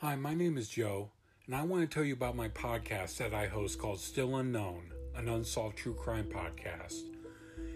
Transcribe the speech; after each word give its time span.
Hi, 0.00 0.14
my 0.14 0.32
name 0.32 0.56
is 0.56 0.68
Joe, 0.68 1.10
and 1.46 1.56
I 1.56 1.64
want 1.64 1.82
to 1.82 1.92
tell 1.92 2.04
you 2.04 2.12
about 2.12 2.36
my 2.36 2.48
podcast 2.50 3.16
that 3.16 3.34
I 3.34 3.48
host 3.48 3.80
called 3.80 3.98
Still 3.98 4.36
Unknown, 4.36 4.92
an 5.16 5.28
unsolved 5.28 5.76
true 5.76 5.94
crime 5.94 6.26
podcast. 6.26 7.02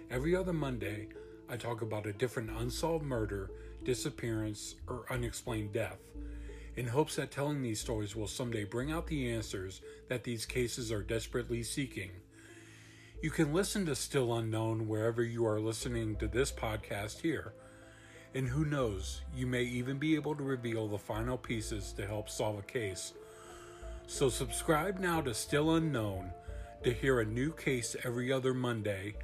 Every 0.09 0.37
other 0.37 0.53
Monday, 0.53 1.08
I 1.50 1.56
talk 1.56 1.82
about 1.82 2.06
a 2.06 2.12
different 2.12 2.50
unsolved 2.56 3.04
murder, 3.04 3.50
disappearance, 3.82 4.77
or 4.87 5.04
unexplained 5.11 5.72
death, 5.72 5.98
in 6.77 6.87
hopes 6.87 7.16
that 7.16 7.32
telling 7.32 7.61
these 7.61 7.80
stories 7.80 8.14
will 8.14 8.29
someday 8.29 8.62
bring 8.62 8.93
out 8.93 9.09
the 9.09 9.29
answers 9.32 9.80
that 10.09 10.23
these 10.23 10.46
cases 10.46 10.93
are 10.93 11.02
desperately 11.02 11.64
seeking. 11.64 12.12
You 13.20 13.30
can 13.32 13.52
listen 13.52 13.84
to 13.86 13.96
Still 13.96 14.32
Unknown 14.32 14.86
wherever 14.86 15.25
you 15.25 15.45
are 15.45 15.59
listening 15.59 16.14
to 16.18 16.29
this 16.29 16.52
podcast 16.52 17.23
here. 17.23 17.52
And 18.35 18.49
who 18.49 18.64
knows, 18.64 19.21
you 19.37 19.46
may 19.46 19.62
even 19.62 19.99
be 19.99 20.14
able 20.14 20.35
to 20.35 20.43
reveal 20.43 20.89
the 20.89 20.99
final 20.99 21.37
pieces 21.37 21.93
to 21.93 22.07
help 22.07 22.31
solve 22.31 22.59
a 22.59 22.62
case. 22.62 23.12
So, 24.07 24.29
subscribe 24.31 24.99
now 24.99 25.21
to 25.21 25.35
Still 25.35 25.77
Unknown 25.77 26.32
to 26.82 26.93
hear 26.93 27.21
a 27.21 27.25
new 27.25 27.53
case 27.53 27.95
every 28.04 28.32
other 28.32 28.54
Monday, 28.54 29.14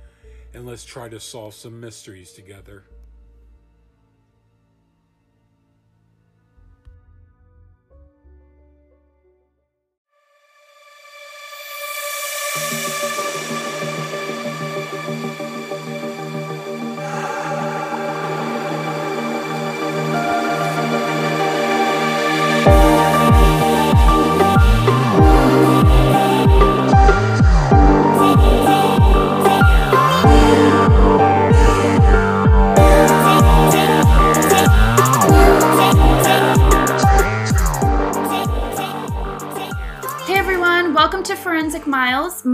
and 0.55 0.66
let's 0.66 0.85
try 0.85 1.09
to 1.09 1.19
solve 1.19 1.55
some 1.55 1.80
mysteries 1.80 2.33
together. 2.33 2.85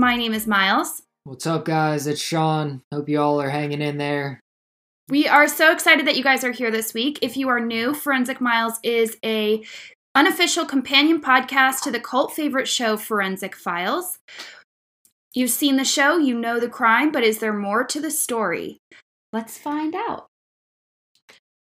My 0.04 0.16
name 0.16 0.34
is 0.34 0.46
Miles. 0.46 1.00
What's 1.24 1.46
up, 1.46 1.64
guys? 1.64 2.06
It's 2.06 2.20
Sean. 2.20 2.82
Hope 2.92 3.08
you 3.08 3.18
all 3.22 3.40
are 3.40 3.48
hanging 3.48 3.80
in 3.80 3.96
there. 3.96 4.38
We 5.08 5.26
are 5.26 5.48
so 5.48 5.72
excited 5.72 6.06
that 6.06 6.14
you 6.14 6.22
guys 6.22 6.44
are 6.44 6.52
here 6.52 6.70
this 6.70 6.92
week. 6.92 7.18
If 7.22 7.38
you 7.38 7.48
are 7.48 7.58
new, 7.58 7.94
Forensic 7.94 8.38
Miles 8.38 8.74
is 8.82 9.16
a 9.24 9.64
unofficial 10.14 10.66
companion 10.66 11.22
podcast 11.22 11.80
to 11.84 11.90
the 11.90 12.00
cult 12.00 12.34
favorite 12.34 12.68
show 12.68 12.98
Forensic 12.98 13.56
Files. 13.56 14.18
You've 15.32 15.48
seen 15.48 15.76
the 15.78 15.86
show, 15.86 16.18
you 16.18 16.38
know 16.38 16.60
the 16.60 16.68
crime, 16.68 17.10
but 17.10 17.24
is 17.24 17.38
there 17.38 17.54
more 17.54 17.82
to 17.84 17.98
the 17.98 18.10
story? 18.10 18.76
Let's 19.32 19.56
find 19.56 19.94
out. 19.94 20.26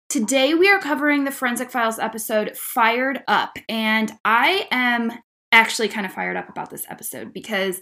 Today 0.10 0.54
we 0.54 0.68
are 0.70 0.80
covering 0.80 1.24
the 1.24 1.32
Forensic 1.32 1.72
Files 1.72 1.98
episode 1.98 2.58
Fired 2.58 3.24
Up, 3.26 3.58
and 3.70 4.12
I 4.26 4.68
am 4.70 5.14
actually 5.54 5.88
kind 5.88 6.06
of 6.06 6.12
fired 6.12 6.36
up 6.36 6.50
about 6.50 6.72
this 6.72 6.86
episode 6.90 7.32
because 7.32 7.80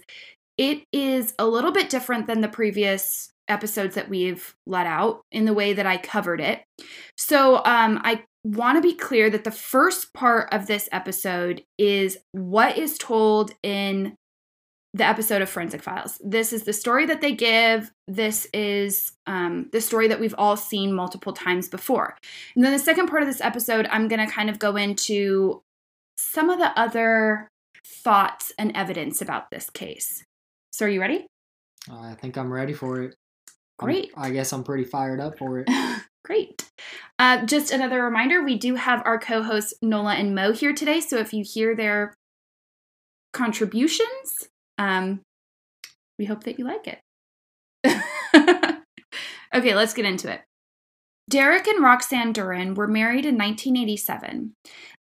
it 0.58 0.84
is 0.92 1.34
a 1.38 1.46
little 1.46 1.72
bit 1.72 1.90
different 1.90 2.26
than 2.26 2.40
the 2.40 2.48
previous 2.48 3.32
episodes 3.48 3.94
that 3.94 4.08
we've 4.08 4.54
let 4.66 4.86
out 4.86 5.22
in 5.32 5.44
the 5.44 5.52
way 5.52 5.72
that 5.72 5.86
I 5.86 5.96
covered 5.96 6.40
it. 6.40 6.62
So, 7.16 7.56
um, 7.64 8.00
I 8.04 8.22
want 8.44 8.76
to 8.76 8.82
be 8.82 8.94
clear 8.94 9.30
that 9.30 9.44
the 9.44 9.50
first 9.50 10.12
part 10.12 10.52
of 10.52 10.66
this 10.66 10.88
episode 10.90 11.62
is 11.78 12.18
what 12.32 12.76
is 12.76 12.98
told 12.98 13.52
in 13.62 14.16
the 14.94 15.04
episode 15.04 15.40
of 15.40 15.48
Forensic 15.48 15.82
Files. 15.82 16.20
This 16.22 16.52
is 16.52 16.64
the 16.64 16.72
story 16.72 17.06
that 17.06 17.20
they 17.20 17.32
give. 17.32 17.90
This 18.08 18.46
is 18.52 19.12
um, 19.26 19.70
the 19.72 19.80
story 19.80 20.08
that 20.08 20.20
we've 20.20 20.34
all 20.36 20.56
seen 20.56 20.92
multiple 20.92 21.32
times 21.32 21.68
before. 21.68 22.16
And 22.54 22.64
then 22.64 22.72
the 22.72 22.78
second 22.78 23.06
part 23.06 23.22
of 23.22 23.28
this 23.28 23.40
episode, 23.40 23.86
I'm 23.90 24.08
going 24.08 24.26
to 24.26 24.32
kind 24.32 24.50
of 24.50 24.58
go 24.58 24.76
into 24.76 25.62
some 26.18 26.50
of 26.50 26.58
the 26.58 26.78
other 26.78 27.48
thoughts 27.86 28.52
and 28.58 28.76
evidence 28.76 29.22
about 29.22 29.50
this 29.50 29.70
case. 29.70 30.24
So, 30.72 30.86
are 30.86 30.88
you 30.88 31.00
ready? 31.00 31.26
I 31.90 32.14
think 32.14 32.36
I'm 32.36 32.52
ready 32.52 32.72
for 32.72 33.02
it. 33.02 33.14
I'm- 33.80 33.86
Great. 33.86 34.12
I 34.16 34.30
guess 34.30 34.52
I'm 34.52 34.64
pretty 34.64 34.84
fired 34.84 35.20
up 35.20 35.38
for 35.38 35.58
it. 35.58 35.68
Great. 36.24 36.70
Uh, 37.18 37.44
just 37.44 37.72
another 37.72 38.02
reminder 38.02 38.42
we 38.42 38.56
do 38.56 38.76
have 38.76 39.02
our 39.04 39.18
co 39.18 39.42
hosts 39.42 39.74
Nola 39.82 40.14
and 40.14 40.34
Mo 40.34 40.52
here 40.52 40.72
today. 40.72 41.00
So, 41.00 41.18
if 41.18 41.32
you 41.34 41.44
hear 41.46 41.74
their 41.76 42.14
contributions, 43.32 44.48
um, 44.78 45.20
we 46.18 46.24
hope 46.26 46.44
that 46.44 46.58
you 46.58 46.64
like 46.64 46.86
it. 46.86 47.00
okay, 49.54 49.74
let's 49.74 49.94
get 49.94 50.04
into 50.04 50.32
it. 50.32 50.40
Derek 51.30 51.66
and 51.66 51.82
Roxanne 51.82 52.32
Duran 52.32 52.74
were 52.74 52.88
married 52.88 53.24
in 53.24 53.38
1987, 53.38 54.54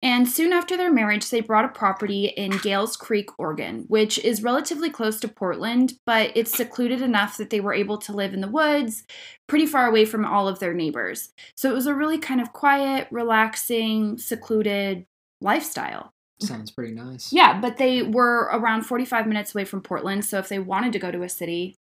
and 0.01 0.29
soon 0.29 0.53
after 0.53 0.77
their 0.77 0.91
marriage, 0.91 1.29
they 1.29 1.41
bought 1.41 1.65
a 1.65 1.69
property 1.69 2.25
in 2.25 2.57
Gales 2.57 2.95
Creek, 2.97 3.29
Oregon, 3.39 3.85
which 3.87 4.19
is 4.19 4.43
relatively 4.43 4.89
close 4.89 5.19
to 5.21 5.27
Portland, 5.27 5.93
but 6.05 6.31
it's 6.35 6.55
secluded 6.55 7.01
enough 7.01 7.37
that 7.37 7.49
they 7.49 7.59
were 7.59 7.73
able 7.73 7.97
to 7.99 8.13
live 8.13 8.33
in 8.33 8.41
the 8.41 8.47
woods, 8.47 9.05
pretty 9.47 9.65
far 9.65 9.87
away 9.87 10.05
from 10.05 10.25
all 10.25 10.47
of 10.47 10.59
their 10.59 10.73
neighbors. 10.73 11.33
So 11.55 11.69
it 11.71 11.73
was 11.73 11.87
a 11.87 11.95
really 11.95 12.17
kind 12.17 12.41
of 12.41 12.53
quiet, 12.53 13.07
relaxing, 13.11 14.17
secluded 14.17 15.05
lifestyle. 15.41 16.13
Sounds 16.41 16.71
pretty 16.71 16.93
nice. 16.93 17.33
Yeah, 17.33 17.59
but 17.59 17.77
they 17.77 18.01
were 18.01 18.49
around 18.53 18.83
45 18.83 19.25
minutes 19.25 19.55
away 19.55 19.65
from 19.65 19.81
Portland, 19.81 20.23
so 20.25 20.37
if 20.37 20.47
they 20.47 20.59
wanted 20.59 20.93
to 20.93 20.99
go 20.99 21.11
to 21.11 21.23
a 21.23 21.29
city, 21.29 21.75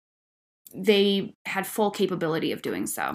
they 0.74 1.34
had 1.46 1.66
full 1.66 1.90
capability 1.90 2.52
of 2.52 2.62
doing 2.62 2.86
so. 2.86 3.12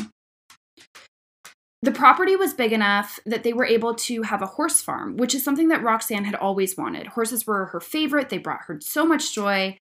The 1.82 1.92
property 1.92 2.36
was 2.36 2.54
big 2.54 2.74
enough 2.74 3.20
that 3.26 3.44
they 3.44 3.54
were 3.54 3.66
able 3.66 3.96
to 3.96 4.24
have 4.24 4.42
a 4.42 4.48
horse 4.48 4.82
farm, 4.82 5.16
which 5.16 5.34
is 5.34 5.44
something 5.44 5.70
that 5.70 5.82
Roxanne 5.82 6.26
had 6.26 6.36
always 6.36 6.76
wanted. 6.76 7.08
Horses 7.08 7.48
were 7.48 7.68
her 7.68 7.80
favorite, 7.80 8.30
they 8.30 8.38
brought 8.38 8.66
her 8.66 8.80
so 8.82 9.06
much 9.06 9.34
joy, 9.34 9.78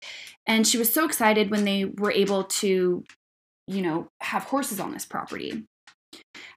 and 0.47 0.67
she 0.67 0.79
was 0.79 0.93
so 0.93 1.05
excited 1.05 1.51
when 1.51 1.65
they 1.65 1.87
were 1.87 2.13
able 2.13 2.45
to, 2.45 3.03
you 3.67 3.83
know, 3.83 4.09
have 4.21 4.45
horses 4.45 4.79
on 4.79 4.93
this 4.93 5.05
property. 5.05 5.65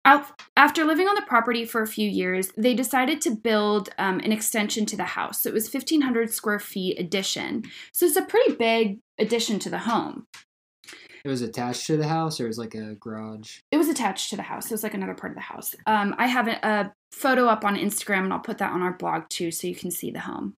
After 0.04 0.86
living 0.86 1.08
on 1.08 1.16
the 1.16 1.22
property 1.28 1.66
for 1.66 1.82
a 1.82 1.88
few 1.88 2.10
years, 2.10 2.52
they 2.58 2.74
decided 2.74 3.22
to 3.22 3.32
build 3.32 3.90
um, 3.98 4.20
an 4.20 4.32
extension 4.32 4.86
to 4.88 4.98
the 4.98 5.04
house. 5.04 5.42
So 5.42 5.50
it 5.50 5.54
was 5.54 5.72
1,500 5.72 6.32
square 6.32 6.60
feet 6.60 7.00
addition. 7.00 7.64
So 7.92 8.06
it's 8.06 8.16
a 8.16 8.24
pretty 8.24 8.54
big 8.56 9.00
addition 9.20 9.60
to 9.60 9.70
the 9.70 9.80
home. 9.80 10.26
It 11.24 11.30
was 11.30 11.42
attached 11.42 11.88
to 11.88 11.98
the 11.98 12.08
house, 12.08 12.40
or 12.40 12.46
it 12.46 12.48
was 12.48 12.58
like 12.58 12.76
a 12.76 12.96
garage. 12.96 13.60
It 13.72 13.78
was 13.78 13.90
attached 13.90 14.30
to 14.32 14.36
the 14.36 14.42
house. 14.42 14.66
It 14.66 14.74
was 14.74 14.84
like 14.84 14.94
another 14.94 15.14
part 15.14 15.32
of 15.32 15.36
the 15.36 15.42
house. 15.42 15.76
Um, 15.86 16.16
I 16.18 16.28
have 16.28 16.48
a, 16.48 16.60
a 16.64 16.94
photo 17.12 17.48
up 17.48 17.64
on 17.64 17.76
Instagram, 17.76 18.24
and 18.24 18.34
I'll 18.34 18.40
put 18.40 18.58
that 18.58 18.72
on 18.72 18.82
our 18.82 18.94
blog 18.94 19.30
too, 19.30 19.52
so 19.52 19.68
you 19.68 19.76
can 19.76 19.92
see 19.92 20.12
the 20.12 20.22
home. 20.22 20.56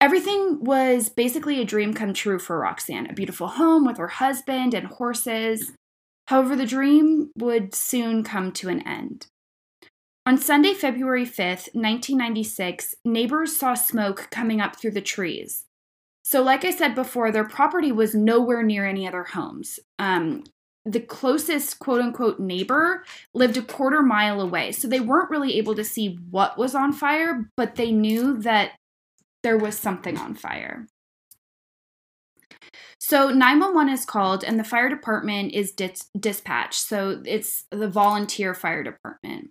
Everything 0.00 0.62
was 0.62 1.08
basically 1.08 1.60
a 1.60 1.64
dream 1.64 1.94
come 1.94 2.12
true 2.12 2.38
for 2.38 2.60
Roxanne 2.60 3.06
a 3.06 3.14
beautiful 3.14 3.48
home 3.48 3.86
with 3.86 3.96
her 3.96 4.08
husband 4.08 4.74
and 4.74 4.86
horses. 4.86 5.72
However, 6.28 6.54
the 6.54 6.66
dream 6.66 7.30
would 7.38 7.74
soon 7.74 8.22
come 8.22 8.52
to 8.52 8.68
an 8.68 8.86
end. 8.86 9.26
On 10.26 10.36
Sunday, 10.36 10.74
February 10.74 11.24
5th, 11.24 11.72
1996, 11.72 12.96
neighbors 13.04 13.56
saw 13.56 13.74
smoke 13.74 14.28
coming 14.30 14.60
up 14.60 14.76
through 14.76 14.90
the 14.90 15.00
trees. 15.00 15.64
So, 16.26 16.42
like 16.42 16.64
I 16.64 16.72
said 16.72 16.96
before, 16.96 17.30
their 17.30 17.46
property 17.46 17.92
was 17.92 18.12
nowhere 18.12 18.64
near 18.64 18.84
any 18.84 19.06
other 19.06 19.22
homes. 19.22 19.78
Um, 20.00 20.42
the 20.84 20.98
closest 20.98 21.78
quote 21.78 22.00
unquote 22.00 22.40
neighbor 22.40 23.04
lived 23.32 23.56
a 23.56 23.62
quarter 23.62 24.02
mile 24.02 24.40
away. 24.40 24.72
So 24.72 24.88
they 24.88 24.98
weren't 24.98 25.30
really 25.30 25.56
able 25.56 25.76
to 25.76 25.84
see 25.84 26.18
what 26.28 26.58
was 26.58 26.74
on 26.74 26.92
fire, 26.92 27.48
but 27.56 27.76
they 27.76 27.92
knew 27.92 28.38
that 28.38 28.72
there 29.44 29.56
was 29.56 29.78
something 29.78 30.18
on 30.18 30.34
fire. 30.34 30.88
So 32.98 33.28
911 33.28 33.94
is 33.94 34.04
called 34.04 34.42
and 34.42 34.58
the 34.58 34.64
fire 34.64 34.88
department 34.88 35.52
is 35.52 35.70
dis- 35.70 36.10
dispatched. 36.18 36.74
So 36.74 37.22
it's 37.24 37.66
the 37.70 37.88
volunteer 37.88 38.52
fire 38.52 38.82
department. 38.82 39.50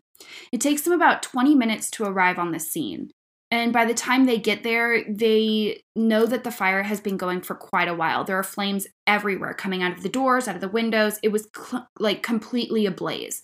It 0.52 0.60
takes 0.60 0.82
them 0.82 0.92
about 0.92 1.24
20 1.24 1.56
minutes 1.56 1.90
to 1.92 2.04
arrive 2.04 2.38
on 2.38 2.52
the 2.52 2.60
scene. 2.60 3.12
And 3.56 3.72
by 3.72 3.86
the 3.86 3.94
time 3.94 4.26
they 4.26 4.38
get 4.38 4.64
there, 4.64 5.06
they 5.08 5.82
know 5.96 6.26
that 6.26 6.44
the 6.44 6.52
fire 6.52 6.84
has 6.84 7.00
been 7.00 7.16
going 7.16 7.40
for 7.40 7.56
quite 7.56 7.88
a 7.88 7.94
while. 7.94 8.26
There 8.26 8.38
are 8.38 8.44
flames 8.44 8.86
everywhere 9.08 9.54
coming 9.54 9.82
out 9.82 9.94
of 9.94 10.04
the 10.04 10.10
doors, 10.10 10.50
out 10.50 10.56
of 10.56 10.62
the 10.62 10.68
windows. 10.68 11.20
It 11.24 11.32
was 11.32 11.48
cl- 11.56 11.88
like 11.98 12.22
completely 12.22 12.86
ablaze. 12.86 13.42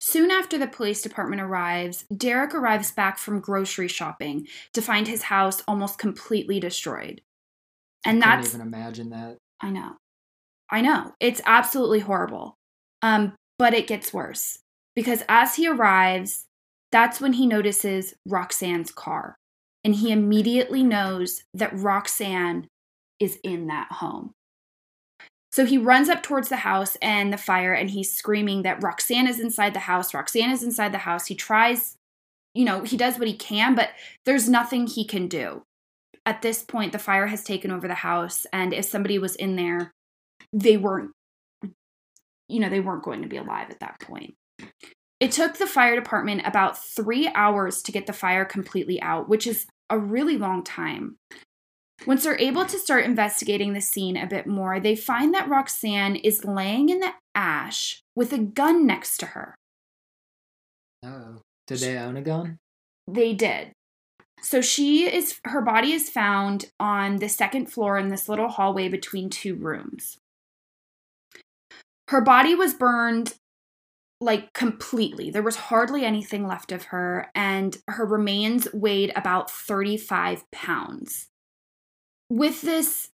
Soon 0.00 0.32
after 0.32 0.58
the 0.58 0.66
police 0.66 1.02
department 1.02 1.40
arrives, 1.40 2.04
Derek 2.16 2.52
arrives 2.52 2.90
back 2.90 3.16
from 3.16 3.38
grocery 3.38 3.86
shopping 3.86 4.48
to 4.72 4.82
find 4.82 5.06
his 5.06 5.22
house 5.22 5.62
almost 5.68 5.98
completely 5.98 6.58
destroyed. 6.58 7.20
And 8.04 8.22
I 8.24 8.26
Can't 8.26 8.42
that's 8.42 8.54
even 8.56 8.66
imagine 8.66 9.10
that. 9.10 9.36
I 9.60 9.70
know. 9.70 9.98
I 10.68 10.80
know. 10.80 11.12
It's 11.20 11.40
absolutely 11.46 12.00
horrible. 12.00 12.56
Um, 13.02 13.36
but 13.56 13.72
it 13.72 13.86
gets 13.86 14.12
worse 14.12 14.58
because 14.96 15.22
as 15.28 15.54
he 15.54 15.68
arrives, 15.68 16.46
That's 16.96 17.20
when 17.20 17.34
he 17.34 17.46
notices 17.46 18.14
Roxanne's 18.24 18.90
car. 18.90 19.36
And 19.84 19.96
he 19.96 20.10
immediately 20.10 20.82
knows 20.82 21.44
that 21.52 21.78
Roxanne 21.78 22.68
is 23.20 23.38
in 23.44 23.66
that 23.66 23.92
home. 23.92 24.32
So 25.52 25.66
he 25.66 25.76
runs 25.76 26.08
up 26.08 26.22
towards 26.22 26.48
the 26.48 26.56
house 26.56 26.96
and 27.02 27.30
the 27.30 27.36
fire 27.36 27.74
and 27.74 27.90
he's 27.90 28.16
screaming 28.16 28.62
that 28.62 28.82
Roxanne 28.82 29.26
is 29.26 29.38
inside 29.38 29.74
the 29.74 29.80
house. 29.80 30.14
Roxanne 30.14 30.50
is 30.50 30.62
inside 30.62 30.90
the 30.90 30.96
house. 30.96 31.26
He 31.26 31.34
tries, 31.34 31.96
you 32.54 32.64
know, 32.64 32.82
he 32.82 32.96
does 32.96 33.18
what 33.18 33.28
he 33.28 33.36
can, 33.36 33.74
but 33.74 33.90
there's 34.24 34.48
nothing 34.48 34.86
he 34.86 35.04
can 35.04 35.28
do. 35.28 35.64
At 36.24 36.40
this 36.40 36.62
point, 36.62 36.92
the 36.92 36.98
fire 36.98 37.26
has 37.26 37.44
taken 37.44 37.70
over 37.70 37.86
the 37.86 37.92
house. 37.92 38.46
And 38.54 38.72
if 38.72 38.86
somebody 38.86 39.18
was 39.18 39.36
in 39.36 39.56
there, 39.56 39.92
they 40.50 40.78
weren't, 40.78 41.10
you 42.48 42.58
know, 42.58 42.70
they 42.70 42.80
weren't 42.80 43.04
going 43.04 43.20
to 43.20 43.28
be 43.28 43.36
alive 43.36 43.68
at 43.68 43.80
that 43.80 44.00
point. 44.00 44.34
It 45.18 45.32
took 45.32 45.56
the 45.56 45.66
fire 45.66 45.94
department 45.94 46.42
about 46.44 46.78
three 46.78 47.28
hours 47.34 47.82
to 47.82 47.92
get 47.92 48.06
the 48.06 48.12
fire 48.12 48.44
completely 48.44 49.00
out, 49.00 49.28
which 49.28 49.46
is 49.46 49.66
a 49.88 49.98
really 49.98 50.36
long 50.36 50.62
time. 50.62 51.16
Once 52.06 52.24
they're 52.24 52.38
able 52.38 52.66
to 52.66 52.78
start 52.78 53.04
investigating 53.04 53.72
the 53.72 53.80
scene 53.80 54.16
a 54.16 54.26
bit 54.26 54.46
more, 54.46 54.78
they 54.78 54.94
find 54.94 55.32
that 55.32 55.48
Roxanne 55.48 56.16
is 56.16 56.44
laying 56.44 56.90
in 56.90 57.00
the 57.00 57.12
ash 57.34 58.02
with 58.14 58.32
a 58.32 58.38
gun 58.38 58.86
next 58.86 59.16
to 59.18 59.26
her. 59.26 59.54
Oh, 61.02 61.40
did 61.66 61.78
they 61.78 61.96
own 61.96 62.16
a 62.16 62.22
gun? 62.22 62.58
They 63.08 63.32
did. 63.32 63.72
So 64.42 64.60
she 64.60 65.10
is 65.10 65.40
her 65.44 65.62
body 65.62 65.92
is 65.92 66.10
found 66.10 66.66
on 66.78 67.16
the 67.16 67.28
second 67.28 67.72
floor 67.72 67.98
in 67.98 68.08
this 68.08 68.28
little 68.28 68.48
hallway 68.48 68.88
between 68.88 69.30
two 69.30 69.54
rooms. 69.54 70.18
Her 72.08 72.20
body 72.20 72.54
was 72.54 72.74
burned 72.74 73.34
like 74.20 74.52
completely. 74.52 75.30
There 75.30 75.42
was 75.42 75.56
hardly 75.56 76.04
anything 76.04 76.46
left 76.46 76.72
of 76.72 76.84
her, 76.84 77.30
and 77.34 77.76
her 77.88 78.06
remains 78.06 78.68
weighed 78.72 79.12
about 79.14 79.50
35 79.50 80.50
pounds. 80.50 81.28
With 82.30 82.62
this 82.62 83.10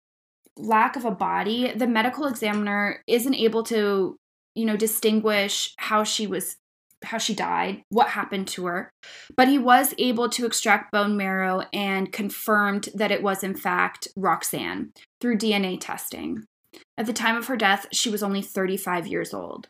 lack 0.56 0.96
of 0.96 1.06
a 1.06 1.12
body, 1.12 1.72
the 1.74 1.88
medical 1.88 2.26
examiner 2.26 3.04
isn't 3.08 3.36
able 3.36 3.64
to, 3.64 4.18
you 4.56 4.66
know, 4.66 4.78
distinguish 4.78 5.74
how 5.78 6.04
she 6.04 6.28
was 6.28 6.58
how 7.04 7.18
she 7.18 7.34
died, 7.34 7.84
what 7.90 8.10
happened 8.10 8.48
to 8.48 8.68
her, 8.68 8.92
but 9.36 9.48
he 9.48 9.58
was 9.58 9.96
able 9.98 10.30
to 10.30 10.46
extract 10.46 10.92
bone 10.92 11.18
marrow 11.18 11.64
and 11.74 12.14
confirmed 12.14 12.90
that 12.94 13.12
it 13.12 13.24
was 13.24 13.44
in 13.44 13.56
fact 13.56 14.08
Roxanne 14.16 14.94
through 15.20 15.40
DNA 15.40 15.80
testing. 15.80 16.44
At 16.98 17.08
the 17.08 17.14
time 17.14 17.36
of 17.36 17.48
her 17.48 17.58
death, 17.58 17.88
she 17.92 18.12
was 18.12 18.22
only 18.22 18.44
35 18.44 19.08
years 19.08 19.34
old. 19.34 19.68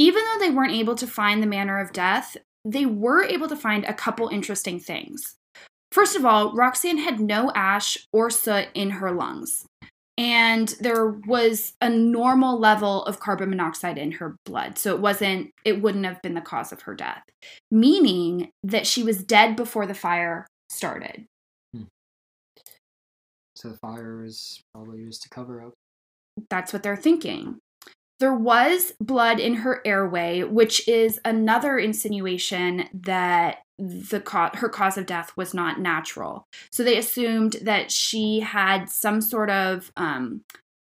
Even 0.00 0.24
though 0.24 0.38
they 0.38 0.50
weren't 0.50 0.72
able 0.72 0.94
to 0.94 1.06
find 1.06 1.42
the 1.42 1.46
manner 1.46 1.78
of 1.78 1.92
death, 1.92 2.34
they 2.64 2.86
were 2.86 3.22
able 3.22 3.48
to 3.48 3.54
find 3.54 3.84
a 3.84 3.92
couple 3.92 4.28
interesting 4.28 4.80
things. 4.80 5.36
First 5.92 6.16
of 6.16 6.24
all, 6.24 6.54
Roxanne 6.54 6.96
had 6.96 7.20
no 7.20 7.52
ash 7.54 7.98
or 8.10 8.30
soot 8.30 8.68
in 8.72 8.88
her 8.92 9.12
lungs, 9.12 9.66
and 10.16 10.74
there 10.80 11.10
was 11.26 11.74
a 11.82 11.90
normal 11.90 12.58
level 12.58 13.04
of 13.04 13.20
carbon 13.20 13.50
monoxide 13.50 13.98
in 13.98 14.12
her 14.12 14.36
blood. 14.46 14.78
So 14.78 14.94
it 14.94 15.02
wasn't, 15.02 15.50
it 15.66 15.82
wouldn't 15.82 16.06
have 16.06 16.22
been 16.22 16.32
the 16.32 16.40
cause 16.40 16.72
of 16.72 16.80
her 16.82 16.94
death, 16.94 17.22
meaning 17.70 18.48
that 18.62 18.86
she 18.86 19.02
was 19.02 19.22
dead 19.22 19.54
before 19.54 19.84
the 19.84 19.92
fire 19.92 20.46
started. 20.70 21.26
Hmm. 21.74 21.82
So 23.54 23.68
the 23.68 23.76
fire 23.76 24.22
was 24.22 24.62
probably 24.72 25.00
used 25.00 25.22
to 25.24 25.28
cover 25.28 25.62
up. 25.62 25.74
That's 26.48 26.72
what 26.72 26.82
they're 26.82 26.96
thinking. 26.96 27.58
There 28.20 28.34
was 28.34 28.92
blood 29.00 29.40
in 29.40 29.54
her 29.54 29.80
airway, 29.84 30.42
which 30.42 30.86
is 30.86 31.18
another 31.24 31.78
insinuation 31.78 32.84
that 32.92 33.62
the 33.78 34.20
co- 34.20 34.50
her 34.54 34.68
cause 34.68 34.98
of 34.98 35.06
death 35.06 35.32
was 35.36 35.54
not 35.54 35.80
natural. 35.80 36.46
So 36.70 36.84
they 36.84 36.98
assumed 36.98 37.56
that 37.62 37.90
she 37.90 38.40
had 38.40 38.90
some 38.90 39.22
sort 39.22 39.48
of 39.48 39.90
um, 39.96 40.42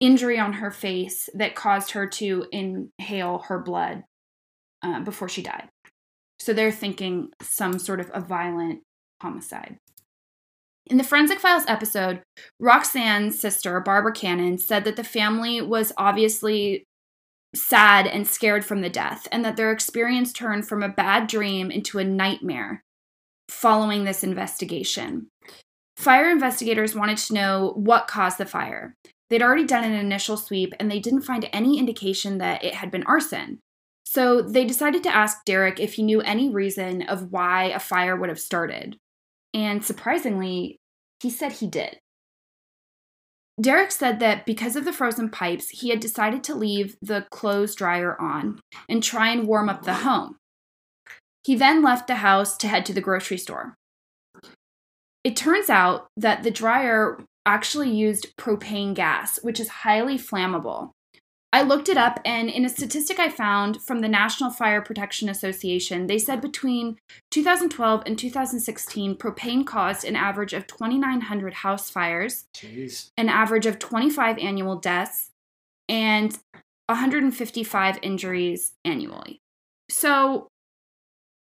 injury 0.00 0.38
on 0.38 0.54
her 0.54 0.70
face 0.70 1.30
that 1.32 1.54
caused 1.54 1.92
her 1.92 2.06
to 2.06 2.46
inhale 2.52 3.38
her 3.48 3.58
blood 3.58 4.04
uh, 4.82 5.00
before 5.00 5.30
she 5.30 5.42
died. 5.42 5.70
So 6.38 6.52
they're 6.52 6.70
thinking 6.70 7.30
some 7.40 7.78
sort 7.78 8.00
of 8.00 8.10
a 8.12 8.20
violent 8.20 8.82
homicide. 9.22 9.78
In 10.86 10.98
the 10.98 11.04
Forensic 11.04 11.40
Files 11.40 11.64
episode, 11.66 12.20
Roxanne's 12.60 13.40
sister, 13.40 13.80
Barbara 13.80 14.12
Cannon, 14.12 14.58
said 14.58 14.84
that 14.84 14.96
the 14.96 15.04
family 15.04 15.62
was 15.62 15.94
obviously 15.96 16.84
sad 17.54 18.06
and 18.06 18.26
scared 18.26 18.64
from 18.64 18.80
the 18.80 18.90
death, 18.90 19.26
and 19.32 19.44
that 19.44 19.56
their 19.56 19.72
experience 19.72 20.32
turned 20.32 20.66
from 20.66 20.82
a 20.82 20.88
bad 20.88 21.26
dream 21.26 21.70
into 21.70 21.98
a 21.98 22.04
nightmare 22.04 22.82
following 23.48 24.04
this 24.04 24.24
investigation. 24.24 25.28
Fire 25.96 26.30
investigators 26.30 26.94
wanted 26.94 27.18
to 27.18 27.34
know 27.34 27.72
what 27.76 28.08
caused 28.08 28.38
the 28.38 28.46
fire. 28.46 28.94
They'd 29.30 29.42
already 29.42 29.64
done 29.64 29.84
an 29.84 29.92
initial 29.92 30.36
sweep 30.36 30.74
and 30.78 30.90
they 30.90 31.00
didn't 31.00 31.22
find 31.22 31.48
any 31.52 31.78
indication 31.78 32.38
that 32.38 32.64
it 32.64 32.74
had 32.74 32.90
been 32.90 33.04
arson. 33.04 33.60
So 34.04 34.42
they 34.42 34.64
decided 34.64 35.02
to 35.04 35.14
ask 35.14 35.44
Derek 35.44 35.80
if 35.80 35.94
he 35.94 36.02
knew 36.02 36.20
any 36.20 36.50
reason 36.50 37.02
of 37.02 37.32
why 37.32 37.64
a 37.64 37.78
fire 37.78 38.16
would 38.16 38.28
have 38.28 38.40
started. 38.40 38.96
And 39.52 39.84
surprisingly, 39.84 40.76
he 41.20 41.30
said 41.30 41.52
he 41.52 41.66
did. 41.66 41.98
Derek 43.60 43.92
said 43.92 44.18
that 44.18 44.46
because 44.46 44.74
of 44.74 44.84
the 44.84 44.92
frozen 44.92 45.30
pipes, 45.30 45.68
he 45.68 45.90
had 45.90 46.00
decided 46.00 46.42
to 46.44 46.54
leave 46.54 46.96
the 47.00 47.26
clothes 47.30 47.74
dryer 47.74 48.20
on 48.20 48.60
and 48.88 49.02
try 49.02 49.30
and 49.30 49.46
warm 49.46 49.68
up 49.68 49.84
the 49.84 49.94
home. 49.94 50.36
He 51.44 51.54
then 51.54 51.82
left 51.82 52.06
the 52.06 52.16
house 52.16 52.56
to 52.58 52.68
head 52.68 52.84
to 52.86 52.92
the 52.92 53.00
grocery 53.00 53.38
store. 53.38 53.74
It 55.22 55.36
turns 55.36 55.70
out 55.70 56.08
that 56.16 56.42
the 56.42 56.50
dryer 56.50 57.18
actually 57.46 57.90
used 57.90 58.36
propane 58.36 58.94
gas, 58.94 59.38
which 59.42 59.60
is 59.60 59.68
highly 59.68 60.18
flammable. 60.18 60.90
I 61.54 61.62
looked 61.62 61.88
it 61.88 61.96
up, 61.96 62.18
and 62.24 62.50
in 62.50 62.64
a 62.64 62.68
statistic 62.68 63.20
I 63.20 63.28
found 63.28 63.80
from 63.80 64.00
the 64.00 64.08
National 64.08 64.50
Fire 64.50 64.82
Protection 64.82 65.28
Association, 65.28 66.08
they 66.08 66.18
said 66.18 66.40
between 66.40 66.98
2012 67.30 68.02
and 68.06 68.18
2016, 68.18 69.14
propane 69.14 69.64
caused 69.64 70.04
an 70.04 70.16
average 70.16 70.52
of 70.52 70.66
2,900 70.66 71.54
house 71.54 71.88
fires, 71.88 72.46
Jeez. 72.56 73.10
an 73.16 73.28
average 73.28 73.66
of 73.66 73.78
25 73.78 74.36
annual 74.38 74.74
deaths, 74.74 75.30
and 75.88 76.36
155 76.88 78.00
injuries 78.02 78.72
annually. 78.84 79.38
So 79.88 80.48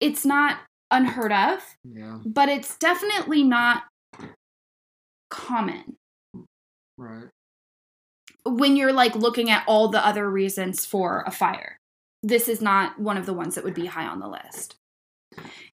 it's 0.01 0.27
not 0.27 0.59
unheard 0.91 1.31
of, 1.31 1.77
Yeah. 1.85 2.19
but 2.27 2.49
it's 2.49 2.77
definitely 2.77 3.45
not 3.45 3.85
common 5.31 5.95
Right. 6.99 7.29
When 8.45 8.77
you're 8.77 8.93
like 8.93 9.15
looking 9.15 9.51
at 9.51 9.65
all 9.67 9.89
the 9.89 10.05
other 10.05 10.31
reasons 10.31 10.85
for 10.85 11.23
a 11.27 11.31
fire. 11.31 11.79
This 12.23 12.49
is 12.49 12.61
not 12.61 12.99
one 12.99 13.17
of 13.17 13.27
the 13.27 13.35
ones 13.35 13.55
that 13.55 13.65
would 13.65 13.75
be 13.75 13.87
high 13.87 14.07
on 14.07 14.21
the 14.21 14.29
list. 14.29 14.77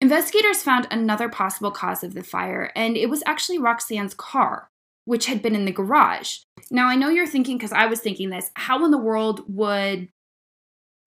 Investigators 0.00 0.62
found 0.62 0.86
another 0.90 1.28
possible 1.28 1.70
cause 1.70 2.04
of 2.04 2.14
the 2.14 2.22
fire, 2.22 2.70
and 2.76 2.96
it 2.96 3.10
was 3.10 3.22
actually 3.26 3.58
Roxanne's 3.58 4.14
car, 4.14 4.68
which 5.04 5.26
had 5.26 5.42
been 5.42 5.54
in 5.54 5.64
the 5.64 5.72
garage. 5.72 6.38
Now, 6.70 6.88
I 6.88 6.94
know 6.94 7.08
you're 7.08 7.26
thinking, 7.26 7.58
because 7.58 7.72
I 7.72 7.86
was 7.86 8.00
thinking 8.00 8.30
this, 8.30 8.50
how 8.54 8.84
in 8.84 8.90
the 8.90 8.98
world 8.98 9.42
would 9.48 10.08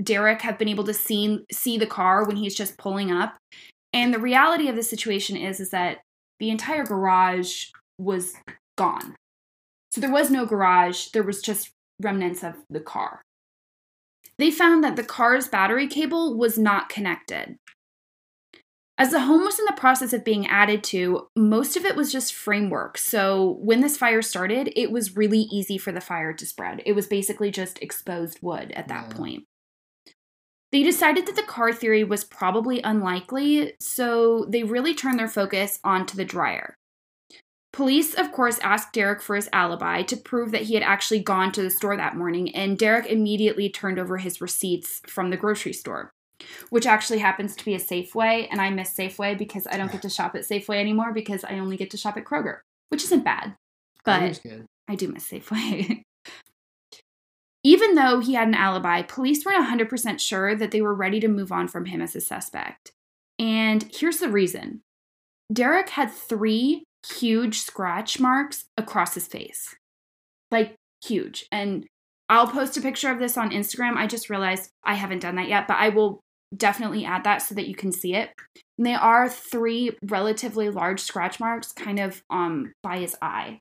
Derek 0.03 0.41
have 0.41 0.57
been 0.57 0.67
able 0.67 0.83
to 0.83 0.93
see, 0.93 1.39
see 1.51 1.77
the 1.77 1.85
car 1.85 2.25
when 2.25 2.35
he's 2.35 2.55
just 2.55 2.77
pulling 2.77 3.11
up? 3.11 3.37
And 3.93 4.13
the 4.13 4.19
reality 4.19 4.67
of 4.67 4.75
the 4.75 4.83
situation 4.83 5.37
is, 5.37 5.59
is 5.59 5.69
that 5.71 5.99
the 6.39 6.49
entire 6.49 6.83
garage 6.83 7.67
was 7.97 8.33
gone. 8.77 9.15
So 9.91 9.99
there 9.99 10.11
was 10.11 10.31
no 10.31 10.45
garage, 10.45 11.07
there 11.07 11.23
was 11.23 11.41
just 11.41 11.71
remnants 11.99 12.43
of 12.43 12.55
the 12.69 12.79
car. 12.79 13.21
They 14.37 14.49
found 14.49 14.83
that 14.83 14.95
the 14.95 15.03
car's 15.03 15.47
battery 15.47 15.87
cable 15.87 16.37
was 16.37 16.57
not 16.57 16.89
connected. 16.89 17.57
As 18.97 19.11
the 19.11 19.21
home 19.21 19.41
was 19.41 19.57
in 19.57 19.65
the 19.65 19.73
process 19.73 20.13
of 20.13 20.23
being 20.23 20.47
added 20.47 20.83
to, 20.85 21.27
most 21.35 21.75
of 21.75 21.85
it 21.85 21.95
was 21.95 22.11
just 22.11 22.33
framework. 22.33 22.97
So 22.97 23.57
when 23.61 23.81
this 23.81 23.97
fire 23.97 24.21
started, 24.21 24.71
it 24.75 24.91
was 24.91 25.15
really 25.15 25.41
easy 25.51 25.77
for 25.77 25.91
the 25.91 26.01
fire 26.01 26.33
to 26.33 26.45
spread. 26.45 26.83
It 26.85 26.93
was 26.93 27.07
basically 27.07 27.51
just 27.51 27.81
exposed 27.81 28.39
wood 28.41 28.71
at 28.73 28.87
that 28.89 29.09
Yeah. 29.09 29.17
point. 29.17 29.43
They 30.71 30.83
decided 30.83 31.25
that 31.25 31.35
the 31.35 31.43
car 31.43 31.73
theory 31.73 32.03
was 32.03 32.23
probably 32.23 32.81
unlikely, 32.81 33.73
so 33.79 34.45
they 34.45 34.63
really 34.63 34.93
turned 34.93 35.19
their 35.19 35.27
focus 35.27 35.79
onto 35.83 36.15
the 36.15 36.23
dryer. 36.23 36.75
Police, 37.73 38.13
of 38.13 38.33
course, 38.33 38.59
asked 38.59 38.91
Derek 38.91 39.21
for 39.21 39.35
his 39.35 39.49
alibi 39.53 40.01
to 40.03 40.17
prove 40.17 40.51
that 40.51 40.63
he 40.63 40.73
had 40.73 40.83
actually 40.83 41.19
gone 41.19 41.53
to 41.53 41.61
the 41.61 41.69
store 41.69 41.95
that 41.95 42.17
morning, 42.17 42.53
and 42.53 42.77
Derek 42.77 43.05
immediately 43.05 43.69
turned 43.69 43.97
over 43.97 44.17
his 44.17 44.41
receipts 44.41 45.01
from 45.07 45.29
the 45.29 45.37
grocery 45.37 45.71
store, 45.71 46.11
which 46.69 46.85
actually 46.85 47.19
happens 47.19 47.55
to 47.55 47.63
be 47.63 47.73
a 47.73 47.79
Safeway, 47.79 48.47
and 48.51 48.59
I 48.59 48.69
miss 48.71 48.93
Safeway 48.93 49.37
because 49.37 49.67
I 49.67 49.77
don't 49.77 49.91
get 49.91 50.01
to 50.01 50.09
shop 50.09 50.35
at 50.35 50.41
Safeway 50.41 50.79
anymore 50.79 51.13
because 51.13 51.45
I 51.45 51.59
only 51.59 51.77
get 51.77 51.89
to 51.91 51.97
shop 51.97 52.17
at 52.17 52.25
Kroger, 52.25 52.59
which 52.89 53.03
isn't 53.03 53.23
bad, 53.23 53.55
but. 54.03 54.41
I 54.89 54.95
do 54.95 55.07
miss 55.07 55.29
Safeway. 55.29 56.03
Even 57.63 57.95
though 57.95 58.19
he 58.19 58.33
had 58.33 58.47
an 58.47 58.55
alibi, 58.55 59.03
police 59.03 59.45
weren't 59.45 59.65
100% 59.65 60.19
sure 60.19 60.55
that 60.55 60.71
they 60.71 60.81
were 60.81 60.95
ready 60.95 61.19
to 61.19 61.27
move 61.27 61.51
on 61.51 61.67
from 61.67 61.85
him 61.85 62.01
as 62.01 62.15
a 62.15 62.21
suspect. 62.21 62.91
And 63.39 63.89
here's 63.93 64.17
the 64.17 64.29
reason 64.29 64.81
Derek 65.53 65.89
had 65.89 66.11
three 66.11 66.83
huge 67.07 67.59
scratch 67.59 68.19
marks 68.19 68.65
across 68.77 69.13
his 69.13 69.27
face. 69.27 69.75
Like, 70.51 70.75
huge. 71.03 71.45
And 71.51 71.85
I'll 72.29 72.47
post 72.47 72.77
a 72.77 72.81
picture 72.81 73.11
of 73.11 73.19
this 73.19 73.37
on 73.37 73.51
Instagram. 73.51 73.95
I 73.95 74.07
just 74.07 74.29
realized 74.29 74.69
I 74.83 74.93
haven't 74.93 75.19
done 75.19 75.35
that 75.35 75.49
yet, 75.49 75.67
but 75.67 75.77
I 75.77 75.89
will 75.89 76.21
definitely 76.55 77.05
add 77.05 77.23
that 77.23 77.41
so 77.41 77.55
that 77.55 77.67
you 77.67 77.75
can 77.75 77.91
see 77.91 78.15
it. 78.15 78.29
And 78.77 78.85
they 78.85 78.93
are 78.93 79.29
three 79.29 79.97
relatively 80.03 80.69
large 80.69 80.99
scratch 80.99 81.39
marks 81.39 81.71
kind 81.71 81.99
of 81.99 82.21
um 82.29 82.73
by 82.83 82.99
his 82.99 83.15
eye. 83.21 83.59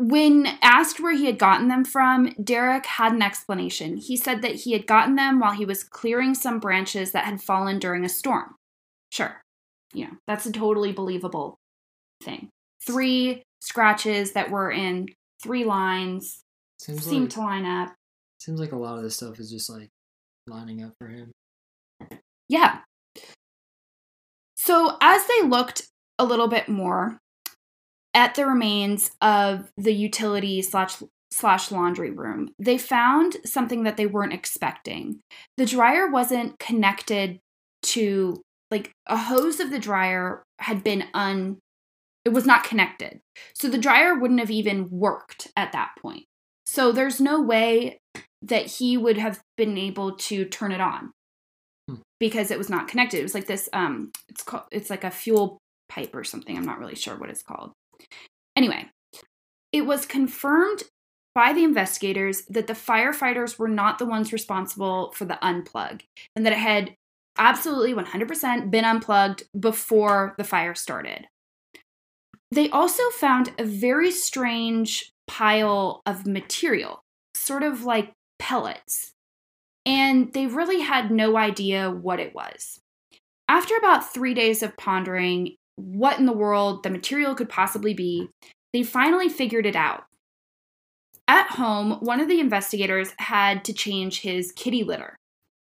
When 0.00 0.46
asked 0.62 1.00
where 1.00 1.16
he 1.16 1.26
had 1.26 1.38
gotten 1.38 1.66
them 1.66 1.84
from, 1.84 2.32
Derek 2.42 2.86
had 2.86 3.12
an 3.12 3.22
explanation. 3.22 3.96
He 3.96 4.16
said 4.16 4.42
that 4.42 4.54
he 4.54 4.72
had 4.72 4.86
gotten 4.86 5.16
them 5.16 5.40
while 5.40 5.52
he 5.52 5.64
was 5.64 5.82
clearing 5.82 6.34
some 6.34 6.60
branches 6.60 7.10
that 7.12 7.24
had 7.24 7.42
fallen 7.42 7.80
during 7.80 8.04
a 8.04 8.08
storm. 8.08 8.54
Sure. 9.10 9.40
You 9.92 10.06
know, 10.06 10.12
that's 10.26 10.46
a 10.46 10.52
totally 10.52 10.92
believable 10.92 11.56
thing. 12.22 12.50
Three 12.86 13.42
scratches 13.60 14.32
that 14.32 14.50
were 14.50 14.70
in 14.70 15.08
three 15.42 15.64
lines 15.64 16.40
Seems 16.78 17.04
seemed 17.04 17.22
like 17.24 17.30
to 17.30 17.40
line 17.40 17.66
up. 17.66 17.94
seems 18.38 18.60
like 18.60 18.72
a 18.72 18.76
lot 18.76 18.98
of 18.98 19.02
this 19.02 19.16
stuff 19.16 19.40
is 19.40 19.50
just 19.50 19.68
like 19.70 19.88
lining 20.46 20.82
up 20.84 20.92
for 20.98 21.08
him. 21.08 21.32
Yeah. 22.48 22.78
So 24.56 24.96
as 25.00 25.22
they 25.26 25.46
looked 25.48 25.88
a 26.18 26.24
little 26.24 26.48
bit 26.48 26.68
more 26.68 27.18
at 28.14 28.34
the 28.34 28.46
remains 28.46 29.10
of 29.20 29.70
the 29.76 29.92
utility 29.92 30.62
slash 30.62 31.02
slash 31.30 31.70
laundry 31.70 32.10
room, 32.10 32.50
they 32.58 32.78
found 32.78 33.36
something 33.44 33.82
that 33.84 33.96
they 33.96 34.06
weren't 34.06 34.32
expecting. 34.32 35.20
The 35.56 35.66
dryer 35.66 36.10
wasn't 36.10 36.58
connected 36.58 37.38
to 37.82 38.40
like 38.70 38.92
a 39.06 39.16
hose 39.16 39.60
of 39.60 39.70
the 39.70 39.78
dryer 39.78 40.42
had 40.58 40.84
been 40.84 41.04
un 41.14 41.58
it 42.24 42.32
was 42.34 42.44
not 42.44 42.64
connected. 42.64 43.20
So 43.54 43.68
the 43.68 43.78
dryer 43.78 44.14
wouldn't 44.14 44.40
have 44.40 44.50
even 44.50 44.90
worked 44.90 45.48
at 45.56 45.72
that 45.72 45.92
point. 45.98 46.24
So 46.66 46.92
there's 46.92 47.20
no 47.20 47.40
way 47.40 48.00
that 48.42 48.66
he 48.66 48.98
would 48.98 49.16
have 49.16 49.40
been 49.56 49.78
able 49.78 50.16
to 50.16 50.44
turn 50.44 50.72
it 50.72 50.80
on 50.80 51.12
because 52.20 52.50
it 52.50 52.58
was 52.58 52.68
not 52.68 52.88
connected. 52.88 53.20
It 53.20 53.22
was 53.22 53.34
like 53.34 53.46
this 53.46 53.68
um 53.72 54.10
it's 54.28 54.42
called 54.42 54.64
it's 54.70 54.90
like 54.90 55.04
a 55.04 55.10
fuel 55.10 55.58
pipe 55.88 56.14
or 56.14 56.24
something. 56.24 56.56
I'm 56.56 56.66
not 56.66 56.78
really 56.78 56.94
sure 56.94 57.16
what 57.16 57.30
it's 57.30 57.42
called. 57.42 57.72
Anyway, 58.54 58.86
it 59.72 59.82
was 59.82 60.04
confirmed 60.04 60.82
by 61.34 61.52
the 61.52 61.64
investigators 61.64 62.42
that 62.48 62.66
the 62.66 62.72
firefighters 62.72 63.58
were 63.58 63.68
not 63.68 63.98
the 63.98 64.06
ones 64.06 64.32
responsible 64.32 65.12
for 65.12 65.24
the 65.24 65.38
unplug 65.42 66.02
and 66.34 66.44
that 66.44 66.52
it 66.52 66.58
had 66.58 66.94
absolutely 67.38 67.94
100% 67.94 68.70
been 68.70 68.84
unplugged 68.84 69.44
before 69.58 70.34
the 70.36 70.44
fire 70.44 70.74
started. 70.74 71.26
They 72.50 72.70
also 72.70 73.02
found 73.10 73.52
a 73.58 73.64
very 73.64 74.10
strange 74.10 75.12
pile 75.26 76.02
of 76.06 76.26
material, 76.26 77.02
sort 77.34 77.62
of 77.62 77.84
like 77.84 78.12
pellets, 78.38 79.12
and 79.84 80.32
they 80.32 80.46
really 80.46 80.80
had 80.80 81.10
no 81.10 81.36
idea 81.36 81.90
what 81.90 82.20
it 82.20 82.34
was. 82.34 82.80
After 83.48 83.76
about 83.76 84.12
three 84.12 84.34
days 84.34 84.62
of 84.62 84.76
pondering 84.76 85.56
what 85.76 86.18
in 86.18 86.26
the 86.26 86.32
world 86.32 86.82
the 86.82 86.90
material 86.90 87.34
could 87.34 87.48
possibly 87.48 87.94
be, 87.94 88.28
they 88.72 88.82
finally 88.82 89.28
figured 89.28 89.64
it 89.64 89.76
out. 89.76 90.04
At 91.26 91.50
home, 91.50 91.92
one 92.00 92.20
of 92.20 92.28
the 92.28 92.40
investigators 92.40 93.12
had 93.18 93.64
to 93.66 93.72
change 93.72 94.20
his 94.20 94.52
kitty 94.52 94.82
litter, 94.82 95.16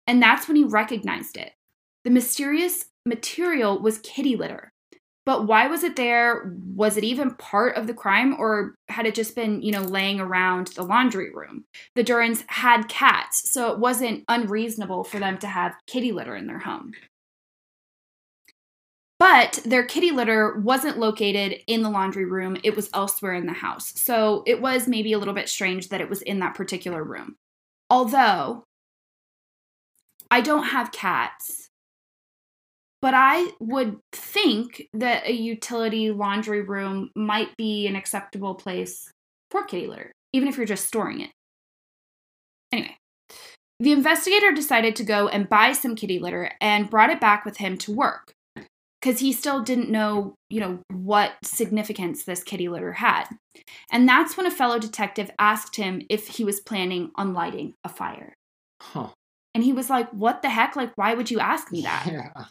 and 0.06 0.22
that's 0.22 0.48
when 0.48 0.58
he 0.58 0.64
recognized 0.64 1.38
it. 1.38 1.54
The 2.06 2.12
mysterious 2.12 2.86
material 3.06 3.80
was 3.80 3.98
kitty 3.98 4.36
litter. 4.36 4.72
But 5.26 5.48
why 5.48 5.66
was 5.66 5.84
it 5.84 5.96
there? 5.96 6.56
Was 6.76 6.98
it 6.98 7.04
even 7.04 7.34
part 7.34 7.76
of 7.76 7.88
the 7.88 7.96
crime, 7.96 8.36
or 8.38 8.76
had 8.90 9.08
it 9.08 9.16
just 9.16 9.36
been, 9.36 9.64
you 9.64 9.72
know, 9.72 9.82
laying 9.82 10.20
around 10.20 10.68
the 10.68 10.84
laundry 10.84 11.34
room? 11.34 11.66
The 11.96 12.04
Durans 12.04 12.44
had 12.48 12.88
cats, 12.88 13.52
so 13.52 13.72
it 13.72 13.80
wasn't 13.80 14.24
unreasonable 14.28 15.04
for 15.04 15.18
them 15.18 15.40
to 15.40 15.48
have 15.48 15.76
kitty 15.88 16.12
litter 16.12 16.36
in 16.36 16.46
their 16.46 16.60
home. 16.60 16.94
But 19.18 19.62
their 19.66 19.84
kitty 19.84 20.12
litter 20.12 20.60
wasn't 20.60 21.00
located 21.00 21.62
in 21.66 21.82
the 21.82 21.90
laundry 21.90 22.26
room, 22.26 22.58
it 22.64 22.76
was 22.76 22.92
elsewhere 22.94 23.34
in 23.34 23.48
the 23.48 23.54
house. 23.54 24.00
So 24.00 24.44
it 24.46 24.62
was 24.62 24.88
maybe 24.88 25.14
a 25.14 25.18
little 25.18 25.34
bit 25.34 25.50
strange 25.50 25.90
that 25.90 26.02
it 26.02 26.10
was 26.10 26.22
in 26.22 26.38
that 26.40 26.54
particular 26.54 27.04
room. 27.04 27.36
Although 27.90 28.64
I 30.30 30.42
don't 30.42 30.66
have 30.66 30.92
cats, 30.92 31.65
but 33.06 33.14
I 33.14 33.52
would 33.60 34.00
think 34.12 34.88
that 34.92 35.28
a 35.28 35.32
utility 35.32 36.10
laundry 36.10 36.62
room 36.64 37.12
might 37.16 37.56
be 37.56 37.86
an 37.86 37.96
acceptable 37.96 38.56
place 38.56 39.12
for 39.52 39.64
kitty 39.64 39.86
litter, 39.86 40.12
even 40.34 40.48
if 40.48 40.58
you're 40.58 40.66
just 40.66 40.88
storing 40.88 41.22
it. 41.22 41.30
Anyway, 42.72 42.98
the 43.80 43.92
investigator 43.92 44.52
decided 44.52 44.96
to 44.96 45.04
go 45.04 45.28
and 45.28 45.48
buy 45.48 45.74
some 45.74 45.94
kitty 45.94 46.18
litter 46.18 46.50
and 46.60 46.90
brought 46.90 47.12
it 47.12 47.22
back 47.22 47.46
with 47.46 47.58
him 47.58 47.78
to 47.78 47.94
work 47.94 48.34
because 49.00 49.20
he 49.20 49.32
still 49.32 49.62
didn't 49.62 49.92
know, 49.92 50.34
you 50.50 50.60
know, 50.60 50.80
what 50.92 51.34
significance 51.44 52.24
this 52.24 52.42
kitty 52.42 52.70
litter 52.70 52.94
had. 52.94 53.26
And 53.92 54.10
that's 54.10 54.36
when 54.36 54.48
a 54.48 54.52
fellow 54.52 54.80
detective 54.80 55.30
asked 55.38 55.76
him 55.76 56.02
if 56.10 56.28
he 56.28 56.44
was 56.44 56.60
planning 56.60 57.12
on 57.18 57.36
lighting 57.36 57.76
a 57.84 57.90
fire. 57.90 58.34
Huh. 58.82 59.10
And 59.54 59.64
he 59.64 59.74
was 59.74 59.92
like, 59.92 60.10
What 60.10 60.42
the 60.42 60.50
heck? 60.50 60.76
Like, 60.76 60.94
why 60.96 61.14
would 61.14 61.30
you 61.30 61.40
ask 61.40 61.72
me 61.72 61.84
that? 61.84 62.08
Yeah. 62.12 62.46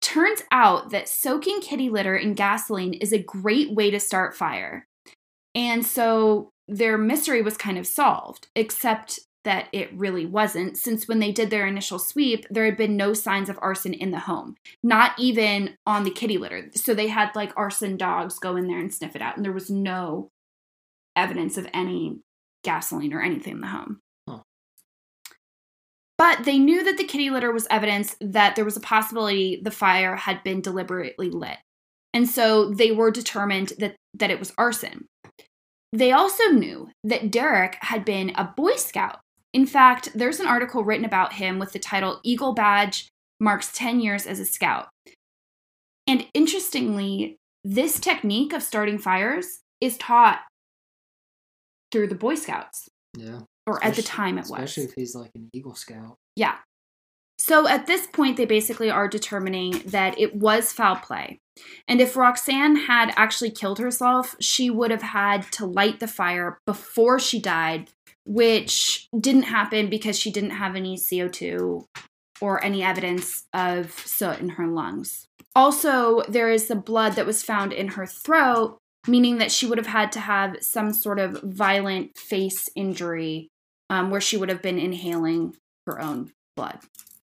Turns 0.00 0.42
out 0.50 0.90
that 0.90 1.08
soaking 1.08 1.60
kitty 1.60 1.88
litter 1.88 2.16
in 2.16 2.34
gasoline 2.34 2.94
is 2.94 3.12
a 3.12 3.22
great 3.22 3.72
way 3.72 3.90
to 3.90 4.00
start 4.00 4.36
fire. 4.36 4.86
And 5.54 5.84
so 5.84 6.50
their 6.66 6.98
mystery 6.98 7.42
was 7.42 7.56
kind 7.56 7.78
of 7.78 7.86
solved, 7.86 8.48
except 8.54 9.20
that 9.44 9.68
it 9.72 9.92
really 9.94 10.26
wasn't, 10.26 10.76
since 10.76 11.08
when 11.08 11.20
they 11.20 11.32
did 11.32 11.48
their 11.48 11.66
initial 11.66 11.98
sweep, 11.98 12.44
there 12.50 12.64
had 12.64 12.76
been 12.76 12.96
no 12.96 13.14
signs 13.14 13.48
of 13.48 13.58
arson 13.62 13.94
in 13.94 14.10
the 14.10 14.18
home, 14.18 14.56
not 14.82 15.12
even 15.18 15.76
on 15.86 16.04
the 16.04 16.10
kitty 16.10 16.36
litter. 16.36 16.68
So 16.74 16.92
they 16.92 17.08
had 17.08 17.34
like 17.34 17.52
arson 17.56 17.96
dogs 17.96 18.38
go 18.38 18.56
in 18.56 18.66
there 18.66 18.78
and 18.78 18.92
sniff 18.92 19.16
it 19.16 19.22
out, 19.22 19.36
and 19.36 19.44
there 19.44 19.52
was 19.52 19.70
no 19.70 20.30
evidence 21.16 21.56
of 21.56 21.68
any 21.72 22.18
gasoline 22.62 23.14
or 23.14 23.22
anything 23.22 23.54
in 23.54 23.60
the 23.60 23.68
home. 23.68 24.00
But 26.18 26.44
they 26.44 26.58
knew 26.58 26.82
that 26.84 26.98
the 26.98 27.04
kitty 27.04 27.30
litter 27.30 27.52
was 27.52 27.68
evidence 27.70 28.16
that 28.20 28.56
there 28.56 28.64
was 28.64 28.76
a 28.76 28.80
possibility 28.80 29.60
the 29.62 29.70
fire 29.70 30.16
had 30.16 30.42
been 30.42 30.60
deliberately 30.60 31.30
lit. 31.30 31.58
And 32.12 32.28
so 32.28 32.70
they 32.70 32.90
were 32.90 33.12
determined 33.12 33.72
that, 33.78 33.94
that 34.14 34.30
it 34.30 34.40
was 34.40 34.52
arson. 34.58 35.06
They 35.92 36.12
also 36.12 36.48
knew 36.48 36.90
that 37.04 37.30
Derek 37.30 37.78
had 37.80 38.04
been 38.04 38.32
a 38.34 38.52
Boy 38.56 38.76
Scout. 38.76 39.20
In 39.54 39.64
fact, 39.64 40.10
there's 40.14 40.40
an 40.40 40.46
article 40.46 40.84
written 40.84 41.04
about 41.04 41.34
him 41.34 41.58
with 41.58 41.72
the 41.72 41.78
title 41.78 42.20
Eagle 42.22 42.52
Badge 42.52 43.08
Marks 43.40 43.70
10 43.72 44.00
Years 44.00 44.26
as 44.26 44.40
a 44.40 44.44
Scout. 44.44 44.88
And 46.06 46.26
interestingly, 46.34 47.36
this 47.64 48.00
technique 48.00 48.52
of 48.52 48.62
starting 48.62 48.98
fires 48.98 49.60
is 49.80 49.96
taught 49.96 50.40
through 51.92 52.08
the 52.08 52.14
Boy 52.14 52.34
Scouts, 52.34 52.88
Yeah. 53.16 53.40
Or 53.68 53.84
at 53.84 53.94
the 53.94 54.02
time 54.02 54.38
it 54.38 54.42
was. 54.42 54.50
Especially 54.50 54.84
if 54.84 54.94
he's 54.94 55.14
like 55.14 55.30
an 55.34 55.50
Eagle 55.52 55.74
Scout. 55.74 56.16
Yeah. 56.34 56.56
So 57.38 57.68
at 57.68 57.86
this 57.86 58.06
point, 58.06 58.36
they 58.36 58.46
basically 58.46 58.90
are 58.90 59.06
determining 59.06 59.82
that 59.86 60.18
it 60.18 60.34
was 60.34 60.72
foul 60.72 60.96
play. 60.96 61.38
And 61.86 62.00
if 62.00 62.16
Roxanne 62.16 62.76
had 62.76 63.12
actually 63.16 63.50
killed 63.50 63.78
herself, 63.78 64.34
she 64.40 64.70
would 64.70 64.90
have 64.90 65.02
had 65.02 65.50
to 65.52 65.66
light 65.66 66.00
the 66.00 66.08
fire 66.08 66.58
before 66.66 67.18
she 67.18 67.38
died, 67.38 67.90
which 68.24 69.08
didn't 69.18 69.42
happen 69.42 69.88
because 69.88 70.18
she 70.18 70.30
didn't 70.30 70.50
have 70.50 70.74
any 70.74 70.96
CO2 70.96 71.84
or 72.40 72.64
any 72.64 72.82
evidence 72.82 73.44
of 73.52 73.92
soot 73.92 74.38
in 74.38 74.50
her 74.50 74.66
lungs. 74.66 75.26
Also, 75.54 76.22
there 76.28 76.50
is 76.50 76.66
the 76.66 76.76
blood 76.76 77.14
that 77.14 77.26
was 77.26 77.42
found 77.42 77.72
in 77.72 77.88
her 77.88 78.06
throat, 78.06 78.78
meaning 79.06 79.38
that 79.38 79.50
she 79.50 79.66
would 79.66 79.78
have 79.78 79.88
had 79.88 80.12
to 80.12 80.20
have 80.20 80.56
some 80.60 80.92
sort 80.92 81.18
of 81.18 81.40
violent 81.42 82.16
face 82.16 82.68
injury 82.76 83.48
um, 83.90 84.10
where 84.10 84.20
she 84.20 84.36
would 84.36 84.48
have 84.48 84.62
been 84.62 84.78
inhaling 84.78 85.56
her 85.86 86.00
own 86.00 86.32
blood. 86.56 86.80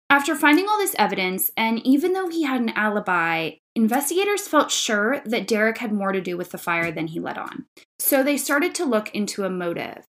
After 0.09 0.35
finding 0.35 0.67
all 0.67 0.79
this 0.79 0.95
evidence, 0.97 1.51
and 1.55 1.85
even 1.85 2.13
though 2.13 2.29
he 2.29 2.43
had 2.43 2.61
an 2.61 2.69
alibi, 2.69 3.51
investigators 3.75 4.47
felt 4.47 4.71
sure 4.71 5.21
that 5.25 5.47
Derek 5.47 5.77
had 5.77 5.91
more 5.91 6.11
to 6.11 6.21
do 6.21 6.35
with 6.35 6.49
the 6.49 6.57
fire 6.57 6.91
than 6.91 7.07
he 7.07 7.19
let 7.19 7.37
on. 7.37 7.65
So 7.99 8.23
they 8.23 8.37
started 8.37 8.73
to 8.75 8.85
look 8.85 9.13
into 9.13 9.43
a 9.43 9.49
motive. 9.49 10.05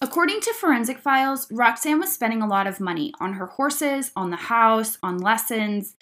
According 0.00 0.42
to 0.42 0.52
forensic 0.52 0.98
files, 0.98 1.50
Roxanne 1.50 1.98
was 1.98 2.12
spending 2.12 2.42
a 2.42 2.46
lot 2.46 2.66
of 2.66 2.78
money 2.78 3.12
on 3.20 3.32
her 3.32 3.46
horses, 3.46 4.12
on 4.14 4.30
the 4.30 4.36
house, 4.36 4.98
on 5.02 5.18
lessons, 5.18 5.96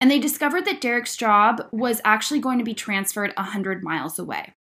and 0.00 0.10
they 0.10 0.18
discovered 0.18 0.64
that 0.66 0.80
Derek's 0.80 1.16
job 1.16 1.66
was 1.72 2.00
actually 2.04 2.40
going 2.40 2.58
to 2.58 2.64
be 2.64 2.74
transferred 2.74 3.32
100 3.36 3.82
miles 3.82 4.18
away. 4.18 4.52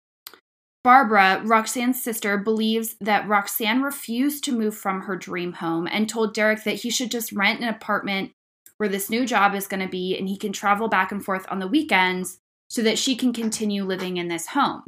Barbara, 0.83 1.43
Roxanne's 1.45 2.03
sister, 2.03 2.39
believes 2.39 2.97
that 3.01 3.29
Roxanne 3.29 3.83
refused 3.83 4.45
to 4.45 4.57
move 4.57 4.75
from 4.75 5.03
her 5.03 5.17
dream 5.17 5.53
home 5.55 5.87
and 5.87 6.09
told 6.09 6.35
Derek 6.35 6.65
that 6.65 6.77
he 6.77 6.91
should 6.91 7.11
just 7.11 7.33
rent 7.33 7.61
an 7.61 7.69
apartment 7.69 8.33
where 8.79 8.89
this 8.89 9.11
new 9.11 9.27
job 9.27 9.55
is 9.55 9.67
going 9.67 9.83
to 9.83 9.89
be 9.89 10.17
and 10.17 10.27
he 10.27 10.39
can 10.39 10.53
travel 10.53 10.89
back 10.89 11.13
and 11.13 11.23
forth 11.23 11.45
on 11.51 11.59
the 11.59 11.69
weekends 11.69 12.39
so 12.71 12.83
that 12.83 12.99
she 12.99 13.15
can 13.15 13.33
continue 13.33 13.85
living 13.85 14.17
in 14.17 14.29
this 14.29 14.49
home. 14.49 14.85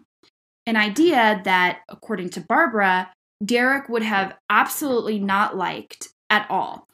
An 0.64 0.76
idea 0.76 1.42
that, 1.44 1.80
according 1.90 2.30
to 2.30 2.40
Barbara, 2.40 3.12
Derek 3.44 3.88
would 3.88 4.02
have 4.02 4.34
absolutely 4.48 5.18
not 5.18 5.56
liked 5.56 6.08
at 6.30 6.46
all. 6.48 6.86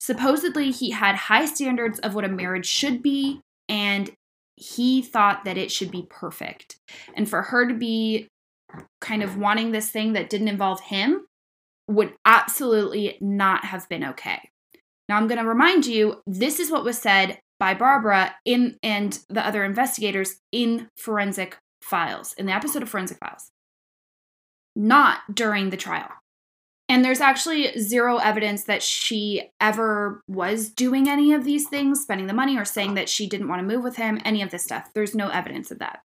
Supposedly, 0.00 0.70
he 0.70 0.92
had 0.92 1.16
high 1.16 1.44
standards 1.44 1.98
of 1.98 2.14
what 2.14 2.24
a 2.24 2.28
marriage 2.28 2.66
should 2.66 3.02
be, 3.02 3.40
and 3.68 4.10
he 4.54 5.02
thought 5.02 5.44
that 5.44 5.58
it 5.58 5.70
should 5.70 5.90
be 5.90 6.06
perfect. 6.08 6.76
And 7.14 7.28
for 7.28 7.42
her 7.42 7.66
to 7.66 7.74
be 7.74 8.28
kind 9.00 9.22
of 9.22 9.36
wanting 9.36 9.72
this 9.72 9.90
thing 9.90 10.12
that 10.12 10.30
didn't 10.30 10.48
involve 10.48 10.80
him 10.80 11.26
would 11.88 12.14
absolutely 12.24 13.16
not 13.20 13.64
have 13.66 13.88
been 13.88 14.04
okay. 14.04 14.50
Now 15.08 15.16
I'm 15.16 15.28
going 15.28 15.40
to 15.40 15.48
remind 15.48 15.86
you 15.86 16.22
this 16.26 16.58
is 16.58 16.70
what 16.70 16.84
was 16.84 16.98
said 16.98 17.38
by 17.58 17.74
Barbara 17.74 18.34
in 18.44 18.76
and 18.82 19.18
the 19.28 19.46
other 19.46 19.64
investigators 19.64 20.36
in 20.52 20.88
forensic 20.96 21.58
files 21.80 22.32
in 22.34 22.46
the 22.46 22.52
episode 22.52 22.82
of 22.82 22.88
forensic 22.88 23.18
files. 23.18 23.50
Not 24.74 25.20
during 25.32 25.70
the 25.70 25.76
trial. 25.76 26.08
And 26.88 27.04
there's 27.04 27.20
actually 27.20 27.78
zero 27.80 28.18
evidence 28.18 28.64
that 28.64 28.82
she 28.82 29.50
ever 29.60 30.22
was 30.28 30.68
doing 30.68 31.08
any 31.08 31.32
of 31.32 31.44
these 31.44 31.68
things, 31.68 32.02
spending 32.02 32.28
the 32.28 32.32
money 32.32 32.56
or 32.56 32.64
saying 32.64 32.94
that 32.94 33.08
she 33.08 33.28
didn't 33.28 33.48
want 33.48 33.60
to 33.60 33.66
move 33.66 33.82
with 33.82 33.96
him, 33.96 34.20
any 34.24 34.40
of 34.42 34.50
this 34.50 34.62
stuff. 34.62 34.90
There's 34.94 35.14
no 35.14 35.28
evidence 35.28 35.70
of 35.70 35.80
that. 35.80 36.00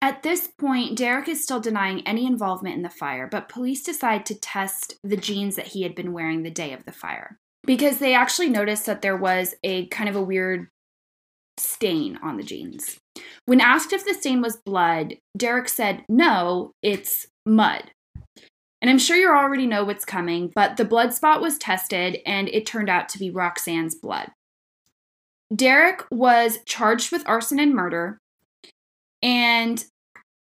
At 0.00 0.22
this 0.22 0.46
point, 0.46 0.96
Derek 0.96 1.28
is 1.28 1.42
still 1.42 1.60
denying 1.60 2.06
any 2.06 2.24
involvement 2.26 2.76
in 2.76 2.82
the 2.82 2.88
fire, 2.88 3.26
but 3.26 3.48
police 3.48 3.82
decide 3.82 4.24
to 4.26 4.34
test 4.34 4.94
the 5.02 5.16
jeans 5.16 5.56
that 5.56 5.68
he 5.68 5.82
had 5.82 5.94
been 5.94 6.12
wearing 6.12 6.42
the 6.42 6.50
day 6.50 6.72
of 6.72 6.84
the 6.84 6.92
fire 6.92 7.38
because 7.66 7.98
they 7.98 8.14
actually 8.14 8.48
noticed 8.48 8.86
that 8.86 9.02
there 9.02 9.16
was 9.16 9.54
a 9.64 9.86
kind 9.86 10.08
of 10.08 10.16
a 10.16 10.22
weird 10.22 10.68
stain 11.58 12.18
on 12.22 12.36
the 12.36 12.44
jeans. 12.44 12.98
When 13.46 13.60
asked 13.60 13.92
if 13.92 14.04
the 14.04 14.14
stain 14.14 14.40
was 14.40 14.56
blood, 14.56 15.16
Derek 15.36 15.68
said, 15.68 16.04
no, 16.08 16.72
it's 16.82 17.26
mud. 17.44 17.90
And 18.80 18.88
I'm 18.88 18.98
sure 18.98 19.16
you 19.16 19.28
already 19.28 19.66
know 19.66 19.84
what's 19.84 20.04
coming, 20.04 20.52
but 20.54 20.76
the 20.76 20.84
blood 20.84 21.12
spot 21.12 21.40
was 21.40 21.58
tested 21.58 22.18
and 22.24 22.48
it 22.48 22.64
turned 22.64 22.88
out 22.88 23.08
to 23.10 23.18
be 23.18 23.30
Roxanne's 23.30 23.96
blood. 23.96 24.30
Derek 25.54 26.04
was 26.10 26.58
charged 26.64 27.10
with 27.10 27.28
arson 27.28 27.58
and 27.58 27.74
murder, 27.74 28.18
and 29.22 29.84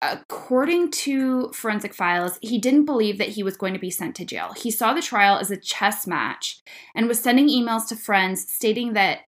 according 0.02 0.90
to 0.90 1.50
forensic 1.52 1.94
files, 1.94 2.38
he 2.40 2.58
didn't 2.58 2.86
believe 2.86 3.18
that 3.18 3.28
he 3.28 3.42
was 3.42 3.56
going 3.56 3.74
to 3.74 3.80
be 3.80 3.90
sent 3.90 4.14
to 4.16 4.24
jail. 4.24 4.52
He 4.56 4.70
saw 4.70 4.94
the 4.94 5.02
trial 5.02 5.38
as 5.38 5.50
a 5.50 5.56
chess 5.56 6.06
match 6.06 6.60
and 6.94 7.06
was 7.06 7.20
sending 7.20 7.48
emails 7.48 7.88
to 7.88 7.96
friends 7.96 8.50
stating 8.50 8.94
that, 8.94 9.20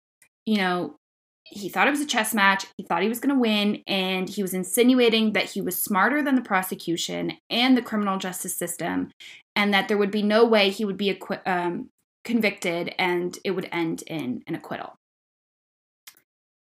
you 0.47 0.57
know, 0.57 0.97
he 1.45 1.69
thought 1.69 1.87
it 1.87 1.91
was 1.91 2.01
a 2.01 2.07
chess 2.07 2.33
match, 2.33 2.65
he 2.79 2.85
thought 2.85 3.03
he 3.03 3.11
was 3.11 3.21
going 3.21 3.35
to 3.35 3.41
win, 3.41 3.83
and 3.87 4.27
he 4.27 4.41
was 4.41 4.55
insinuating 4.55 5.35
that 5.35 5.51
he 5.51 5.61
was 5.61 5.83
smarter 5.83 6.23
than 6.23 6.35
the 6.35 6.41
prosecution 6.41 7.33
and 7.51 7.77
the 7.77 7.83
criminal 7.83 8.17
justice 8.17 8.57
system, 8.57 9.11
and 9.55 9.75
that 9.75 9.89
there 9.89 9.99
would 9.99 10.11
be 10.11 10.23
no 10.23 10.47
way 10.47 10.71
he 10.71 10.87
would 10.87 10.97
be 10.97 11.13
acqui- 11.13 11.47
um, 11.47 11.91
convicted 12.25 12.95
and 12.99 13.39
it 13.45 13.51
would 13.51 13.69
end 13.71 14.03
in 14.07 14.43
an 14.47 14.55
acquittal. 14.55 14.95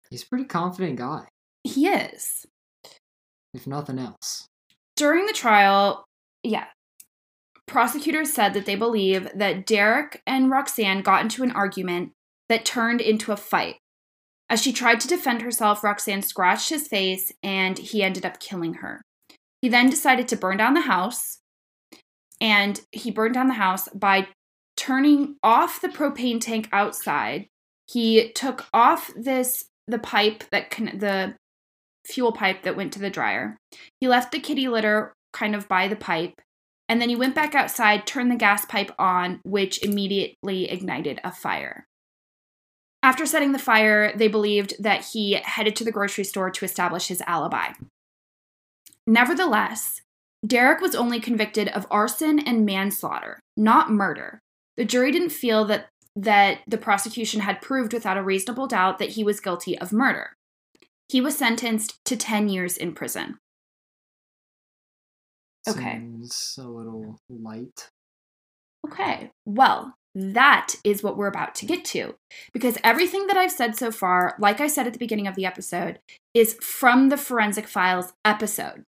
He's 0.10 0.24
a 0.24 0.28
pretty 0.28 0.44
confident 0.44 0.98
guy. 0.98 1.28
He 1.64 1.88
is. 1.88 2.46
If 3.54 3.68
nothing 3.68 4.00
else. 4.00 4.48
During 4.96 5.26
the 5.26 5.34
trial, 5.34 6.06
yeah, 6.44 6.68
prosecutors 7.68 8.34
said 8.34 8.54
that 8.54 8.66
they 8.66 8.76
believe 8.76 9.30
that 9.34 9.66
Derek 9.66 10.22
and 10.26 10.50
Roxanne 10.50 11.02
got 11.02 11.22
into 11.22 11.44
an 11.44 11.52
argument 11.52 12.12
that 12.50 12.66
turned 12.66 13.02
into 13.02 13.32
a 13.32 13.38
fight. 13.38 13.78
As 14.50 14.62
she 14.62 14.74
tried 14.74 15.00
to 15.02 15.08
defend 15.08 15.42
herself, 15.42 15.84
Roxanne 15.84 16.22
scratched 16.22 16.70
his 16.70 16.88
face 16.88 17.32
and 17.42 17.78
he 17.78 18.04
ended 18.04 18.26
up 18.26 18.40
killing 18.40 18.76
her. 18.76 19.02
He 19.62 19.70
then 19.70 19.90
decided 19.90 20.28
to 20.28 20.36
burn 20.36 20.58
down 20.58 20.74
the 20.74 20.82
house, 20.82 21.40
and 22.42 22.82
he 22.92 23.12
burned 23.12 23.36
down 23.36 23.48
the 23.48 23.54
house 23.54 23.88
by 23.90 24.28
turning 24.76 25.36
off 25.44 25.80
the 25.80 25.88
propane 25.88 26.42
tank 26.42 26.68
outside. 26.74 27.48
He 27.88 28.32
took 28.34 28.66
off 28.74 29.12
this 29.16 29.66
the 29.88 30.00
pipe 30.00 30.44
that 30.52 30.70
can 30.70 30.98
the 30.98 31.36
fuel 32.06 32.32
pipe 32.32 32.64
that 32.64 32.76
went 32.76 32.94
to 32.94 33.00
the 33.00 33.10
dryer. 33.10 33.58
He 34.00 34.08
left 34.08 34.32
the 34.32 34.40
kitty 34.40 34.68
litter 34.68 35.14
kind 35.34 35.56
of 35.56 35.68
by 35.68 35.88
the 35.88 35.96
pipe, 35.96 36.42
and 36.90 37.02
then 37.02 37.10
he 37.10 37.16
went 37.16 37.36
back 37.36 37.56
outside, 37.56 38.06
turned 38.06 38.32
the 38.32 38.36
gas 38.36 38.66
pipe 38.66 38.92
on, 39.00 39.40
which 39.44 39.82
immediately 39.84 40.70
ignited 40.70 41.22
a 41.24 41.32
fire. 41.32 41.86
After 43.04 43.26
setting 43.26 43.52
the 43.52 43.60
fire, 43.60 44.16
they 44.16 44.28
believed 44.28 44.76
that 44.80 45.06
he 45.06 45.40
headed 45.44 45.76
to 45.78 45.84
the 45.84 45.92
grocery 45.92 46.24
store 46.24 46.52
to 46.52 46.66
establish 46.66 47.08
his 47.08 47.22
alibi. 47.26 47.72
Nevertheless, 49.08 50.02
Derek 50.46 50.82
was 50.82 50.96
only 50.96 51.20
convicted 51.20 51.70
of 51.70 51.88
arson 51.90 52.40
and 52.40 52.66
manslaughter, 52.66 53.40
not 53.58 53.92
murder. 53.92 54.40
The 54.78 54.86
jury 54.86 55.12
didn't 55.12 55.30
feel 55.30 55.66
that, 55.66 55.88
that 56.16 56.60
the 56.68 56.78
prosecution 56.78 57.42
had 57.42 57.62
proved 57.62 57.94
without 57.94 58.18
a 58.18 58.24
reasonable 58.24 58.68
doubt 58.68 59.00
that 59.00 59.12
he 59.12 59.24
was 59.24 59.40
guilty 59.40 59.78
of 59.78 59.92
murder. 59.92 60.34
He 61.12 61.20
was 61.20 61.38
sentenced 61.38 62.00
to 62.06 62.16
10 62.16 62.48
years 62.48 62.78
in 62.78 62.94
prison. 62.94 63.38
Okay. 65.68 65.96
Seems 65.96 66.56
a 66.58 66.66
little 66.66 67.20
light. 67.30 67.90
Okay, 68.88 69.30
well, 69.46 69.94
that 70.16 70.76
is 70.86 71.04
what 71.04 71.18
we're 71.18 71.28
about 71.28 71.54
to 71.56 71.66
get 71.66 71.84
to. 71.86 72.16
Because 72.54 72.78
everything 72.82 73.28
that 73.28 73.36
I've 73.36 73.52
said 73.52 73.76
so 73.76 73.92
far, 73.92 74.38
like 74.40 74.62
I 74.62 74.68
said 74.68 74.88
at 74.88 74.94
the 74.94 75.00
beginning 75.00 75.28
of 75.28 75.36
the 75.36 75.46
episode, 75.46 76.00
is 76.34 76.54
from 76.62 77.10
the 77.10 77.18
Forensic 77.18 77.68
Files 77.68 78.14
episode. 78.24 78.84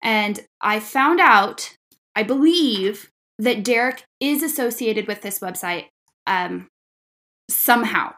And 0.03 0.41
I 0.61 0.81
found 0.81 1.21
out, 1.21 1.77
I 2.15 2.23
believe, 2.23 3.11
that 3.39 3.65
Derek 3.65 4.05
is 4.21 4.43
associated 4.43 5.07
with 5.07 5.23
this 5.23 5.39
website 5.41 5.87
um, 6.27 6.69
somehow. 7.49 8.13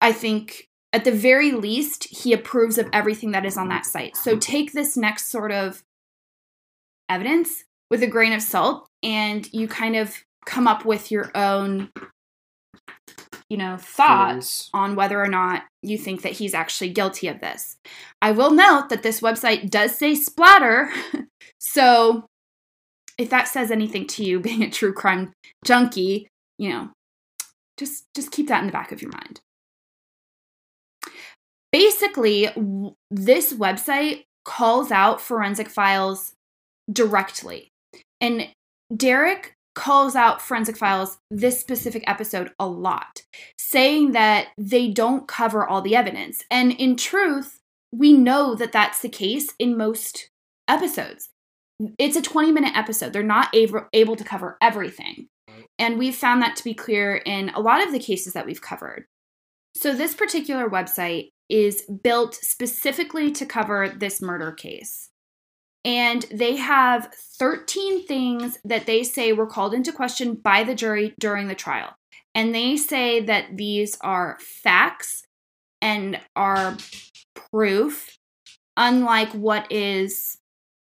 I 0.00 0.12
think 0.12 0.68
at 0.92 1.04
the 1.04 1.12
very 1.12 1.52
least, 1.52 2.08
he 2.10 2.32
approves 2.32 2.78
of 2.78 2.88
everything 2.92 3.30
that 3.32 3.44
is 3.44 3.56
on 3.56 3.68
that 3.68 3.86
site. 3.86 4.16
So 4.16 4.36
take 4.36 4.72
this 4.72 4.96
next 4.96 5.30
sort 5.30 5.52
of 5.52 5.84
evidence 7.08 7.64
with 7.90 8.02
a 8.02 8.08
grain 8.08 8.32
of 8.32 8.42
salt 8.42 8.88
and 9.02 9.52
you 9.52 9.68
kind 9.68 9.96
of 9.96 10.24
come 10.46 10.66
up 10.66 10.84
with 10.84 11.10
your 11.10 11.30
own 11.34 11.90
you 13.50 13.56
know 13.56 13.76
thoughts 13.76 14.70
on 14.72 14.94
whether 14.94 15.22
or 15.22 15.28
not 15.28 15.64
you 15.82 15.98
think 15.98 16.22
that 16.22 16.32
he's 16.32 16.54
actually 16.54 16.90
guilty 16.90 17.28
of 17.28 17.40
this. 17.40 17.76
I 18.22 18.30
will 18.30 18.52
note 18.52 18.88
that 18.88 19.02
this 19.02 19.20
website 19.20 19.68
does 19.68 19.94
say 19.94 20.14
splatter. 20.14 20.90
So 21.62 22.24
if 23.18 23.28
that 23.28 23.46
says 23.46 23.70
anything 23.70 24.06
to 24.06 24.24
you 24.24 24.40
being 24.48 24.62
a 24.62 24.70
true 24.70 24.94
crime 24.94 25.34
junkie 25.62 26.26
you 26.56 26.70
know 26.70 26.90
just 27.76 28.04
just 28.14 28.30
keep 28.30 28.48
that 28.48 28.60
in 28.60 28.66
the 28.66 28.72
back 28.72 28.92
of 28.92 29.02
your 29.02 29.10
mind. 29.10 29.40
Basically 31.72 32.48
this 33.10 33.52
website 33.52 34.24
calls 34.44 34.90
out 34.90 35.20
forensic 35.20 35.68
files 35.68 36.32
directly. 36.90 37.68
And 38.20 38.48
Derek 38.94 39.54
calls 39.80 40.14
out 40.14 40.42
Forensic 40.42 40.76
Files 40.76 41.16
this 41.30 41.58
specific 41.58 42.04
episode 42.06 42.50
a 42.60 42.66
lot, 42.66 43.22
saying 43.58 44.12
that 44.12 44.48
they 44.58 44.88
don't 44.88 45.26
cover 45.26 45.66
all 45.66 45.80
the 45.80 45.96
evidence. 45.96 46.44
And 46.50 46.72
in 46.72 46.96
truth, 46.96 47.60
we 47.90 48.12
know 48.12 48.54
that 48.54 48.72
that's 48.72 49.00
the 49.00 49.08
case 49.08 49.54
in 49.58 49.78
most 49.78 50.28
episodes. 50.68 51.30
It's 51.98 52.14
a 52.14 52.20
20 52.20 52.52
minute 52.52 52.76
episode. 52.76 53.14
They're 53.14 53.22
not 53.22 53.48
able, 53.54 53.86
able 53.94 54.16
to 54.16 54.24
cover 54.24 54.58
everything. 54.60 55.28
And 55.78 55.98
we've 55.98 56.14
found 56.14 56.42
that 56.42 56.56
to 56.56 56.64
be 56.64 56.74
clear 56.74 57.16
in 57.16 57.48
a 57.48 57.60
lot 57.60 57.82
of 57.82 57.90
the 57.90 57.98
cases 57.98 58.34
that 58.34 58.44
we've 58.44 58.60
covered. 58.60 59.06
So, 59.74 59.94
this 59.94 60.14
particular 60.14 60.68
website 60.68 61.30
is 61.48 61.84
built 62.02 62.34
specifically 62.34 63.30
to 63.32 63.46
cover 63.46 63.88
this 63.88 64.20
murder 64.20 64.52
case 64.52 65.09
and 65.84 66.22
they 66.30 66.56
have 66.56 67.12
13 67.38 68.06
things 68.06 68.58
that 68.64 68.86
they 68.86 69.02
say 69.02 69.32
were 69.32 69.46
called 69.46 69.74
into 69.74 69.92
question 69.92 70.34
by 70.34 70.62
the 70.64 70.74
jury 70.74 71.14
during 71.18 71.48
the 71.48 71.54
trial. 71.54 71.94
And 72.34 72.54
they 72.54 72.76
say 72.76 73.20
that 73.20 73.56
these 73.56 73.96
are 74.02 74.38
facts 74.40 75.24
and 75.80 76.20
are 76.36 76.76
proof, 77.34 78.16
unlike 78.76 79.32
what 79.32 79.70
is 79.72 80.38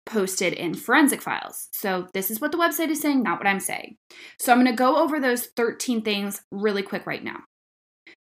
posted 0.06 0.54
in 0.54 0.73
Forensic 0.73 1.21
Files. 1.21 1.69
So 1.71 2.08
this 2.13 2.32
is 2.32 2.41
what 2.41 2.52
the 2.52 2.58
website 2.58 2.89
is 2.89 2.99
saying, 2.99 3.21
not 3.21 3.39
what 3.39 3.47
I'm 3.47 3.60
saying. 3.60 3.95
So 4.39 4.52
I'm 4.52 4.58
going 4.58 4.71
to 4.71 4.78
go 4.78 4.97
over 4.97 5.19
those 5.19 5.45
13 5.45 6.02
things 6.02 6.41
really 6.52 6.82
quick 6.82 7.06
right 7.06 7.23
now. 7.23 7.41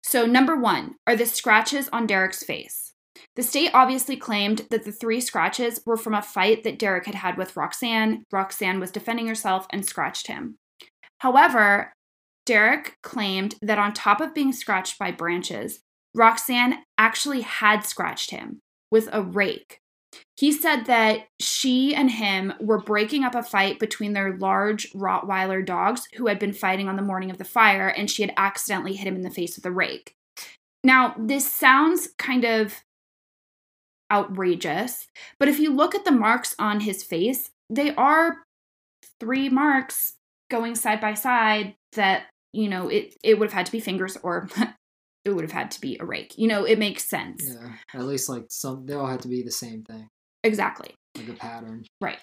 So, 0.03 0.25
number 0.25 0.55
one 0.55 0.95
are 1.07 1.15
the 1.15 1.25
scratches 1.25 1.89
on 1.91 2.07
Derek's 2.07 2.43
face. 2.43 2.88
The 3.35 3.43
state 3.43 3.71
obviously 3.73 4.17
claimed 4.17 4.67
that 4.69 4.83
the 4.83 4.91
three 4.91 5.21
scratches 5.21 5.81
were 5.85 5.97
from 5.97 6.13
a 6.13 6.21
fight 6.21 6.63
that 6.63 6.79
Derek 6.79 7.05
had 7.05 7.15
had 7.15 7.37
with 7.37 7.55
Roxanne. 7.55 8.23
Roxanne 8.31 8.79
was 8.79 8.91
defending 8.91 9.27
herself 9.27 9.65
and 9.71 9.85
scratched 9.85 10.27
him. 10.27 10.55
However, 11.19 11.93
Derek 12.45 12.97
claimed 13.03 13.55
that 13.61 13.77
on 13.77 13.93
top 13.93 14.21
of 14.21 14.33
being 14.33 14.53
scratched 14.53 14.97
by 14.97 15.11
branches, 15.11 15.81
Roxanne 16.15 16.79
actually 16.97 17.41
had 17.41 17.85
scratched 17.85 18.31
him 18.31 18.59
with 18.91 19.07
a 19.11 19.21
rake. 19.21 19.79
He 20.35 20.51
said 20.51 20.85
that 20.85 21.27
she 21.39 21.93
and 21.93 22.09
him 22.09 22.53
were 22.59 22.81
breaking 22.81 23.23
up 23.23 23.35
a 23.35 23.43
fight 23.43 23.77
between 23.77 24.13
their 24.13 24.35
large 24.37 24.91
Rottweiler 24.93 25.63
dogs 25.63 26.07
who 26.15 26.27
had 26.27 26.39
been 26.39 26.53
fighting 26.53 26.87
on 26.87 26.95
the 26.95 27.03
morning 27.03 27.29
of 27.29 27.37
the 27.37 27.43
fire, 27.43 27.89
and 27.89 28.09
she 28.09 28.23
had 28.23 28.33
accidentally 28.37 28.95
hit 28.95 29.07
him 29.07 29.15
in 29.15 29.21
the 29.21 29.29
face 29.29 29.55
with 29.55 29.65
a 29.65 29.71
rake. 29.71 30.15
Now, 30.83 31.13
this 31.19 31.51
sounds 31.51 32.09
kind 32.17 32.45
of 32.45 32.81
outrageous, 34.11 35.07
but 35.39 35.47
if 35.47 35.59
you 35.59 35.73
look 35.73 35.95
at 35.95 36.05
the 36.05 36.11
marks 36.11 36.55
on 36.59 36.81
his 36.81 37.03
face, 37.03 37.49
they 37.69 37.93
are 37.95 38.37
three 39.19 39.49
marks 39.49 40.13
going 40.49 40.75
side 40.75 40.99
by 40.99 41.13
side 41.13 41.75
that, 41.93 42.23
you 42.53 42.69
know, 42.69 42.89
it, 42.89 43.15
it 43.23 43.37
would 43.39 43.49
have 43.49 43.53
had 43.53 43.65
to 43.67 43.71
be 43.71 43.79
fingers 43.79 44.17
or 44.23 44.49
it 45.25 45.31
would 45.31 45.43
have 45.43 45.51
had 45.51 45.71
to 45.71 45.81
be 45.81 45.97
a 45.99 46.05
rake. 46.05 46.33
You 46.37 46.47
know, 46.47 46.63
it 46.63 46.79
makes 46.79 47.07
sense. 47.07 47.43
Yeah, 47.47 47.73
at 47.93 48.05
least 48.05 48.29
like 48.29 48.45
some, 48.49 48.85
they 48.85 48.93
all 48.93 49.07
have 49.07 49.21
to 49.21 49.27
be 49.27 49.43
the 49.43 49.51
same 49.51 49.83
thing, 49.83 50.07
Exactly. 50.43 50.93
like 51.17 51.29
a 51.29 51.33
pattern. 51.33 51.85
Right. 52.01 52.19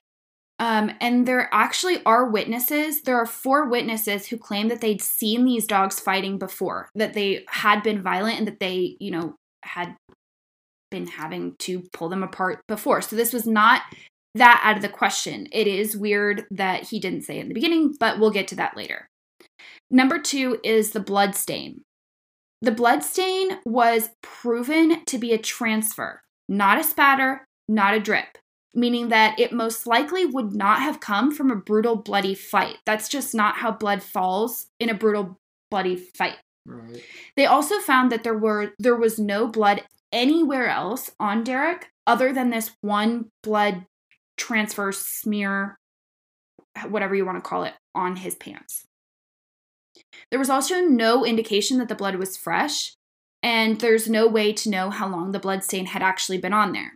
Um, 0.59 0.91
and 1.01 1.29
there 1.29 1.51
actually 1.53 2.03
are 2.05 2.31
witnesses. 2.31 3.03
There 3.03 3.17
are 3.17 3.27
four 3.27 3.69
witnesses 3.69 4.27
who 4.27 4.39
claim 4.39 4.69
that 4.69 4.81
they'd 4.81 5.03
seen 5.03 5.45
these 5.45 5.67
dogs 5.67 6.01
fighting 6.01 6.39
before, 6.39 6.89
that 6.95 7.13
they 7.13 7.45
had 7.49 7.83
been 7.83 8.03
violent, 8.03 8.39
and 8.39 8.49
that 8.49 8.59
they, 8.59 8.97
you 8.99 9.11
know, 9.11 9.35
had 9.63 9.95
been 10.91 11.07
having 11.07 11.57
to 11.61 11.83
pull 11.93 12.09
them 12.09 12.23
apart 12.23 12.61
before. 12.69 13.01
So 13.01 13.17
this 13.17 13.33
was 13.33 13.47
not 13.47 13.83
that 14.35 14.61
out 14.65 14.77
of 14.77 14.83
the 14.83 14.89
question. 14.89 15.49
It 15.53 15.67
is 15.67 15.97
weird 15.97 16.45
that 16.51 16.85
he 16.85 17.01
didn't 17.01 17.23
say 17.23 17.39
it 17.39 17.43
in 17.43 17.49
the 17.49 17.55
beginning, 17.55 17.95
but 17.99 18.19
we'll 18.19 18.31
get 18.31 18.49
to 18.49 18.57
that 18.57 18.77
later. 18.77 19.09
Number 19.91 20.19
two 20.19 20.59
is 20.63 20.91
the 20.91 21.01
blood 21.01 21.35
stain. 21.35 21.83
The 22.63 22.73
blood 22.73 23.03
stain 23.03 23.59
was 23.65 24.11
proven 24.23 25.05
to 25.05 25.19
be 25.19 25.33
a 25.33 25.39
transfer, 25.39 26.23
not 26.49 26.79
a 26.79 26.85
spatter, 26.85 27.45
not 27.69 27.95
a 27.95 28.01
drip, 28.01 28.39
meaning 28.75 29.09
that 29.09 29.39
it 29.39 29.53
most 29.53 29.87
likely 29.87 30.25
would 30.25 30.55
not 30.55 30.81
have 30.81 31.01
come 31.01 31.35
from 31.35 31.51
a 31.51 31.57
brutal, 31.57 31.97
bloody 31.97 32.35
fight. 32.35 32.79
That's 32.87 33.09
just 33.09 33.35
not 33.35 33.57
how 33.57 33.73
blood 33.73 34.03
falls 34.03 34.67
in 34.81 34.89
a 34.89 34.95
brutal, 34.95 35.37
bloody 35.71 35.97
fight. 35.97 36.37
Right. 36.67 37.03
They 37.37 37.47
also 37.47 37.79
found 37.79 38.11
that 38.11 38.25
there 38.25 38.37
were 38.37 38.73
there 38.79 38.97
was 38.97 39.19
no 39.19 39.47
blood 39.47 39.83
anywhere 40.17 40.69
else 40.69 41.11
on 41.21 41.45
Derek 41.45 41.91
other 42.07 42.33
than 42.33 42.49
this 42.49 42.73
one 42.81 43.27
blood 43.43 43.85
transfer 44.39 44.91
smear 44.91 45.79
whatever 46.89 47.15
you 47.15 47.25
want 47.25 47.37
to 47.37 47.49
call 47.49 47.65
it 47.65 47.75
on 47.95 48.17
his 48.17 48.35
pants. 48.35 48.87
There 50.31 50.39
was 50.39 50.51
also 50.51 50.81
no 50.81 51.25
indication 51.25 51.79
that 51.79 51.89
the 51.89 51.95
blood 51.95 52.17
was 52.17 52.37
fresh 52.37 52.95
and 53.43 53.81
there's 53.81 54.09
no 54.09 54.27
way 54.27 54.53
to 54.55 54.71
know 54.71 54.91
how 54.91 55.07
long 55.07 55.33
the 55.33 55.39
blood 55.39 55.63
stain 55.63 55.87
had 55.87 56.03
actually 56.03 56.39
been 56.39 56.53
on 56.53 56.73
there. 56.73 56.95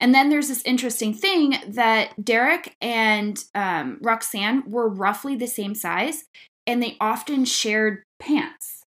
And 0.00 0.14
then 0.14 0.28
there's 0.28 0.48
this 0.48 0.62
interesting 0.64 1.14
thing 1.14 1.56
that 1.68 2.24
Derek 2.24 2.76
and 2.80 3.42
um, 3.54 3.98
Roxanne 4.02 4.64
were 4.66 4.88
roughly 4.88 5.36
the 5.36 5.46
same 5.46 5.74
size 5.74 6.24
and 6.66 6.82
they 6.82 6.96
often 7.00 7.44
shared 7.44 8.02
pants. 8.18 8.82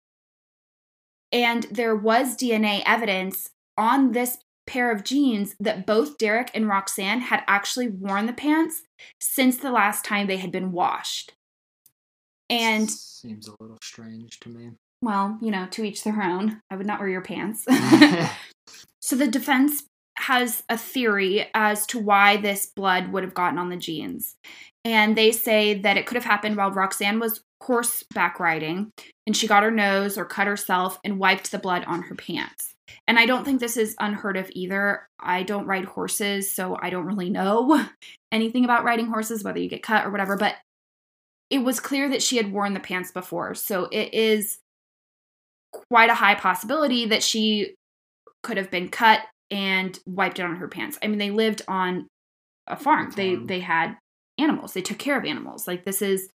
And 1.32 1.63
there 1.63 1.96
was 1.96 2.36
DNA 2.36 2.82
evidence 2.86 3.50
on 3.80 4.12
this 4.12 4.38
pair 4.68 4.92
of 4.92 5.04
jeans 5.04 5.56
that 5.60 5.86
both 5.88 6.18
Derek 6.18 6.52
and 6.54 6.68
Roxanne 6.68 7.22
had 7.22 7.44
actually 7.48 7.88
worn 7.88 8.28
the 8.28 8.34
pants 8.34 8.84
since 9.20 9.58
the 9.58 9.72
last 9.72 10.06
time 10.06 10.28
they 10.28 10.38
had 10.38 10.52
been 10.52 10.72
washed. 10.72 11.34
And, 12.50 12.89
seems 12.89 13.48
a 13.48 13.56
little 13.60 13.80
strange 13.82 14.39
to 14.42 14.50
me. 14.50 14.72
well, 15.02 15.38
you 15.42 15.52
know, 15.52 15.68
to 15.72 15.84
each 15.84 16.04
their 16.04 16.22
own. 16.22 16.62
I 16.70 16.76
would 16.76 16.88
not 16.88 17.00
wear 17.00 17.10
your 17.10 17.22
pants. 17.22 17.65
so 19.02 19.15
the 19.15 19.28
defense 19.28 19.84
has 20.18 20.63
a 20.70 20.78
theory 20.78 21.48
as 21.54 21.86
to 21.88 22.00
why 22.00 22.38
this 22.38 22.65
blood 22.65 23.12
would 23.12 23.24
have 23.24 23.34
gotten 23.34 23.58
on 23.58 23.70
the 23.70 23.78
jeans. 23.78 24.36
And 24.84 25.15
they 25.15 25.32
say 25.32 25.80
that 25.82 25.98
it 25.98 26.06
could 26.06 26.15
have 26.15 26.26
happened 26.26 26.58
while 26.58 26.72
Roxanne 26.72 27.20
was 27.20 27.42
horseback 27.62 28.39
riding 28.39 28.92
and 29.26 29.36
she 29.36 29.48
got 29.48 29.63
her 29.63 29.72
nose 29.72 30.18
or 30.18 30.26
cut 30.26 30.48
herself 30.48 31.00
and 31.04 31.20
wiped 31.20 31.52
the 31.52 31.60
blood 31.60 31.84
on 31.86 32.04
her 32.04 32.15
pants. 32.15 32.74
And 33.08 33.19
I 33.19 33.25
don't 33.25 33.43
think 33.43 33.60
this 33.60 33.78
is 33.78 33.95
unheard 33.99 34.38
of 34.38 34.49
either. 34.54 35.08
I 35.19 35.43
don't 35.43 35.67
ride 35.67 35.86
horses, 35.86 36.52
so 36.52 36.78
I 36.82 36.89
don't 36.89 37.06
really 37.06 37.30
know 37.30 37.86
anything 38.32 38.65
about 38.65 38.84
riding 38.84 39.08
horses, 39.08 39.43
whether 39.43 39.60
you 39.60 39.69
get 39.69 39.84
cut 39.84 40.06
or 40.06 40.12
whatever. 40.12 40.38
But 40.38 40.56
it 41.49 41.60
was 41.60 41.80
clear 41.80 42.10
that 42.10 42.21
she 42.21 42.38
had 42.38 42.52
worn 42.52 42.73
the 42.73 42.80
pants 42.80 43.12
before. 43.12 43.56
So 43.56 43.88
it 43.91 44.13
is 44.13 44.60
quite 45.71 46.10
a 46.10 46.15
high 46.15 46.36
possibility 46.36 47.06
that 47.08 47.23
she 47.23 47.75
could 48.43 48.58
have 48.58 48.71
been 48.71 48.89
cut 48.89 49.21
and 49.52 49.97
wiped 50.06 50.39
it 50.39 50.43
on 50.43 50.58
her 50.58 50.67
pants. 50.67 50.97
I 51.04 51.08
mean, 51.08 51.17
they 51.17 51.32
lived 51.32 51.62
on 51.67 52.08
a 52.67 52.75
farm. 52.75 53.12
They 53.15 53.36
they 53.36 53.60
had 53.60 53.97
animals. 54.38 54.73
They 54.73 54.82
took 54.82 54.99
care 54.99 55.17
of 55.17 55.25
animals. 55.25 55.67
Like 55.67 55.86
this 55.86 56.02
is, 56.02 56.30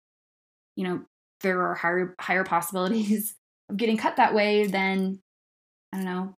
you 0.75 0.83
know, 0.83 1.01
there 1.41 1.61
are 1.61 1.75
higher 1.75 2.15
higher 2.19 2.43
possibilities 2.43 3.35
of 3.69 3.77
getting 3.77 3.97
cut 3.97 4.17
that 4.17 4.33
way 4.33 4.65
than 4.67 5.19
I 5.93 5.97
don't 5.97 6.05
know, 6.05 6.33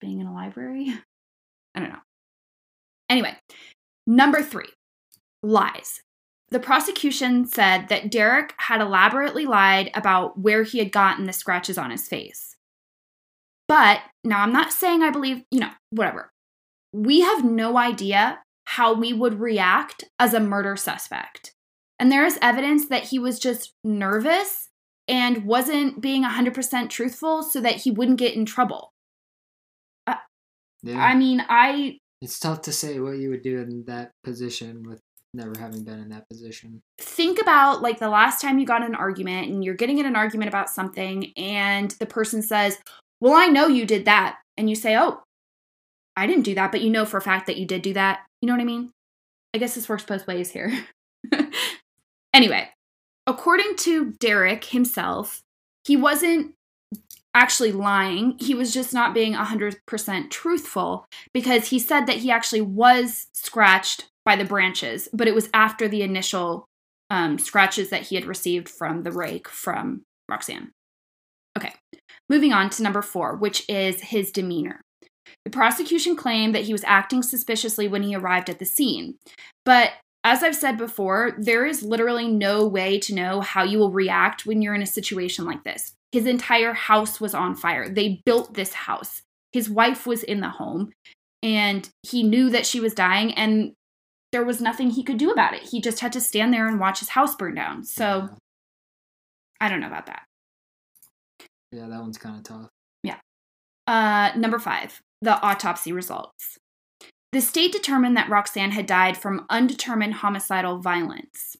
being 0.00 0.20
in 0.20 0.26
a 0.26 0.34
library. 0.34 0.94
I 1.74 1.80
don't 1.80 1.90
know. 1.90 1.98
Anyway, 3.08 3.36
number 4.06 4.42
3. 4.42 4.64
Lies. 5.42 6.02
The 6.50 6.60
prosecution 6.60 7.46
said 7.46 7.88
that 7.88 8.10
Derek 8.10 8.54
had 8.56 8.80
elaborately 8.80 9.46
lied 9.46 9.90
about 9.94 10.38
where 10.38 10.64
he 10.64 10.78
had 10.78 10.90
gotten 10.90 11.26
the 11.26 11.32
scratches 11.32 11.78
on 11.78 11.90
his 11.90 12.08
face. 12.08 12.56
But 13.68 14.00
now 14.24 14.40
I'm 14.42 14.52
not 14.52 14.72
saying 14.72 15.02
I 15.02 15.10
believe, 15.10 15.44
you 15.52 15.60
know, 15.60 15.70
whatever. 15.90 16.32
We 16.92 17.20
have 17.20 17.44
no 17.44 17.78
idea 17.78 18.40
how 18.64 18.94
we 18.94 19.12
would 19.12 19.40
react 19.40 20.04
as 20.18 20.34
a 20.34 20.40
murder 20.40 20.76
suspect. 20.76 21.54
And 22.00 22.10
there 22.10 22.24
is 22.24 22.38
evidence 22.42 22.88
that 22.88 23.04
he 23.04 23.18
was 23.18 23.38
just 23.38 23.74
nervous 23.84 24.68
and 25.06 25.44
wasn't 25.44 26.00
being 26.00 26.24
100% 26.24 26.88
truthful 26.88 27.42
so 27.42 27.60
that 27.60 27.76
he 27.76 27.90
wouldn't 27.90 28.18
get 28.18 28.34
in 28.34 28.44
trouble. 28.44 28.92
Yeah. 30.82 31.02
I 31.02 31.14
mean, 31.14 31.44
I 31.48 31.98
it's 32.22 32.38
tough 32.38 32.62
to 32.62 32.72
say 32.72 33.00
what 33.00 33.18
you 33.18 33.30
would 33.30 33.42
do 33.42 33.58
in 33.60 33.84
that 33.86 34.12
position 34.24 34.82
with 34.82 35.00
never 35.32 35.52
having 35.58 35.84
been 35.84 36.00
in 36.00 36.08
that 36.10 36.28
position. 36.28 36.82
think 36.98 37.40
about 37.40 37.82
like 37.82 37.98
the 37.98 38.08
last 38.08 38.40
time 38.40 38.58
you 38.58 38.66
got 38.66 38.82
in 38.82 38.88
an 38.88 38.94
argument 38.94 39.48
and 39.48 39.64
you're 39.64 39.74
getting 39.74 39.98
in 39.98 40.06
an 40.06 40.16
argument 40.16 40.48
about 40.48 40.68
something 40.68 41.32
and 41.36 41.92
the 41.92 42.06
person 42.06 42.42
says, 42.42 42.78
Well, 43.20 43.34
I 43.34 43.46
know 43.46 43.68
you 43.68 43.86
did 43.86 44.04
that. 44.06 44.38
And 44.56 44.68
you 44.68 44.74
say, 44.74 44.96
Oh, 44.96 45.22
I 46.16 46.26
didn't 46.26 46.44
do 46.44 46.54
that, 46.56 46.72
but 46.72 46.80
you 46.80 46.90
know 46.90 47.04
for 47.04 47.16
a 47.16 47.22
fact 47.22 47.46
that 47.46 47.56
you 47.56 47.66
did 47.66 47.82
do 47.82 47.92
that. 47.94 48.20
You 48.42 48.46
know 48.46 48.54
what 48.54 48.60
I 48.60 48.64
mean? 48.64 48.90
I 49.54 49.58
guess 49.58 49.74
this 49.74 49.88
works 49.88 50.04
both 50.04 50.26
ways 50.26 50.50
here. 50.50 50.72
anyway, 52.34 52.68
according 53.26 53.76
to 53.76 54.12
Derek 54.12 54.64
himself, 54.64 55.40
he 55.84 55.96
wasn't 55.96 56.54
actually 57.34 57.72
lying. 57.72 58.36
He 58.38 58.54
was 58.54 58.74
just 58.74 58.92
not 58.92 59.14
being 59.14 59.34
100% 59.34 60.30
truthful 60.30 61.06
because 61.32 61.68
he 61.68 61.78
said 61.78 62.06
that 62.06 62.18
he 62.18 62.30
actually 62.30 62.60
was 62.60 63.28
scratched 63.32 64.08
by 64.24 64.36
the 64.36 64.44
branches, 64.44 65.08
but 65.12 65.28
it 65.28 65.34
was 65.34 65.48
after 65.54 65.88
the 65.88 66.02
initial 66.02 66.66
um, 67.08 67.38
scratches 67.38 67.90
that 67.90 68.02
he 68.02 68.14
had 68.14 68.24
received 68.24 68.68
from 68.68 69.02
the 69.02 69.12
rake 69.12 69.48
from 69.48 70.02
Roxanne. 70.28 70.70
Okay, 71.58 71.74
moving 72.28 72.52
on 72.52 72.70
to 72.70 72.82
number 72.82 73.02
four, 73.02 73.36
which 73.36 73.64
is 73.68 74.00
his 74.00 74.30
demeanor. 74.30 74.80
The 75.44 75.50
prosecution 75.50 76.16
claimed 76.16 76.54
that 76.54 76.64
he 76.64 76.72
was 76.72 76.84
acting 76.84 77.22
suspiciously 77.22 77.88
when 77.88 78.02
he 78.02 78.14
arrived 78.14 78.50
at 78.50 78.58
the 78.58 78.64
scene. 78.64 79.16
But 79.64 79.92
as 80.22 80.42
I've 80.42 80.56
said 80.56 80.76
before, 80.76 81.34
there 81.38 81.64
is 81.64 81.82
literally 81.82 82.28
no 82.28 82.66
way 82.66 82.98
to 83.00 83.14
know 83.14 83.40
how 83.40 83.64
you 83.64 83.78
will 83.78 83.92
react 83.92 84.44
when 84.44 84.60
you're 84.60 84.74
in 84.74 84.82
a 84.82 84.86
situation 84.86 85.44
like 85.46 85.64
this. 85.64 85.94
His 86.12 86.26
entire 86.26 86.72
house 86.72 87.20
was 87.20 87.34
on 87.34 87.54
fire. 87.54 87.88
They 87.88 88.20
built 88.26 88.54
this 88.54 88.72
house. 88.72 89.22
His 89.52 89.70
wife 89.70 90.06
was 90.06 90.22
in 90.22 90.40
the 90.40 90.50
home, 90.50 90.92
and 91.42 91.88
he 92.02 92.22
knew 92.22 92.50
that 92.50 92.66
she 92.66 92.80
was 92.80 92.94
dying, 92.94 93.32
and 93.34 93.72
there 94.32 94.44
was 94.44 94.60
nothing 94.60 94.90
he 94.90 95.02
could 95.02 95.18
do 95.18 95.30
about 95.30 95.54
it. 95.54 95.62
He 95.62 95.80
just 95.80 96.00
had 96.00 96.12
to 96.12 96.20
stand 96.20 96.52
there 96.52 96.68
and 96.68 96.78
watch 96.78 97.00
his 97.00 97.10
house 97.10 97.34
burn 97.34 97.54
down. 97.54 97.84
So 97.84 98.28
I 99.60 99.68
don't 99.68 99.80
know 99.80 99.86
about 99.86 100.06
that. 100.06 100.24
yeah, 101.72 101.88
that 101.88 102.00
one's 102.00 102.18
kind 102.18 102.36
of 102.36 102.42
tough. 102.44 102.68
Yeah. 103.02 103.18
Uh, 103.86 104.30
number 104.36 104.58
five, 104.58 105.00
the 105.22 105.40
autopsy 105.40 105.92
results. 105.92 106.58
The 107.32 107.40
state 107.40 107.72
determined 107.72 108.16
that 108.16 108.28
Roxanne 108.28 108.72
had 108.72 108.86
died 108.86 109.16
from 109.16 109.46
undetermined 109.48 110.14
homicidal 110.14 110.78
violence. 110.78 111.56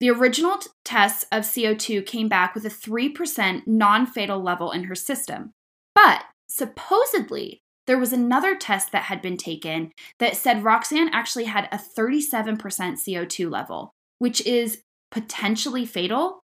The 0.00 0.10
original 0.10 0.58
t- 0.58 0.68
tests 0.84 1.24
of 1.32 1.44
CO2 1.44 2.04
came 2.04 2.28
back 2.28 2.54
with 2.54 2.66
a 2.66 2.70
3% 2.70 3.62
non 3.66 4.06
fatal 4.06 4.42
level 4.42 4.72
in 4.72 4.84
her 4.84 4.94
system. 4.94 5.52
But 5.94 6.24
supposedly, 6.48 7.60
there 7.86 7.98
was 7.98 8.12
another 8.12 8.56
test 8.56 8.92
that 8.92 9.04
had 9.04 9.22
been 9.22 9.36
taken 9.36 9.92
that 10.18 10.36
said 10.36 10.64
Roxanne 10.64 11.10
actually 11.12 11.44
had 11.44 11.68
a 11.70 11.78
37% 11.78 12.58
CO2 12.58 13.50
level, 13.50 13.92
which 14.18 14.44
is 14.44 14.82
potentially 15.10 15.86
fatal. 15.86 16.40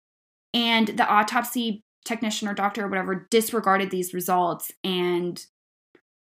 And 0.55 0.89
the 0.89 1.09
autopsy 1.09 1.83
technician 2.05 2.49
or 2.49 2.55
doctor 2.55 2.85
or 2.85 2.89
whatever 2.89 3.27
disregarded 3.31 3.91
these 3.91 4.15
results 4.15 4.71
and, 4.85 5.45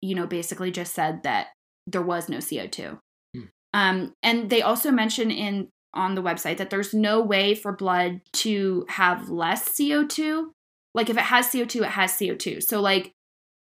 you 0.01 0.15
know, 0.15 0.25
basically 0.25 0.71
just 0.71 0.93
said 0.93 1.23
that 1.23 1.47
there 1.87 2.01
was 2.01 2.29
no 2.29 2.37
CO2. 2.37 2.99
Hmm. 3.35 3.41
Um, 3.73 4.13
and 4.23 4.49
they 4.49 4.61
also 4.61 4.91
mention 4.91 5.31
in 5.31 5.69
on 5.93 6.15
the 6.15 6.21
website 6.21 6.57
that 6.57 6.69
there's 6.69 6.93
no 6.93 7.19
way 7.21 7.55
for 7.55 7.71
blood 7.71 8.21
to 8.33 8.85
have 8.89 9.29
less 9.29 9.69
CO2. 9.69 10.45
Like 10.93 11.09
if 11.09 11.17
it 11.17 11.23
has 11.23 11.47
CO2, 11.47 11.81
it 11.81 11.89
has 11.89 12.11
CO2. 12.13 12.63
So 12.63 12.81
like 12.81 13.11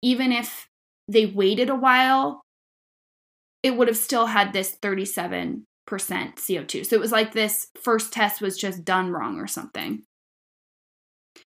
even 0.02 0.32
if 0.32 0.68
they 1.08 1.26
waited 1.26 1.70
a 1.70 1.76
while, 1.76 2.42
it 3.64 3.76
would 3.76 3.88
have 3.88 3.98
still 3.98 4.28
had 4.28 4.54
this 4.54 4.78
37% 4.82 5.64
CO2. 5.90 6.86
So 6.86 6.96
it 6.96 7.00
was 7.00 7.12
like 7.12 7.34
this 7.34 7.68
first 7.82 8.14
test 8.14 8.42
was 8.42 8.58
just 8.58 8.86
done 8.86 9.12
wrong 9.12 9.40
or 9.40 9.48
something. 9.48 10.04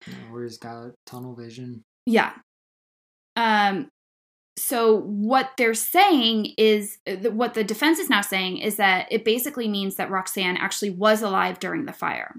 You 0.06 0.12
know, 0.12 0.32
where 0.32 0.44
he's 0.44 0.58
got 0.58 0.92
tunnel 1.06 1.34
vision. 1.34 1.82
Yeah. 2.06 2.32
Um 3.34 3.88
so 4.58 5.00
what 5.00 5.50
they're 5.58 5.74
saying 5.74 6.54
is 6.56 6.98
uh, 7.06 7.30
what 7.30 7.54
the 7.54 7.64
defense 7.64 7.98
is 7.98 8.08
now 8.08 8.22
saying 8.22 8.58
is 8.58 8.76
that 8.76 9.06
it 9.10 9.24
basically 9.24 9.68
means 9.68 9.96
that 9.96 10.10
Roxanne 10.10 10.56
actually 10.56 10.90
was 10.90 11.20
alive 11.22 11.58
during 11.58 11.84
the 11.84 11.92
fire. 11.92 12.34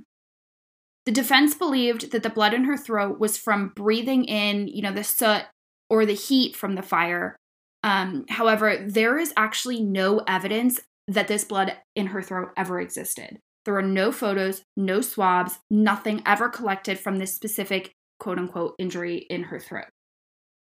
The 1.06 1.12
defense 1.12 1.54
believed 1.54 2.12
that 2.12 2.24
the 2.24 2.30
blood 2.30 2.54
in 2.54 2.66
her 2.66 2.76
throat 2.76 3.20
was 3.20 3.38
from 3.38 3.72
breathing 3.76 4.26
in, 4.26 4.68
you 4.68 4.82
know, 4.82 4.92
the 4.92 5.04
soot 5.04 5.44
or 5.90 6.06
the 6.06 6.14
heat 6.14 6.56
from 6.56 6.76
the 6.76 6.82
fire. 6.82 7.38
Um, 7.84 8.26
however, 8.30 8.84
there 8.86 9.18
is 9.18 9.32
actually 9.38 9.82
no 9.82 10.22
evidence 10.28 10.82
that 11.08 11.28
this 11.28 11.46
blood 11.46 11.78
in 11.96 12.08
her 12.08 12.22
throat 12.22 12.50
ever 12.58 12.82
existed. 12.82 13.40
There 13.64 13.78
are 13.78 13.84
no 13.84 14.12
photos, 14.12 14.64
no 14.76 15.02
swabs, 15.02 15.60
nothing 15.70 16.22
ever 16.26 16.50
collected 16.50 17.00
from 17.00 17.20
this 17.20 17.34
specific 17.34 17.94
quote 18.20 18.40
unquote 18.40 18.76
injury 18.80 19.28
in 19.30 19.44
her 19.44 19.60
throat. 19.60 19.88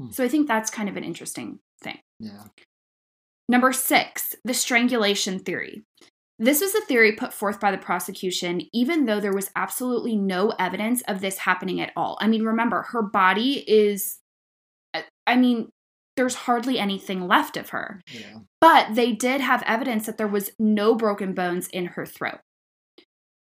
Hmm. 0.02 0.12
So 0.12 0.24
I 0.24 0.28
think 0.28 0.48
that's 0.48 0.72
kind 0.72 0.90
of 0.90 0.98
an 0.98 1.04
interesting 1.04 1.60
thing. 1.82 2.00
Yeah. 2.20 2.46
Number 3.48 3.74
six, 3.74 4.36
the 4.44 4.54
strangulation 4.54 5.40
theory. 5.40 5.84
This 6.40 6.62
was 6.62 6.74
a 6.74 6.82
theory 6.82 7.12
put 7.12 7.34
forth 7.34 7.60
by 7.60 7.70
the 7.70 7.78
prosecution, 7.78 8.62
even 8.74 9.06
though 9.06 9.20
there 9.20 9.34
was 9.34 9.52
absolutely 9.56 10.16
no 10.16 10.54
evidence 10.58 11.04
of 11.04 11.22
this 11.22 11.38
happening 11.38 11.80
at 11.80 11.92
all. 11.96 12.18
I 12.20 12.28
mean, 12.28 12.44
remember, 12.44 12.82
her 12.82 13.04
body 13.04 13.64
is, 13.68 14.18
I 15.28 15.36
mean, 15.36 15.70
there's 16.18 16.34
hardly 16.34 16.80
anything 16.80 17.28
left 17.28 17.58
of 17.58 17.70
her. 17.70 18.02
Yeah. 18.12 18.40
But 18.60 18.96
they 18.96 19.12
did 19.12 19.42
have 19.42 19.64
evidence 19.68 20.08
that 20.08 20.18
there 20.18 20.28
was 20.28 20.52
no 20.58 20.96
broken 20.96 21.34
bones 21.34 21.68
in 21.68 21.86
her 21.88 22.06
throat. 22.06 22.40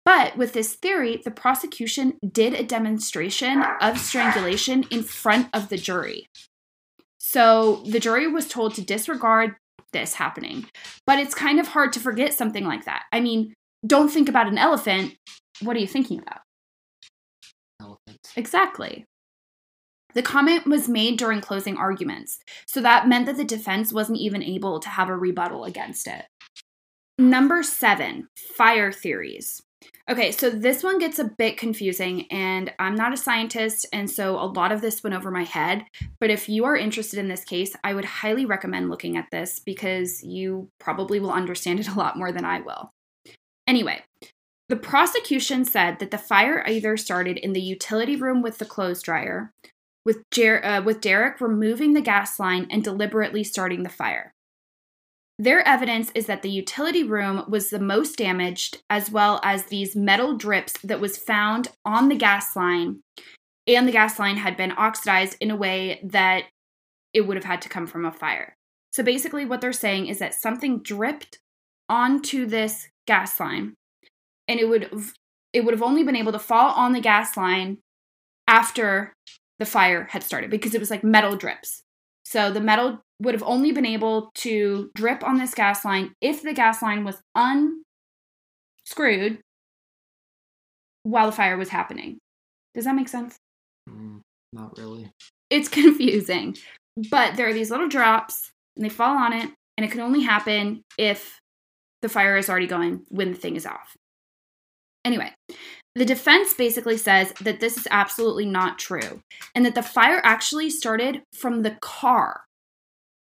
But 0.09 0.39
with 0.39 0.55
this 0.55 0.73
theory, 0.73 1.21
the 1.23 1.31
prosecution 1.31 2.17
did 2.27 2.55
a 2.55 2.63
demonstration 2.63 3.63
of 3.83 3.99
strangulation 3.99 4.85
in 4.91 5.03
front 5.03 5.49
of 5.53 5.69
the 5.69 5.77
jury. 5.77 6.31
So 7.19 7.83
the 7.85 8.01
jury 8.01 8.27
was 8.27 8.49
told 8.49 8.75
to 8.77 8.83
disregard 8.83 9.57
this 9.93 10.15
happening. 10.15 10.65
But 11.05 11.19
it's 11.19 11.35
kind 11.35 11.61
of 11.61 11.69
hard 11.69 11.93
to 11.93 12.01
forget 12.01 12.33
something 12.33 12.65
like 12.65 12.87
that. 12.87 13.03
I 13.13 13.21
mean, 13.21 13.53
don't 13.87 14.09
think 14.09 14.31
about 14.31 14.49
an 14.49 14.57
elephant. 14.57 15.15
What 15.61 15.77
are 15.77 15.81
you 15.81 15.87
thinking 15.87 16.21
about? 16.21 16.41
Elephants. 17.79 18.33
Exactly. 18.35 19.05
The 20.15 20.23
comment 20.23 20.67
was 20.67 20.89
made 20.89 21.19
during 21.19 21.43
closing 21.43 21.77
arguments, 21.77 22.39
so 22.67 22.81
that 22.81 23.09
meant 23.09 23.27
that 23.27 23.37
the 23.37 23.45
defense 23.45 23.93
wasn't 23.93 24.21
even 24.21 24.43
able 24.43 24.81
to 24.81 24.89
have 24.89 25.11
a 25.11 25.15
rebuttal 25.15 25.65
against 25.65 26.07
it. 26.07 26.25
Number 27.19 27.63
seven, 27.63 28.29
fire 28.57 28.91
theories. 28.91 29.61
Okay, 30.11 30.33
so 30.33 30.49
this 30.49 30.83
one 30.83 30.99
gets 30.99 31.19
a 31.19 31.25
bit 31.25 31.59
confusing, 31.59 32.27
and 32.31 32.73
I'm 32.79 32.95
not 32.95 33.13
a 33.13 33.17
scientist, 33.17 33.85
and 33.93 34.11
so 34.11 34.37
a 34.37 34.47
lot 34.47 34.73
of 34.73 34.81
this 34.81 35.05
went 35.05 35.15
over 35.15 35.31
my 35.31 35.45
head. 35.45 35.85
But 36.19 36.31
if 36.31 36.49
you 36.49 36.65
are 36.65 36.77
interested 36.77 37.19
in 37.19 37.29
this 37.29 37.45
case, 37.45 37.77
I 37.85 37.93
would 37.93 38.07
highly 38.07 38.47
recommend 38.47 38.89
looking 38.89 39.19
at 39.19 39.31
this 39.31 39.59
because 39.59 40.23
you 40.25 40.71
probably 40.79 41.21
will 41.21 41.31
understand 41.31 41.81
it 41.81 41.89
a 41.89 41.95
lot 41.95 42.17
more 42.17 42.33
than 42.33 42.47
I 42.47 42.61
will. 42.61 42.91
Anyway, 43.67 44.03
the 44.71 44.77
prosecution 44.77 45.67
said 45.67 45.99
that 45.99 46.11
the 46.11 46.19
fire 46.19 46.65
either 46.67 46.97
started 46.97 47.37
in 47.37 47.53
the 47.53 47.61
utility 47.61 48.17
room 48.17 48.41
with 48.41 48.57
the 48.57 48.65
clothes 48.65 49.03
dryer, 49.03 49.53
with, 50.07 50.23
Jer- 50.31 50.65
uh, 50.65 50.83
with 50.83 51.03
Derek 51.03 51.39
removing 51.41 51.93
the 51.93 52.01
gas 52.01 52.41
line 52.41 52.67
and 52.71 52.83
deliberately 52.83 53.45
starting 53.45 53.83
the 53.83 53.91
fire. 53.91 54.33
Their 55.39 55.67
evidence 55.67 56.11
is 56.15 56.27
that 56.27 56.43
the 56.43 56.51
utility 56.51 57.05
room 57.05 57.45
was 57.49 57.71
the 57.71 57.79
most 57.79 58.17
damaged, 58.17 58.83
as 58.91 59.11
well 59.11 59.41
as 59.45 59.65
these 59.65 59.95
metal 59.95 60.37
drips 60.37 60.75
that 60.83 61.01
was 61.01 61.17
found 61.17 61.69
on 61.85 62.09
the 62.09 62.17
gas 62.17 62.57
line, 62.57 63.03
and 63.67 63.87
the 63.87 63.93
gas 63.93 64.19
line 64.19 64.39
had 64.39 64.57
been 64.57 64.73
oxidized 64.77 65.37
in 65.41 65.53
a 65.53 65.57
way 65.57 66.01
that 66.03 66.45
it 67.15 67.21
would 67.23 67.37
have 67.37 67.45
had 67.45 67.63
to 67.63 67.69
come 67.69 67.87
from 67.87 68.05
a 68.05 68.11
fire. 68.11 68.57
So 68.91 69.05
basically, 69.05 69.45
what 69.45 69.61
they're 69.61 69.73
saying 69.73 70.09
is 70.09 70.19
that 70.19 70.35
something 70.35 70.83
dripped 70.83 71.39
onto 71.89 72.45
this 72.45 72.89
gas 73.07 73.39
line, 73.39 73.75
and 74.49 74.59
it 74.59 74.69
would 74.69 74.91
it 75.53 75.65
would 75.65 75.73
have 75.73 75.83
only 75.83 76.03
been 76.03 76.17
able 76.17 76.33
to 76.33 76.39
fall 76.39 76.73
on 76.73 76.93
the 76.93 77.01
gas 77.01 77.37
line 77.37 77.79
after 78.49 79.13
the 79.59 79.67
fire 79.67 80.09
had 80.11 80.23
started 80.23 80.51
because 80.51 80.75
it 80.75 80.81
was 80.81 80.91
like 80.91 81.05
metal 81.05 81.37
drips. 81.37 81.83
So 82.25 82.51
the 82.51 82.61
metal 82.61 83.03
would 83.21 83.35
have 83.35 83.43
only 83.43 83.73
been 83.73 83.87
able 83.87 84.31
to 84.37 84.91
drip 84.95 85.25
on 85.25 85.39
this 85.39 85.55
gas 85.55 85.85
line 85.85 86.15
if 86.21 86.43
the 86.43 86.53
gas 86.53 86.83
line 86.83 87.05
was 87.05 87.21
unscrewed 87.35 87.83
while 91.03 91.27
the 91.27 91.33
fire 91.33 91.57
was 91.57 91.71
happening. 91.71 92.19
Does 92.75 92.85
that 92.85 92.95
make 92.95 93.09
sense? 93.09 93.37
Mm, 93.89 94.21
not 94.53 94.79
really. 94.79 95.11
It's 95.51 95.69
confusing. 95.69 96.57
But 97.11 97.37
there 97.37 97.49
are 97.49 97.55
these 97.55 97.71
little 97.71 97.89
drops 97.89 98.51
and 98.77 98.85
they 98.85 98.89
fall 98.89 99.17
on 99.17 99.33
it, 99.33 99.51
and 99.77 99.85
it 99.85 99.91
can 99.91 100.01
only 100.01 100.23
happen 100.23 100.83
if 100.97 101.41
the 102.03 102.09
fire 102.09 102.37
is 102.37 102.49
already 102.49 102.67
going 102.67 103.03
when 103.09 103.33
the 103.33 103.39
thing 103.39 103.57
is 103.57 103.67
off. 103.67 103.97
Anyway, 105.05 105.33
the 105.95 106.05
defense 106.05 106.55
basically 106.55 106.97
says 106.97 107.33
that 107.41 107.61
this 107.61 107.77
is 107.77 107.89
absolutely 107.91 108.47
not 108.47 108.79
true 108.79 109.23
and 109.55 109.65
that 109.65 109.75
the 109.75 109.83
fire 109.83 110.21
actually 110.23 110.71
started 110.71 111.23
from 111.33 111.63
the 111.63 111.77
car. 111.81 112.43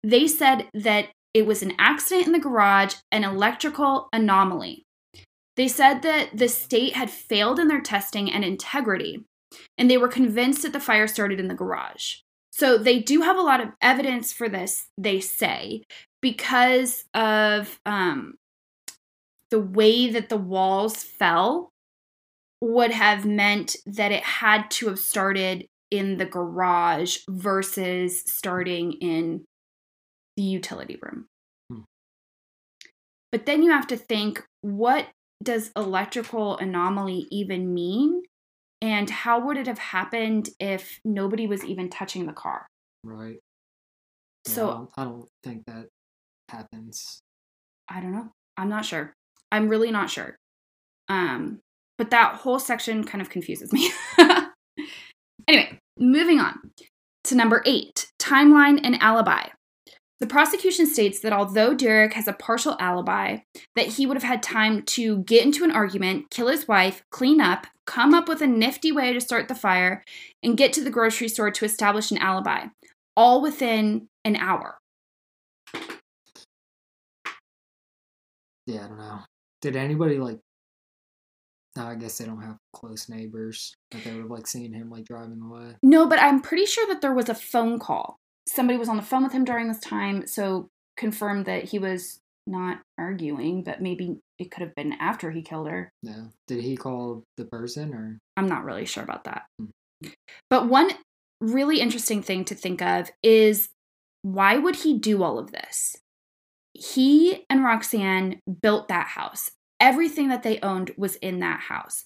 They 0.03 0.27
said 0.27 0.67
that 0.73 1.09
it 1.33 1.45
was 1.45 1.61
an 1.61 1.73
accident 1.79 2.27
in 2.27 2.33
the 2.33 2.39
garage, 2.39 2.95
an 3.11 3.23
electrical 3.23 4.09
anomaly. 4.11 4.85
They 5.55 5.67
said 5.67 6.01
that 6.01 6.37
the 6.37 6.47
state 6.47 6.95
had 6.95 7.09
failed 7.09 7.59
in 7.59 7.67
their 7.67 7.81
testing 7.81 8.31
and 8.31 8.43
integrity, 8.43 9.23
and 9.77 9.89
they 9.89 9.97
were 9.97 10.07
convinced 10.07 10.63
that 10.63 10.73
the 10.73 10.79
fire 10.79 11.07
started 11.07 11.39
in 11.39 11.47
the 11.47 11.53
garage. 11.53 12.17
So 12.51 12.77
they 12.77 12.99
do 12.99 13.21
have 13.21 13.37
a 13.37 13.41
lot 13.41 13.61
of 13.61 13.69
evidence 13.81 14.33
for 14.33 14.49
this, 14.49 14.87
they 14.97 15.19
say, 15.19 15.83
because 16.21 17.05
of 17.13 17.79
um, 17.85 18.35
the 19.49 19.59
way 19.59 20.09
that 20.09 20.29
the 20.29 20.37
walls 20.37 21.03
fell 21.03 21.71
would 22.61 22.91
have 22.91 23.25
meant 23.25 23.75
that 23.85 24.11
it 24.11 24.23
had 24.23 24.69
to 24.71 24.87
have 24.87 24.99
started 24.99 25.67
in 25.89 26.17
the 26.17 26.25
garage 26.25 27.17
versus 27.29 28.23
starting 28.25 28.93
in 28.93 29.43
the 30.41 30.47
utility 30.47 30.97
room. 31.01 31.27
Hmm. 31.71 31.81
But 33.31 33.45
then 33.45 33.61
you 33.63 33.71
have 33.71 33.87
to 33.87 33.97
think 33.97 34.43
what 34.61 35.07
does 35.43 35.71
electrical 35.75 36.57
anomaly 36.57 37.27
even 37.31 37.73
mean? 37.73 38.23
And 38.81 39.09
how 39.09 39.45
would 39.45 39.57
it 39.57 39.67
have 39.67 39.77
happened 39.77 40.49
if 40.59 40.99
nobody 41.05 41.45
was 41.45 41.63
even 41.63 41.89
touching 41.89 42.25
the 42.25 42.33
car? 42.33 42.67
Right. 43.03 43.37
Yeah, 44.47 44.53
So- 44.53 44.69
I 44.69 44.73
don't, 44.73 44.89
I 44.97 45.03
don't 45.05 45.29
think 45.43 45.65
that 45.67 45.87
happens. 46.49 47.19
I 47.87 48.01
don't 48.01 48.11
know. 48.13 48.29
I'm 48.57 48.69
not 48.69 48.85
sure. 48.85 49.13
I'm 49.51 49.67
really 49.67 49.91
not 49.91 50.09
sure. 50.09 50.35
Um, 51.07 51.59
but 51.97 52.09
that 52.11 52.35
whole 52.35 52.57
section 52.57 53.03
kind 53.03 53.21
of 53.21 53.29
confuses 53.29 53.71
me. 53.73 53.91
anyway, 55.47 55.77
moving 55.99 56.39
on 56.39 56.55
to 57.25 57.35
number 57.35 57.61
eight 57.65 58.07
timeline 58.19 58.79
and 58.83 58.95
alibi. 59.01 59.49
The 60.21 60.27
prosecution 60.27 60.85
states 60.85 61.19
that 61.21 61.33
although 61.33 61.73
Derek 61.73 62.13
has 62.13 62.27
a 62.27 62.33
partial 62.33 62.77
alibi, 62.79 63.37
that 63.75 63.87
he 63.87 64.05
would 64.05 64.15
have 64.15 64.23
had 64.23 64.43
time 64.43 64.83
to 64.83 65.23
get 65.23 65.43
into 65.43 65.63
an 65.63 65.71
argument, 65.71 66.29
kill 66.29 66.47
his 66.47 66.67
wife, 66.67 67.01
clean 67.09 67.41
up, 67.41 67.65
come 67.87 68.13
up 68.13 68.29
with 68.29 68.39
a 68.43 68.47
nifty 68.47 68.91
way 68.91 69.13
to 69.13 69.19
start 69.19 69.47
the 69.47 69.55
fire, 69.55 70.03
and 70.43 70.55
get 70.55 70.73
to 70.73 70.83
the 70.83 70.91
grocery 70.91 71.27
store 71.27 71.49
to 71.49 71.65
establish 71.65 72.11
an 72.11 72.19
alibi, 72.19 72.65
all 73.17 73.41
within 73.41 74.09
an 74.23 74.35
hour. 74.35 74.77
Yeah, 78.67 78.85
I 78.85 78.87
don't 78.89 78.99
know. 78.99 79.19
Did 79.63 79.75
anybody 79.75 80.19
like? 80.19 80.37
No, 81.75 81.87
I 81.87 81.95
guess 81.95 82.19
they 82.19 82.25
don't 82.25 82.43
have 82.43 82.57
close 82.73 83.09
neighbors 83.09 83.73
that 83.89 84.03
they 84.03 84.11
would 84.11 84.21
have 84.21 84.29
like 84.29 84.45
seen 84.45 84.71
him 84.71 84.91
like 84.91 85.05
driving 85.05 85.41
away. 85.41 85.77
No, 85.81 86.05
but 86.05 86.19
I'm 86.19 86.41
pretty 86.41 86.67
sure 86.67 86.85
that 86.89 87.01
there 87.01 87.13
was 87.13 87.27
a 87.27 87.33
phone 87.33 87.79
call. 87.79 88.20
Somebody 88.47 88.77
was 88.77 88.89
on 88.89 88.97
the 88.97 89.03
phone 89.03 89.23
with 89.23 89.33
him 89.33 89.45
during 89.45 89.67
this 89.67 89.79
time, 89.79 90.27
so 90.27 90.69
confirmed 90.97 91.45
that 91.45 91.65
he 91.65 91.79
was 91.79 92.19
not 92.47 92.79
arguing, 92.97 93.63
but 93.63 93.81
maybe 93.81 94.19
it 94.39 94.51
could 94.51 94.61
have 94.61 94.75
been 94.75 94.93
after 94.93 95.31
he 95.31 95.41
killed 95.41 95.69
her. 95.69 95.91
Yeah. 96.01 96.25
Did 96.47 96.63
he 96.63 96.75
call 96.75 97.23
the 97.37 97.45
person 97.45 97.93
or? 97.93 98.19
I'm 98.37 98.47
not 98.47 98.65
really 98.65 98.85
sure 98.85 99.03
about 99.03 99.25
that. 99.25 99.43
Hmm. 99.59 100.09
But 100.49 100.67
one 100.67 100.91
really 101.39 101.79
interesting 101.79 102.21
thing 102.21 102.45
to 102.45 102.55
think 102.55 102.81
of 102.81 103.11
is 103.23 103.69
why 104.21 104.57
would 104.57 104.77
he 104.77 104.97
do 104.97 105.23
all 105.23 105.39
of 105.39 105.51
this? 105.51 105.97
He 106.73 107.45
and 107.49 107.63
Roxanne 107.63 108.39
built 108.61 108.87
that 108.87 109.07
house. 109.07 109.51
Everything 109.79 110.29
that 110.29 110.43
they 110.43 110.59
owned 110.61 110.91
was 110.97 111.15
in 111.15 111.39
that 111.39 111.61
house. 111.61 112.05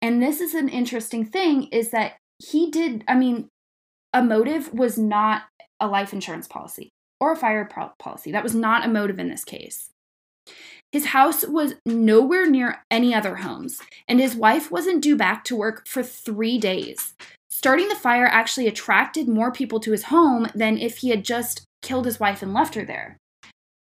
And 0.00 0.22
this 0.22 0.40
is 0.40 0.54
an 0.54 0.68
interesting 0.68 1.24
thing 1.24 1.64
is 1.64 1.90
that 1.90 2.14
he 2.38 2.70
did, 2.70 3.04
I 3.08 3.16
mean, 3.16 3.48
a 4.12 4.22
motive 4.22 4.72
was 4.72 4.96
not 4.96 5.42
a 5.80 5.86
life 5.86 6.12
insurance 6.12 6.46
policy 6.46 6.90
or 7.20 7.32
a 7.32 7.36
fire 7.36 7.68
policy. 7.98 8.32
That 8.32 8.42
was 8.42 8.54
not 8.54 8.84
a 8.84 8.88
motive 8.88 9.18
in 9.18 9.28
this 9.28 9.44
case. 9.44 9.90
His 10.92 11.06
house 11.06 11.46
was 11.46 11.74
nowhere 11.84 12.48
near 12.48 12.84
any 12.90 13.14
other 13.14 13.36
homes, 13.36 13.80
and 14.06 14.20
his 14.20 14.34
wife 14.34 14.70
wasn't 14.70 15.02
due 15.02 15.16
back 15.16 15.44
to 15.44 15.56
work 15.56 15.86
for 15.86 16.02
three 16.02 16.58
days. 16.58 17.14
Starting 17.50 17.88
the 17.88 17.94
fire 17.94 18.26
actually 18.26 18.66
attracted 18.66 19.28
more 19.28 19.52
people 19.52 19.80
to 19.80 19.92
his 19.92 20.04
home 20.04 20.46
than 20.54 20.78
if 20.78 20.98
he 20.98 21.10
had 21.10 21.24
just 21.24 21.64
killed 21.82 22.06
his 22.06 22.18
wife 22.18 22.42
and 22.42 22.54
left 22.54 22.74
her 22.74 22.84
there. 22.84 23.18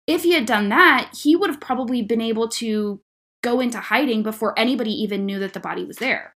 If 0.06 0.22
he 0.22 0.32
had 0.32 0.46
done 0.46 0.68
that, 0.70 1.10
he 1.22 1.36
would 1.36 1.50
have 1.50 1.60
probably 1.60 2.00
been 2.00 2.20
able 2.20 2.48
to 2.48 3.00
go 3.42 3.60
into 3.60 3.78
hiding 3.78 4.22
before 4.22 4.58
anybody 4.58 4.90
even 4.90 5.26
knew 5.26 5.38
that 5.40 5.52
the 5.52 5.60
body 5.60 5.84
was 5.84 5.98
there. 5.98 6.34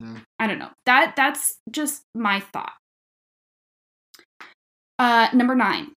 Yeah. 0.00 0.18
I 0.38 0.46
don't 0.46 0.58
know. 0.58 0.70
That 0.86 1.14
that's 1.16 1.58
just 1.70 2.04
my 2.14 2.40
thought. 2.40 2.72
Uh, 4.98 5.28
number 5.32 5.54
nine, 5.54 5.92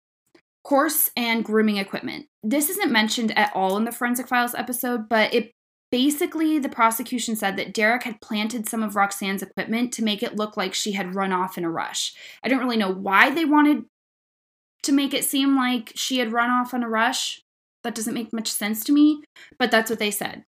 horse 0.67 1.11
and 1.17 1.45
grooming 1.45 1.77
equipment. 1.77 2.27
This 2.43 2.69
isn't 2.71 2.93
mentioned 2.93 3.37
at 3.37 3.53
all 3.55 3.77
in 3.77 3.85
the 3.85 3.93
forensic 3.93 4.29
files 4.29 4.55
episode, 4.55 5.09
but 5.09 5.33
it 5.33 5.53
basically 5.91 6.59
the 6.59 6.69
prosecution 6.69 7.37
said 7.37 7.57
that 7.57 7.73
Derek 7.73 8.03
had 8.03 8.21
planted 8.21 8.69
some 8.69 8.83
of 8.83 8.97
Roxanne's 8.97 9.43
equipment 9.43 9.93
to 9.95 10.05
make 10.05 10.23
it 10.23 10.37
look 10.37 10.57
like 10.57 10.75
she 10.75 10.93
had 10.93 11.15
run 11.15 11.33
off 11.33 11.57
in 11.57 11.65
a 11.65 11.71
rush. 11.71 12.15
I 12.43 12.49
don't 12.49 12.59
really 12.59 12.77
know 12.77 12.93
why 12.93 13.31
they 13.31 13.45
wanted 13.45 13.85
to 14.83 14.93
make 14.93 15.15
it 15.15 15.25
seem 15.25 15.57
like 15.57 15.93
she 15.95 16.19
had 16.19 16.33
run 16.33 16.51
off 16.51 16.75
in 16.75 16.83
a 16.83 16.89
rush. 16.89 17.41
That 17.85 17.95
doesn't 17.95 18.15
make 18.15 18.33
much 18.33 18.51
sense 18.51 18.85
to 18.85 18.93
me, 18.93 19.23
but 19.59 19.71
that's 19.71 19.89
what 19.89 19.99
they 19.99 20.11
said. 20.11 20.45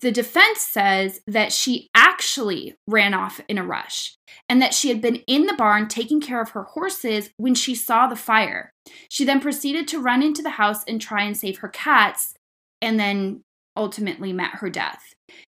The 0.00 0.12
defense 0.12 0.60
says 0.60 1.20
that 1.26 1.52
she 1.52 1.88
actually 1.94 2.76
ran 2.86 3.14
off 3.14 3.40
in 3.48 3.58
a 3.58 3.64
rush 3.64 4.14
and 4.48 4.62
that 4.62 4.72
she 4.72 4.88
had 4.88 5.00
been 5.00 5.16
in 5.26 5.46
the 5.46 5.54
barn 5.54 5.88
taking 5.88 6.20
care 6.20 6.40
of 6.40 6.50
her 6.50 6.62
horses 6.62 7.30
when 7.36 7.54
she 7.54 7.74
saw 7.74 8.06
the 8.06 8.14
fire. 8.14 8.72
She 9.08 9.24
then 9.24 9.40
proceeded 9.40 9.88
to 9.88 10.00
run 10.00 10.22
into 10.22 10.42
the 10.42 10.50
house 10.50 10.84
and 10.86 11.00
try 11.00 11.24
and 11.24 11.36
save 11.36 11.58
her 11.58 11.68
cats 11.68 12.34
and 12.80 12.98
then 12.98 13.42
ultimately 13.76 14.32
met 14.32 14.56
her 14.56 14.70
death. 14.70 15.14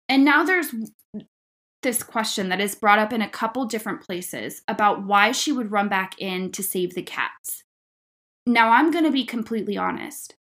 And 0.09 0.25
now 0.25 0.43
there's 0.43 0.75
this 1.83 2.03
question 2.03 2.49
that 2.49 2.61
is 2.61 2.75
brought 2.75 2.99
up 2.99 3.13
in 3.13 3.23
a 3.23 3.29
couple 3.29 3.65
different 3.67 4.01
places 4.01 4.63
about 4.67 5.05
why 5.05 5.33
she 5.33 5.53
would 5.53 5.73
run 5.73 5.89
back 5.89 6.15
in 6.19 6.51
to 6.53 6.63
save 6.63 6.95
the 6.95 7.03
cats. 7.03 7.63
Now, 8.47 8.71
I'm 8.71 8.91
going 8.91 9.05
to 9.05 9.11
be 9.11 9.25
completely 9.25 9.77
honest. 9.77 10.35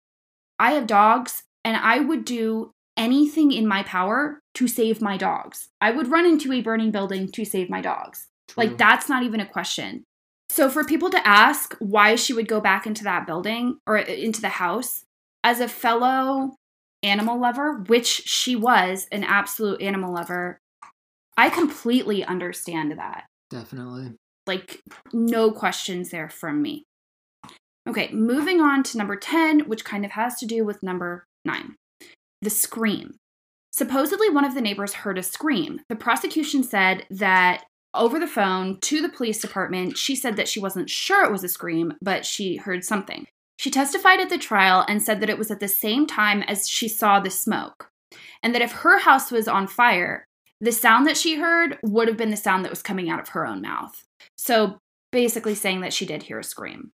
I 0.59 0.73
have 0.73 0.87
dogs, 0.87 1.43
and 1.65 1.77
I 1.77 2.01
would 2.01 2.25
do 2.25 2.73
anything 3.01 3.51
in 3.51 3.67
my 3.67 3.83
power 3.83 4.41
to 4.55 4.69
save 4.69 5.01
my 5.01 5.17
dogs. 5.17 5.71
I 5.81 5.91
would 5.91 6.09
run 6.09 6.27
into 6.27 6.53
a 6.53 6.61
burning 6.61 6.91
building 6.91 7.33
to 7.33 7.45
save 7.45 7.71
my 7.71 7.81
dogs. 7.81 8.29
True. 8.47 8.65
Like, 8.65 8.79
that's 8.79 9.09
not 9.09 9.23
even 9.23 9.41
a 9.41 9.47
question. 9.47 10.05
So, 10.51 10.69
for 10.69 10.85
people 10.85 11.11
to 11.11 11.27
ask 11.27 11.75
why 11.79 12.15
she 12.15 12.35
would 12.35 12.47
go 12.47 12.61
back 12.61 12.87
into 12.87 13.03
that 13.05 13.27
building 13.27 13.79
or 13.87 13.99
uh, 13.99 14.05
into 14.05 14.43
the 14.43 14.51
house, 14.51 15.05
as 15.43 15.61
a 15.61 15.69
fellow 15.69 16.57
animal 17.03 17.41
lover, 17.41 17.83
which 17.87 18.07
she 18.07 18.55
was 18.55 19.07
an 19.11 19.25
absolute 19.25 19.81
animal 19.81 20.13
lover, 20.13 20.61
I 21.39 21.49
completely 21.49 22.23
understand 22.23 22.93
that. 22.99 23.25
Definitely. 23.49 24.13
Like, 24.47 24.83
no 25.13 25.51
questions 25.51 26.11
there 26.11 26.29
from 26.29 26.61
me. 26.61 26.85
Okay, 27.89 28.11
moving 28.13 28.61
on 28.61 28.83
to 28.83 28.99
number 28.99 29.17
10, 29.17 29.61
which 29.61 29.85
kind 29.85 30.05
of 30.05 30.11
has 30.11 30.37
to 30.39 30.47
do 30.47 30.65
with 30.65 30.83
number 30.83 31.25
9 31.47 31.77
the 32.43 32.51
scream. 32.51 33.17
Supposedly, 33.73 34.31
one 34.31 34.45
of 34.45 34.55
the 34.55 34.61
neighbors 34.61 34.95
heard 34.95 35.19
a 35.19 35.23
scream. 35.23 35.81
The 35.89 35.97
prosecution 35.97 36.63
said 36.63 37.07
that 37.11 37.65
over 37.95 38.19
the 38.19 38.27
phone 38.27 38.79
to 38.81 39.01
the 39.01 39.09
police 39.09 39.41
department, 39.41 39.97
she 39.97 40.15
said 40.15 40.37
that 40.37 40.49
she 40.49 40.61
wasn't 40.61 40.91
sure 40.91 41.25
it 41.25 41.33
was 41.33 41.45
a 41.45 41.49
scream, 41.49 41.95
but 42.03 42.25
she 42.25 42.57
heard 42.57 42.85
something. 42.85 43.27
She 43.59 43.71
testified 43.71 44.21
at 44.21 44.31
the 44.31 44.39
trial 44.39 44.85
and 44.89 45.03
said 45.03 45.21
that 45.21 45.31
it 45.31 45.39
was 45.39 45.51
at 45.51 45.61
the 45.61 45.69
same 45.69 46.07
time 46.07 46.43
as 46.43 46.69
she 46.69 46.89
saw 46.89 47.21
the 47.21 47.31
smoke, 47.31 47.91
and 48.43 48.55
that 48.55 48.63
if 48.63 48.73
her 48.73 48.99
house 48.99 49.31
was 49.31 49.47
on 49.49 49.67
fire, 49.67 50.25
the 50.61 50.73
sound 50.73 51.07
that 51.07 51.17
she 51.17 51.37
heard 51.37 51.79
would 51.83 52.09
have 52.09 52.17
been 52.17 52.31
the 52.31 52.37
sound 52.37 52.65
that 52.65 52.71
was 52.71 52.83
coming 52.83 53.11
out 53.11 53.21
of 53.21 53.29
her 53.31 53.47
own 53.47 53.61
mouth. 53.61 54.05
So 54.37 54.79
basically, 55.13 55.55
saying 55.55 55.81
that 55.81 55.93
she 55.93 56.07
did 56.07 56.23
hear 56.23 56.39
a 56.39 56.45
scream. 56.45 56.93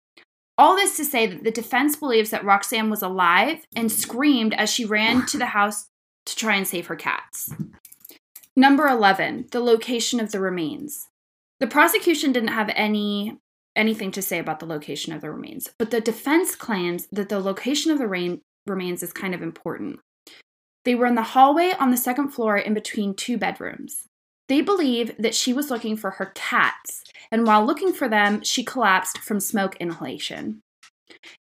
All 0.57 0.77
this 0.77 0.97
to 0.97 1.05
say 1.05 1.27
that 1.27 1.43
the 1.43 1.51
defense 1.51 1.97
believes 1.97 2.31
that 2.31 2.45
Roxanne 2.45 2.91
was 2.91 3.03
alive 3.03 3.67
and 3.75 3.91
screamed 3.91 4.55
as 4.55 4.71
she 4.71 4.85
ran 4.85 5.27
to 5.27 5.39
the 5.39 5.47
house 5.47 5.89
to 6.27 6.37
try 6.37 6.55
and 6.55 6.67
save 6.67 6.87
her 6.87 6.97
cats. 6.97 7.51
Number 8.57 8.87
11, 8.87 9.47
the 9.51 9.61
location 9.61 10.21
of 10.21 10.31
the 10.31 10.39
remains. 10.39 11.09
The 11.59 11.67
prosecution 11.67 12.33
didn't 12.33 12.51
have 12.51 12.71
any 12.75 13.39
anything 13.77 14.13
to 14.13 14.23
say 14.23 14.39
about 14.39 14.61
the 14.61 14.67
location 14.67 15.13
of 15.13 15.21
the 15.21 15.31
remains, 15.31 15.69
but 15.79 15.91
the 15.91 16.01
defense 16.01 16.55
claims 16.55 17.09
that 17.11 17.29
the 17.29 17.41
location 17.41 17.91
of 17.91 17.99
the 17.99 18.07
rain, 18.07 18.41
remains 18.67 19.03
is 19.03 19.13
kind 19.13 19.35
of 19.35 19.43
important. 19.43 19.99
They 20.85 20.95
were 20.95 21.07
in 21.07 21.17
the 21.17 21.23
hallway 21.23 21.73
on 21.81 21.91
the 21.91 21.97
second 21.97 22.29
floor 22.29 22.57
in 22.57 22.75
between 22.75 23.15
two 23.15 23.37
bedrooms. 23.37 24.07
They 24.49 24.61
believe 24.61 25.17
that 25.19 25.35
she 25.35 25.53
was 25.53 25.71
looking 25.71 25.97
for 25.97 26.13
her 26.13 26.33
cats, 26.35 27.03
and 27.31 27.47
while 27.47 27.65
looking 27.65 27.93
for 27.93 28.09
them, 28.09 28.43
she 28.43 28.63
collapsed 28.63 29.19
from 29.19 29.41
smoke 29.41 29.77
inhalation. 29.77 30.61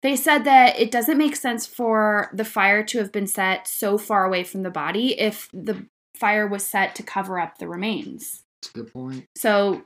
They 0.02 0.16
said 0.16 0.44
that 0.44 0.78
it 0.78 0.90
doesn't 0.90 1.18
make 1.18 1.34
sense 1.36 1.66
for 1.66 2.30
the 2.32 2.44
fire 2.44 2.84
to 2.84 2.98
have 2.98 3.12
been 3.12 3.26
set 3.26 3.66
so 3.66 3.98
far 3.98 4.24
away 4.24 4.44
from 4.44 4.62
the 4.62 4.70
body 4.70 5.18
if 5.18 5.48
the 5.52 5.86
fire 6.16 6.46
was 6.46 6.64
set 6.64 6.94
to 6.96 7.02
cover 7.02 7.40
up 7.40 7.58
the 7.58 7.68
remains. 7.68 8.44
That's 8.60 8.74
a 8.74 8.78
good 8.78 8.92
point. 8.92 9.26
So 9.36 9.82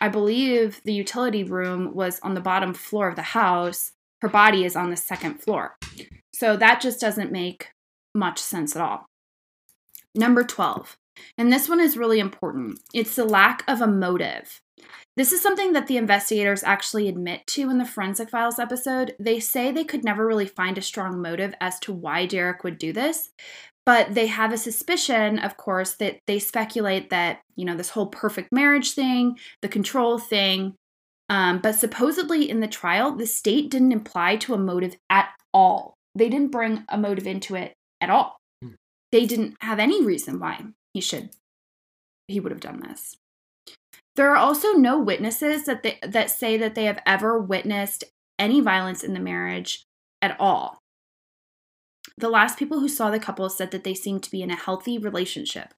I 0.00 0.08
believe 0.08 0.82
the 0.84 0.92
utility 0.92 1.44
room 1.44 1.94
was 1.94 2.20
on 2.20 2.34
the 2.34 2.40
bottom 2.40 2.74
floor 2.74 3.08
of 3.08 3.16
the 3.16 3.22
house. 3.22 3.92
Her 4.20 4.28
body 4.28 4.64
is 4.64 4.76
on 4.76 4.90
the 4.90 4.96
second 4.96 5.40
floor. 5.40 5.76
So 6.34 6.56
that 6.56 6.80
just 6.80 7.00
doesn't 7.00 7.32
make 7.32 7.70
much 8.14 8.38
sense 8.38 8.76
at 8.76 8.82
all. 8.82 9.06
Number 10.14 10.42
12. 10.42 10.96
And 11.36 11.52
this 11.52 11.68
one 11.68 11.80
is 11.80 11.96
really 11.96 12.20
important. 12.20 12.80
It's 12.92 13.16
the 13.16 13.24
lack 13.24 13.64
of 13.68 13.80
a 13.80 13.86
motive. 13.86 14.60
This 15.16 15.32
is 15.32 15.42
something 15.42 15.72
that 15.72 15.88
the 15.88 15.96
investigators 15.96 16.62
actually 16.62 17.08
admit 17.08 17.46
to 17.48 17.70
in 17.70 17.78
the 17.78 17.84
forensic 17.84 18.30
files 18.30 18.60
episode. 18.60 19.16
They 19.18 19.40
say 19.40 19.72
they 19.72 19.84
could 19.84 20.04
never 20.04 20.24
really 20.24 20.46
find 20.46 20.78
a 20.78 20.82
strong 20.82 21.20
motive 21.20 21.54
as 21.60 21.80
to 21.80 21.92
why 21.92 22.26
Derek 22.26 22.62
would 22.62 22.78
do 22.78 22.92
this, 22.92 23.30
but 23.84 24.14
they 24.14 24.28
have 24.28 24.52
a 24.52 24.56
suspicion, 24.56 25.40
of 25.40 25.56
course, 25.56 25.94
that 25.94 26.20
they 26.28 26.38
speculate 26.38 27.10
that, 27.10 27.40
you 27.56 27.64
know, 27.64 27.76
this 27.76 27.90
whole 27.90 28.06
perfect 28.06 28.52
marriage 28.52 28.92
thing, 28.92 29.38
the 29.60 29.68
control 29.68 30.18
thing, 30.18 30.76
um, 31.28 31.58
but 31.58 31.74
supposedly 31.74 32.48
in 32.48 32.60
the 32.60 32.68
trial, 32.68 33.14
the 33.16 33.26
state 33.26 33.70
didn't 33.70 33.92
imply 33.92 34.36
to 34.36 34.54
a 34.54 34.58
motive 34.58 34.96
at 35.10 35.30
all. 35.52 35.94
They 36.14 36.28
didn't 36.28 36.52
bring 36.52 36.84
a 36.88 36.96
motive 36.96 37.26
into 37.26 37.54
it 37.54 37.74
at 38.00 38.10
all. 38.10 38.36
Hmm. 38.62 38.74
They 39.12 39.26
didn't 39.26 39.56
have 39.60 39.78
any 39.78 40.04
reason 40.04 40.38
why 40.38 40.64
he 40.98 41.02
should, 41.02 41.30
he 42.26 42.40
would 42.40 42.50
have 42.50 42.60
done 42.60 42.80
this. 42.80 43.16
There 44.16 44.32
are 44.32 44.36
also 44.36 44.72
no 44.72 44.98
witnesses 44.98 45.64
that 45.66 45.84
they, 45.84 46.00
that 46.02 46.28
say 46.28 46.56
that 46.56 46.74
they 46.74 46.86
have 46.86 47.00
ever 47.06 47.38
witnessed 47.38 48.02
any 48.36 48.60
violence 48.60 49.04
in 49.04 49.14
the 49.14 49.20
marriage 49.20 49.84
at 50.20 50.36
all. 50.40 50.78
The 52.16 52.28
last 52.28 52.58
people 52.58 52.80
who 52.80 52.88
saw 52.88 53.10
the 53.10 53.20
couple 53.20 53.48
said 53.48 53.70
that 53.70 53.84
they 53.84 53.94
seemed 53.94 54.24
to 54.24 54.30
be 54.32 54.42
in 54.42 54.50
a 54.50 54.56
healthy 54.56 54.98
relationship. 54.98 55.72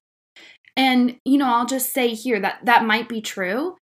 And, 0.75 1.17
you 1.23 1.37
know, 1.37 1.53
I'll 1.53 1.67
just 1.67 1.93
say 1.93 2.15
here 2.15 2.39
that 2.39 2.65
that 2.65 2.83
might 2.83 3.07
be 3.07 3.21
true, 3.21 3.77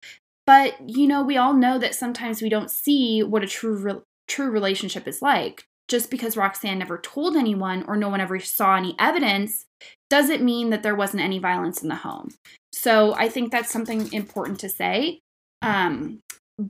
but, 0.48 0.90
you 0.90 1.06
know, 1.06 1.22
we 1.22 1.38
all 1.38 1.54
know 1.54 1.78
that 1.78 1.94
sometimes 1.94 2.42
we 2.42 2.50
don't 2.50 2.72
see 2.72 3.22
what 3.22 3.44
a 3.44 3.48
true, 3.48 3.78
re- 3.78 4.02
true 4.28 4.50
relationship 4.50 5.08
is 5.08 5.22
like. 5.22 5.66
Just 5.88 6.10
because 6.10 6.36
Roxanne 6.36 6.80
never 6.80 6.98
told 6.98 7.38
anyone 7.38 7.86
or 7.88 7.96
no 7.96 8.10
one 8.10 8.22
ever 8.22 8.40
saw 8.40 8.76
any 8.76 8.96
evidence 9.00 9.68
doesn't 10.10 10.44
mean 10.44 10.70
that 10.70 10.84
there 10.84 10.96
wasn't 10.96 11.24
any 11.24 11.40
violence 11.40 11.82
in 11.82 11.90
the 11.90 11.96
home. 11.96 12.30
So 12.72 13.14
I 13.16 13.30
think 13.30 13.52
that's 13.52 13.72
something 13.72 14.12
important 14.14 14.60
to 14.60 14.70
say. 14.70 15.20
Um, 15.62 16.20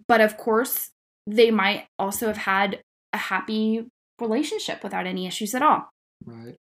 but 0.07 0.21
of 0.21 0.37
course, 0.37 0.89
they 1.25 1.51
might 1.51 1.85
also 1.99 2.27
have 2.27 2.37
had 2.37 2.81
a 3.13 3.17
happy 3.17 3.87
relationship 4.19 4.83
without 4.83 5.05
any 5.05 5.27
issues 5.27 5.53
at 5.53 5.61
all. 5.61 5.89
Right. 6.25 6.55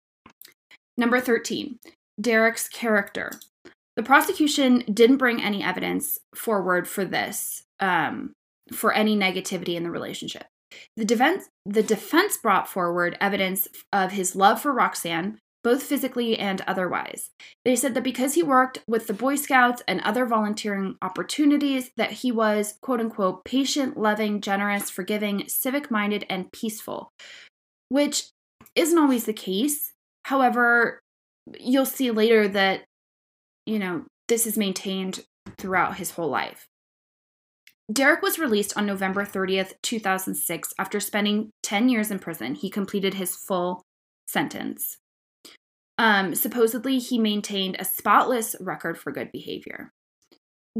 Number 0.98 1.20
13, 1.20 1.78
Derek's 2.20 2.68
character. 2.68 3.32
The 3.96 4.04
prosecution 4.04 4.84
didn't 4.92 5.18
bring 5.18 5.42
any 5.42 5.64
evidence 5.64 6.20
forward 6.34 6.88
for 6.88 7.06
this, 7.06 7.64
um, 7.80 8.34
for 8.72 8.94
any 8.94 9.16
negativity 9.16 9.76
in 9.76 9.84
the 9.84 9.92
relationship. 9.92 10.46
The 10.98 11.06
defense, 11.06 11.48
the 11.66 11.84
defense 11.84 12.38
brought 12.38 12.68
forward 12.68 13.18
evidence 13.22 13.68
of 13.94 14.12
his 14.12 14.36
love 14.36 14.62
for 14.62 14.74
Roxanne, 14.74 15.40
both 15.66 15.82
physically 15.82 16.38
and 16.38 16.62
otherwise. 16.68 17.32
They 17.66 17.76
said 17.76 17.96
that 17.96 18.04
because 18.04 18.36
he 18.36 18.44
worked 18.44 18.84
with 18.88 19.08
the 19.08 19.14
Boy 19.14 19.36
Scouts 19.36 19.82
and 19.88 20.00
other 20.02 20.28
volunteering 20.28 20.96
opportunities, 21.02 21.90
that 21.98 22.12
he 22.12 22.32
was, 22.32 22.76
quote 22.82 23.00
unquote, 23.00 23.44
patient, 23.46 23.98
loving, 23.98 24.42
generous, 24.42 24.92
forgiving, 24.92 25.48
civic 25.48 25.90
minded, 25.90 26.24
and 26.30 26.52
peaceful, 26.52 27.10
which 27.90 28.28
isn't 28.76 29.00
always 29.00 29.26
the 29.26 29.34
case. 29.34 29.94
However, 30.26 31.00
you'll 31.60 31.88
see 31.88 32.12
later 32.12 32.48
that, 32.48 32.84
you 33.66 33.80
know, 33.80 34.06
this 34.28 34.46
is 34.46 34.60
maintained 34.60 35.26
throughout 35.58 35.98
his 35.98 36.12
whole 36.12 36.30
life. 36.30 36.68
Derek 37.92 38.22
was 38.22 38.38
released 38.38 38.78
on 38.78 38.86
November 38.86 39.26
30th, 39.26 39.74
2006. 39.82 40.76
After 40.78 41.00
spending 41.00 41.50
10 41.64 41.90
years 41.90 42.12
in 42.12 42.20
prison, 42.20 42.54
he 42.54 42.70
completed 42.70 43.16
his 43.16 43.36
full 43.36 43.82
sentence. 44.28 44.98
Um, 45.98 46.36
supposedly, 46.36 47.00
he 47.00 47.18
maintained 47.18 47.78
a 47.80 47.86
spotless 47.86 48.56
record 48.60 48.98
for 48.98 49.12
good 49.12 49.32
behavior. 49.32 49.92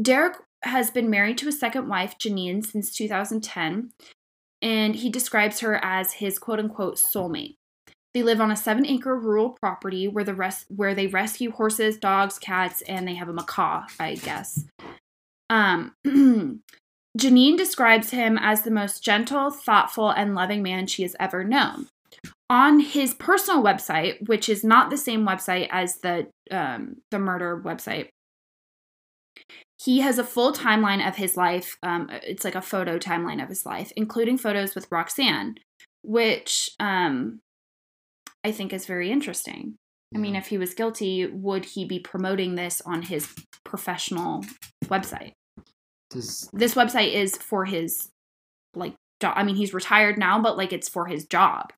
Derek 0.00 0.34
has 0.62 0.90
been 0.90 1.08
married 1.08 1.38
to 1.38 1.46
his 1.46 1.58
second 1.58 1.88
wife, 1.88 2.16
Janine, 2.18 2.64
since 2.64 2.94
2010, 2.94 3.90
and 4.60 4.96
he 4.96 5.08
describes 5.08 5.60
her 5.60 5.82
as 5.82 6.14
his 6.14 6.38
quote 6.38 6.58
unquote 6.58 6.96
soulmate. 6.96 7.56
They 8.12 8.22
live 8.22 8.40
on 8.40 8.50
a 8.50 8.56
seven 8.56 8.86
acre 8.86 9.18
rural 9.18 9.56
property 9.60 10.08
where 10.08 10.24
the 10.24 10.34
rest 10.34 10.66
where 10.68 10.94
they 10.94 11.06
rescue 11.06 11.50
horses, 11.50 11.98
dogs, 11.98 12.38
cats, 12.38 12.82
and 12.82 13.06
they 13.06 13.14
have 13.14 13.28
a 13.28 13.32
macaw, 13.32 13.84
I 14.00 14.14
guess. 14.14 14.64
Um 15.50 15.94
Janine 17.18 17.56
describes 17.56 18.10
him 18.10 18.38
as 18.40 18.62
the 18.62 18.70
most 18.70 19.02
gentle, 19.02 19.50
thoughtful, 19.50 20.10
and 20.10 20.34
loving 20.34 20.62
man 20.62 20.86
she 20.86 21.02
has 21.02 21.16
ever 21.18 21.44
known. 21.44 21.88
On 22.48 22.80
his 22.80 23.14
personal 23.14 23.62
website, 23.62 24.28
which 24.28 24.48
is 24.48 24.62
not 24.62 24.90
the 24.90 24.96
same 24.96 25.26
website 25.26 25.68
as 25.70 25.98
the 25.98 26.28
um, 26.50 26.96
the 27.10 27.18
murder 27.18 27.60
website, 27.64 28.08
he 29.82 30.00
has 30.00 30.18
a 30.18 30.24
full 30.24 30.52
timeline 30.52 31.06
of 31.06 31.16
his 31.16 31.36
life. 31.36 31.76
Um, 31.82 32.08
it's 32.10 32.44
like 32.44 32.54
a 32.54 32.62
photo 32.62 32.98
timeline 32.98 33.42
of 33.42 33.48
his 33.48 33.66
life, 33.66 33.92
including 33.96 34.38
photos 34.38 34.74
with 34.74 34.86
Roxanne, 34.90 35.56
which 36.02 36.70
um, 36.78 37.40
I 38.44 38.52
think 38.52 38.72
is 38.72 38.86
very 38.86 39.10
interesting. 39.10 39.74
I 40.14 40.18
mean, 40.18 40.36
if 40.36 40.46
he 40.46 40.58
was 40.58 40.72
guilty, 40.72 41.26
would 41.26 41.64
he 41.64 41.84
be 41.84 41.98
promoting 41.98 42.54
this 42.54 42.80
on 42.86 43.02
his 43.02 43.28
professional 43.64 44.44
website? 44.84 45.32
Does 46.10 46.48
this 46.52 46.74
website 46.74 47.12
is 47.12 47.36
for 47.36 47.64
his 47.64 48.08
like 48.76 48.94
job. 49.20 49.34
I 49.36 49.42
mean, 49.42 49.56
he's 49.56 49.74
retired 49.74 50.18
now, 50.18 50.40
but 50.40 50.56
like 50.56 50.72
it's 50.72 50.88
for 50.88 51.06
his 51.06 51.26
job. 51.26 51.72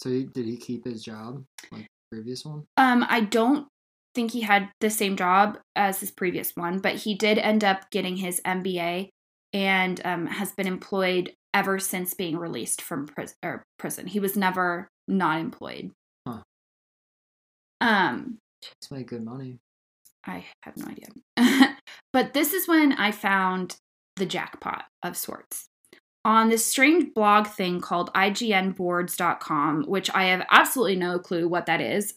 So? 0.00 0.10
He, 0.10 0.24
did 0.24 0.46
he 0.46 0.56
keep 0.56 0.84
his 0.84 1.02
job 1.02 1.44
like 1.70 1.82
the 1.82 2.16
previous 2.16 2.44
one? 2.44 2.64
Um, 2.76 3.04
I 3.08 3.20
don't 3.20 3.66
think 4.14 4.32
he 4.32 4.40
had 4.40 4.70
the 4.80 4.90
same 4.90 5.16
job 5.16 5.58
as 5.76 6.00
his 6.00 6.10
previous 6.10 6.52
one, 6.54 6.78
but 6.78 6.96
he 6.96 7.14
did 7.14 7.38
end 7.38 7.64
up 7.64 7.90
getting 7.90 8.16
his 8.16 8.40
MBA 8.44 9.10
and 9.52 10.00
um, 10.04 10.26
has 10.26 10.52
been 10.52 10.66
employed 10.66 11.32
ever 11.54 11.78
since 11.78 12.14
being 12.14 12.36
released 12.36 12.82
from 12.82 13.06
prison. 13.06 13.36
Or 13.42 13.64
prison. 13.78 14.06
He 14.06 14.20
was 14.20 14.36
never 14.36 14.88
not 15.06 15.40
employed. 15.40 15.92
Huh. 16.26 16.42
Um, 17.80 18.38
He's 18.80 18.90
made 18.90 19.06
good 19.06 19.24
money. 19.24 19.58
I 20.26 20.44
have 20.62 20.76
no 20.76 20.86
idea. 20.86 21.76
but 22.12 22.34
this 22.34 22.52
is 22.52 22.68
when 22.68 22.92
I 22.92 23.12
found 23.12 23.76
the 24.16 24.26
jackpot 24.26 24.84
of 25.02 25.16
sorts. 25.16 25.67
On 26.28 26.50
this 26.50 26.66
strange 26.66 27.14
blog 27.14 27.46
thing 27.46 27.80
called 27.80 28.12
IGNboards.com, 28.12 29.84
which 29.84 30.10
I 30.14 30.24
have 30.24 30.44
absolutely 30.50 30.96
no 30.96 31.18
clue 31.18 31.48
what 31.48 31.64
that 31.64 31.80
is. 31.80 32.16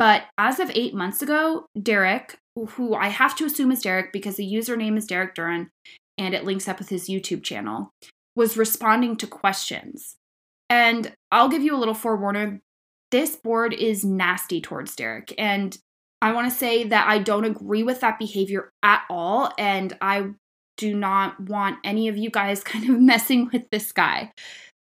But 0.00 0.24
as 0.36 0.58
of 0.58 0.72
eight 0.74 0.94
months 0.94 1.22
ago, 1.22 1.66
Derek, 1.80 2.38
who 2.56 2.96
I 2.96 3.06
have 3.06 3.36
to 3.36 3.44
assume 3.44 3.70
is 3.70 3.82
Derek 3.82 4.12
because 4.12 4.34
the 4.34 4.52
username 4.52 4.96
is 4.96 5.06
Derek 5.06 5.36
Duran 5.36 5.70
and 6.18 6.34
it 6.34 6.42
links 6.42 6.66
up 6.66 6.80
with 6.80 6.88
his 6.88 7.08
YouTube 7.08 7.44
channel, 7.44 7.92
was 8.34 8.56
responding 8.56 9.14
to 9.18 9.28
questions. 9.28 10.16
And 10.68 11.12
I'll 11.30 11.48
give 11.48 11.62
you 11.62 11.72
a 11.72 11.78
little 11.78 11.94
forewarner 11.94 12.58
this 13.12 13.36
board 13.36 13.72
is 13.72 14.04
nasty 14.04 14.60
towards 14.60 14.96
Derek. 14.96 15.32
And 15.38 15.78
I 16.20 16.32
want 16.32 16.50
to 16.50 16.58
say 16.58 16.82
that 16.82 17.06
I 17.06 17.20
don't 17.20 17.44
agree 17.44 17.84
with 17.84 18.00
that 18.00 18.18
behavior 18.18 18.72
at 18.82 19.04
all. 19.08 19.52
And 19.56 19.96
I 20.00 20.30
do 20.76 20.94
not 20.94 21.38
want 21.40 21.78
any 21.84 22.08
of 22.08 22.16
you 22.16 22.30
guys 22.30 22.62
kind 22.64 22.88
of 22.88 23.00
messing 23.00 23.50
with 23.52 23.68
this 23.70 23.92
guy. 23.92 24.32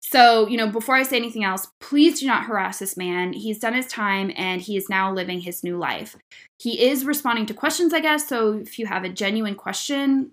So, 0.03 0.49
you 0.49 0.57
know, 0.57 0.67
before 0.67 0.97
I 0.97 1.05
say 1.05 1.17
anything 1.17 1.45
else, 1.45 1.69
please 1.79 2.21
do 2.21 2.27
not 2.27 2.45
harass 2.45 2.81
this 2.81 2.97
man. 2.97 3.33
He's 3.33 3.61
done 3.61 3.75
his 3.75 3.87
time 3.87 4.33
and 4.37 4.61
he 4.61 4.77
is 4.77 4.89
now 4.89 5.13
living 5.13 5.41
his 5.41 5.63
new 5.63 5.79
life. 5.79 6.17
He 6.59 6.83
is 6.83 7.05
responding 7.05 7.47
to 7.47 7.55
questions, 7.55 7.93
I 7.93 8.01
guess. 8.01 8.27
So, 8.27 8.55
if 8.55 8.79
you 8.79 8.87
have 8.87 9.05
a 9.05 9.09
genuine 9.09 9.55
question, 9.55 10.33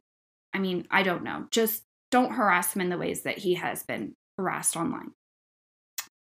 I 0.53 0.59
mean, 0.59 0.87
I 0.89 1.03
don't 1.03 1.23
know. 1.23 1.45
Just 1.51 1.83
don't 2.09 2.33
harass 2.33 2.73
him 2.73 2.81
in 2.81 2.89
the 2.89 2.97
ways 2.97 3.21
that 3.21 3.37
he 3.37 3.55
has 3.55 3.83
been 3.83 4.13
harassed 4.37 4.75
online. 4.75 5.11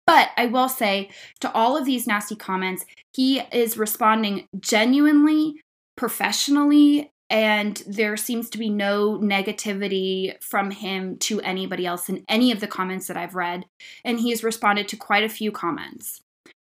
But 0.07 0.31
I 0.37 0.47
will 0.47 0.69
say 0.69 1.11
to 1.41 1.53
all 1.53 1.77
of 1.77 1.85
these 1.85 2.07
nasty 2.07 2.37
comments, 2.37 2.85
he 3.13 3.41
is 3.53 3.79
responding 3.79 4.47
genuinely, 4.59 5.61
professionally, 5.97 7.11
and 7.35 7.83
there 7.89 8.17
seems 8.17 8.49
to 8.51 8.59
be 8.59 8.71
no 8.71 9.19
negativity 9.19 10.41
from 10.41 10.71
him 10.71 11.19
to 11.19 11.41
anybody 11.41 11.85
else 11.85 12.09
in 12.09 12.25
any 12.29 12.53
of 12.53 12.61
the 12.61 12.69
comments 12.69 13.09
that 13.09 13.17
I've 13.17 13.35
read. 13.35 13.65
And 14.05 14.21
he 14.21 14.31
has 14.31 14.45
responded 14.45 14.87
to 14.87 14.97
quite 14.97 15.25
a 15.25 15.29
few 15.29 15.51
comments. 15.51 16.21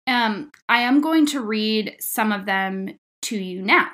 Um, 0.07 0.53
I 0.69 0.83
am 0.83 1.01
going 1.01 1.27
to 1.27 1.41
read 1.41 1.97
some 1.99 2.31
of 2.31 2.47
them 2.47 2.97
to 3.23 3.37
you 3.37 3.61
now. 3.61 3.89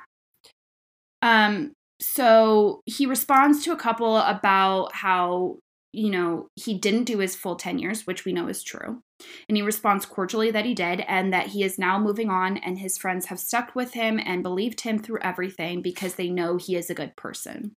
Um, 1.23 1.73
so 2.01 2.83
he 2.85 3.07
responds 3.07 3.65
to 3.65 3.73
a 3.73 3.77
couple 3.77 4.19
about 4.19 4.95
how 4.95 5.57
you 5.99 6.11
know, 6.11 6.49
he 6.55 6.79
didn't 6.79 7.05
do 7.05 7.19
his 7.19 7.35
full 7.35 7.57
10 7.57 7.79
years, 7.79 8.07
which 8.07 8.25
we 8.25 8.33
know 8.33 8.47
is 8.47 8.63
true. 8.63 9.03
And 9.49 9.57
he 9.57 9.63
responds 9.63 10.07
cordially 10.07 10.53
that 10.53 10.65
he 10.65 10.73
did 10.73 11.01
and 11.09 11.33
that 11.33 11.49
he 11.49 11.65
is 11.65 11.79
now 11.79 11.99
moving 11.99 12.31
on 12.31 12.57
and 12.59 12.79
his 12.79 12.97
friends 12.97 13.27
have 13.27 13.41
stuck 13.41 13.75
with 13.75 13.95
him 13.95 14.21
and 14.25 14.43
believed 14.43 14.83
him 14.83 15.01
through 15.01 15.19
everything 15.23 15.83
because 15.83 16.15
they 16.15 16.31
know 16.31 16.57
he 16.57 16.77
is 16.77 16.89
a 16.89 16.95
good 16.95 17.17
person. 17.17 17.73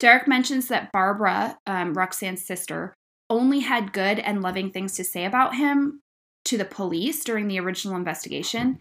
Derek 0.00 0.26
mentions 0.26 0.68
that 0.68 0.90
Barbara, 0.90 1.58
um, 1.66 1.92
Roxanne's 1.92 2.44
sister, 2.44 2.94
only 3.28 3.60
had 3.60 3.92
good 3.92 4.18
and 4.18 4.42
loving 4.42 4.70
things 4.70 4.94
to 4.94 5.04
say 5.04 5.26
about 5.26 5.54
him 5.54 6.00
to 6.46 6.56
the 6.56 6.64
police 6.64 7.24
during 7.24 7.48
the 7.48 7.60
original 7.60 7.96
investigation. 7.96 8.78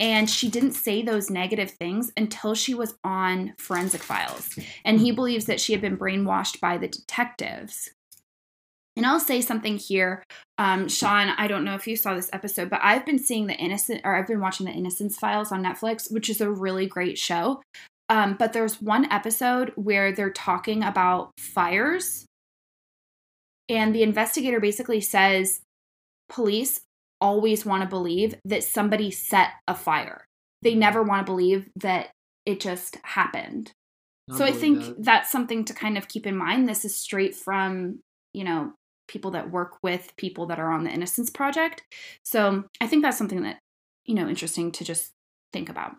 And 0.00 0.28
she 0.28 0.48
didn't 0.48 0.72
say 0.72 1.02
those 1.02 1.30
negative 1.30 1.70
things 1.70 2.12
until 2.16 2.54
she 2.54 2.74
was 2.74 2.94
on 3.04 3.54
forensic 3.58 4.02
files. 4.02 4.58
And 4.84 5.00
he 5.00 5.12
believes 5.12 5.44
that 5.46 5.60
she 5.60 5.72
had 5.72 5.80
been 5.80 5.96
brainwashed 5.96 6.60
by 6.60 6.78
the 6.78 6.88
detectives. 6.88 7.90
And 8.96 9.04
I'll 9.04 9.20
say 9.20 9.40
something 9.40 9.76
here. 9.76 10.22
Um, 10.58 10.88
Sean, 10.88 11.30
I 11.36 11.48
don't 11.48 11.64
know 11.64 11.74
if 11.74 11.86
you 11.86 11.96
saw 11.96 12.14
this 12.14 12.30
episode, 12.32 12.70
but 12.70 12.80
I've 12.82 13.04
been 13.04 13.18
seeing 13.18 13.46
the 13.46 13.56
innocent, 13.56 14.02
or 14.04 14.14
I've 14.14 14.26
been 14.26 14.40
watching 14.40 14.66
the 14.66 14.72
Innocence 14.72 15.18
Files 15.18 15.50
on 15.50 15.64
Netflix, 15.64 16.12
which 16.12 16.28
is 16.28 16.40
a 16.40 16.50
really 16.50 16.86
great 16.86 17.18
show. 17.18 17.60
Um, 18.08 18.36
but 18.38 18.52
there's 18.52 18.80
one 18.80 19.10
episode 19.10 19.72
where 19.74 20.12
they're 20.12 20.30
talking 20.30 20.84
about 20.84 21.32
fires. 21.38 22.26
And 23.68 23.94
the 23.94 24.02
investigator 24.02 24.60
basically 24.60 25.00
says 25.00 25.60
police 26.28 26.80
always 27.24 27.64
want 27.64 27.82
to 27.82 27.88
believe 27.88 28.34
that 28.44 28.62
somebody 28.62 29.10
set 29.10 29.48
a 29.66 29.74
fire. 29.74 30.26
They 30.60 30.74
never 30.74 31.02
want 31.02 31.26
to 31.26 31.32
believe 31.32 31.70
that 31.76 32.10
it 32.44 32.60
just 32.60 32.98
happened. 33.02 33.72
I 34.30 34.36
so 34.36 34.44
I 34.44 34.52
think 34.52 34.80
that. 34.80 35.02
that's 35.02 35.32
something 35.32 35.64
to 35.64 35.72
kind 35.72 35.96
of 35.96 36.06
keep 36.06 36.26
in 36.26 36.36
mind. 36.36 36.68
This 36.68 36.84
is 36.84 36.94
straight 36.94 37.34
from, 37.34 38.00
you 38.34 38.44
know, 38.44 38.74
people 39.08 39.30
that 39.32 39.50
work 39.50 39.78
with 39.82 40.12
people 40.18 40.46
that 40.46 40.58
are 40.58 40.70
on 40.70 40.84
the 40.84 40.90
Innocence 40.90 41.30
Project. 41.30 41.82
So 42.24 42.64
I 42.80 42.86
think 42.86 43.02
that's 43.02 43.18
something 43.18 43.42
that, 43.42 43.58
you 44.04 44.14
know, 44.14 44.28
interesting 44.28 44.70
to 44.72 44.84
just 44.84 45.12
think 45.52 45.70
about. 45.70 45.96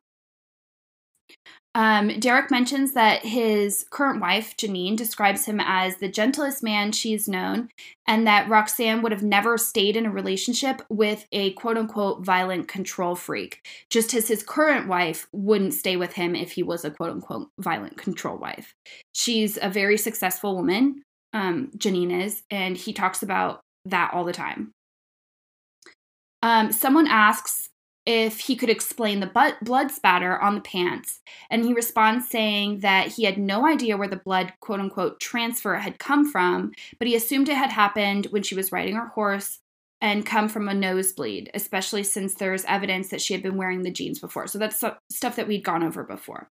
Um, 1.76 2.08
Derek 2.22 2.50
mentions 2.52 2.94
that 2.94 3.26
his 3.26 3.86
current 3.90 4.22
wife, 4.22 4.56
Janine, 4.56 4.96
describes 4.96 5.44
him 5.44 5.60
as 5.60 5.98
the 5.98 6.08
gentlest 6.08 6.64
man 6.64 6.94
she's 6.94 7.28
known, 7.28 7.70
and 8.08 8.26
that 8.26 8.48
Roxanne 8.48 9.02
would 9.02 9.12
have 9.12 9.24
never 9.24 9.58
stayed 9.58 9.98
in 9.98 10.06
a 10.06 10.12
relationship 10.12 10.82
with 10.90 11.28
a 11.34 11.52
quote 11.54 11.78
unquote 11.78 12.24
violent 12.24 12.70
control 12.70 13.14
freak, 13.14 13.68
just 13.90 14.14
as 14.14 14.30
his 14.30 14.42
current 14.42 14.88
wife 14.88 15.28
wouldn't 15.34 15.74
stay 15.74 15.98
with 15.98 16.14
him 16.14 16.34
if 16.34 16.54
he 16.54 16.64
was 16.64 16.86
a 16.86 16.92
quote 16.92 17.12
unquote 17.12 17.50
violent 17.60 17.98
control 17.98 18.38
wife. 18.38 18.74
She's 19.12 19.60
a 19.62 19.70
very 19.70 19.98
successful 19.98 20.56
woman, 20.56 21.04
um, 21.34 21.72
Janine 21.78 22.24
is, 22.24 22.44
and 22.50 22.78
he 22.78 22.94
talks 22.94 23.22
about 23.22 23.60
that 23.84 24.14
all 24.14 24.24
the 24.24 24.32
time. 24.32 24.72
Um, 26.42 26.72
someone 26.72 27.08
asks 27.08 27.70
if 28.06 28.42
he 28.42 28.56
could 28.56 28.70
explain 28.70 29.20
the 29.20 29.28
but- 29.28 29.64
blood 29.64 29.92
spatter 29.92 30.40
on 30.40 30.56
the 30.56 30.62
pants. 30.62 31.22
And 31.50 31.66
he 31.66 31.74
responds 31.74 32.30
saying 32.30 32.80
that 32.80 33.14
he 33.14 33.24
had 33.24 33.38
no 33.38 33.66
idea 33.68 33.98
where 33.98 34.08
the 34.08 34.16
blood, 34.16 34.54
quote 34.60 34.80
unquote, 34.80 35.20
transfer 35.20 35.76
had 35.76 36.00
come 36.00 36.30
from, 36.30 36.72
but 37.00 37.08
he 37.08 37.16
assumed 37.16 37.50
it 37.50 37.56
had 37.56 37.72
happened 37.72 38.28
when 38.30 38.44
she 38.44 38.56
was 38.56 38.72
riding 38.72 38.96
her 38.96 39.08
horse 39.08 39.60
and 40.02 40.26
come 40.26 40.50
from 40.50 40.68
a 40.68 40.74
nosebleed, 40.74 41.50
especially 41.54 42.04
since 42.04 42.36
there's 42.36 42.66
evidence 42.66 43.10
that 43.10 43.22
she 43.22 43.34
had 43.34 43.42
been 43.42 43.58
wearing 43.58 43.82
the 43.82 43.92
jeans 43.92 44.20
before. 44.20 44.46
So 44.46 44.60
that's 44.60 44.84
stuff 45.10 45.36
that 45.36 45.48
we'd 45.48 45.64
gone 45.64 45.84
over 45.84 46.04
before. 46.04 46.50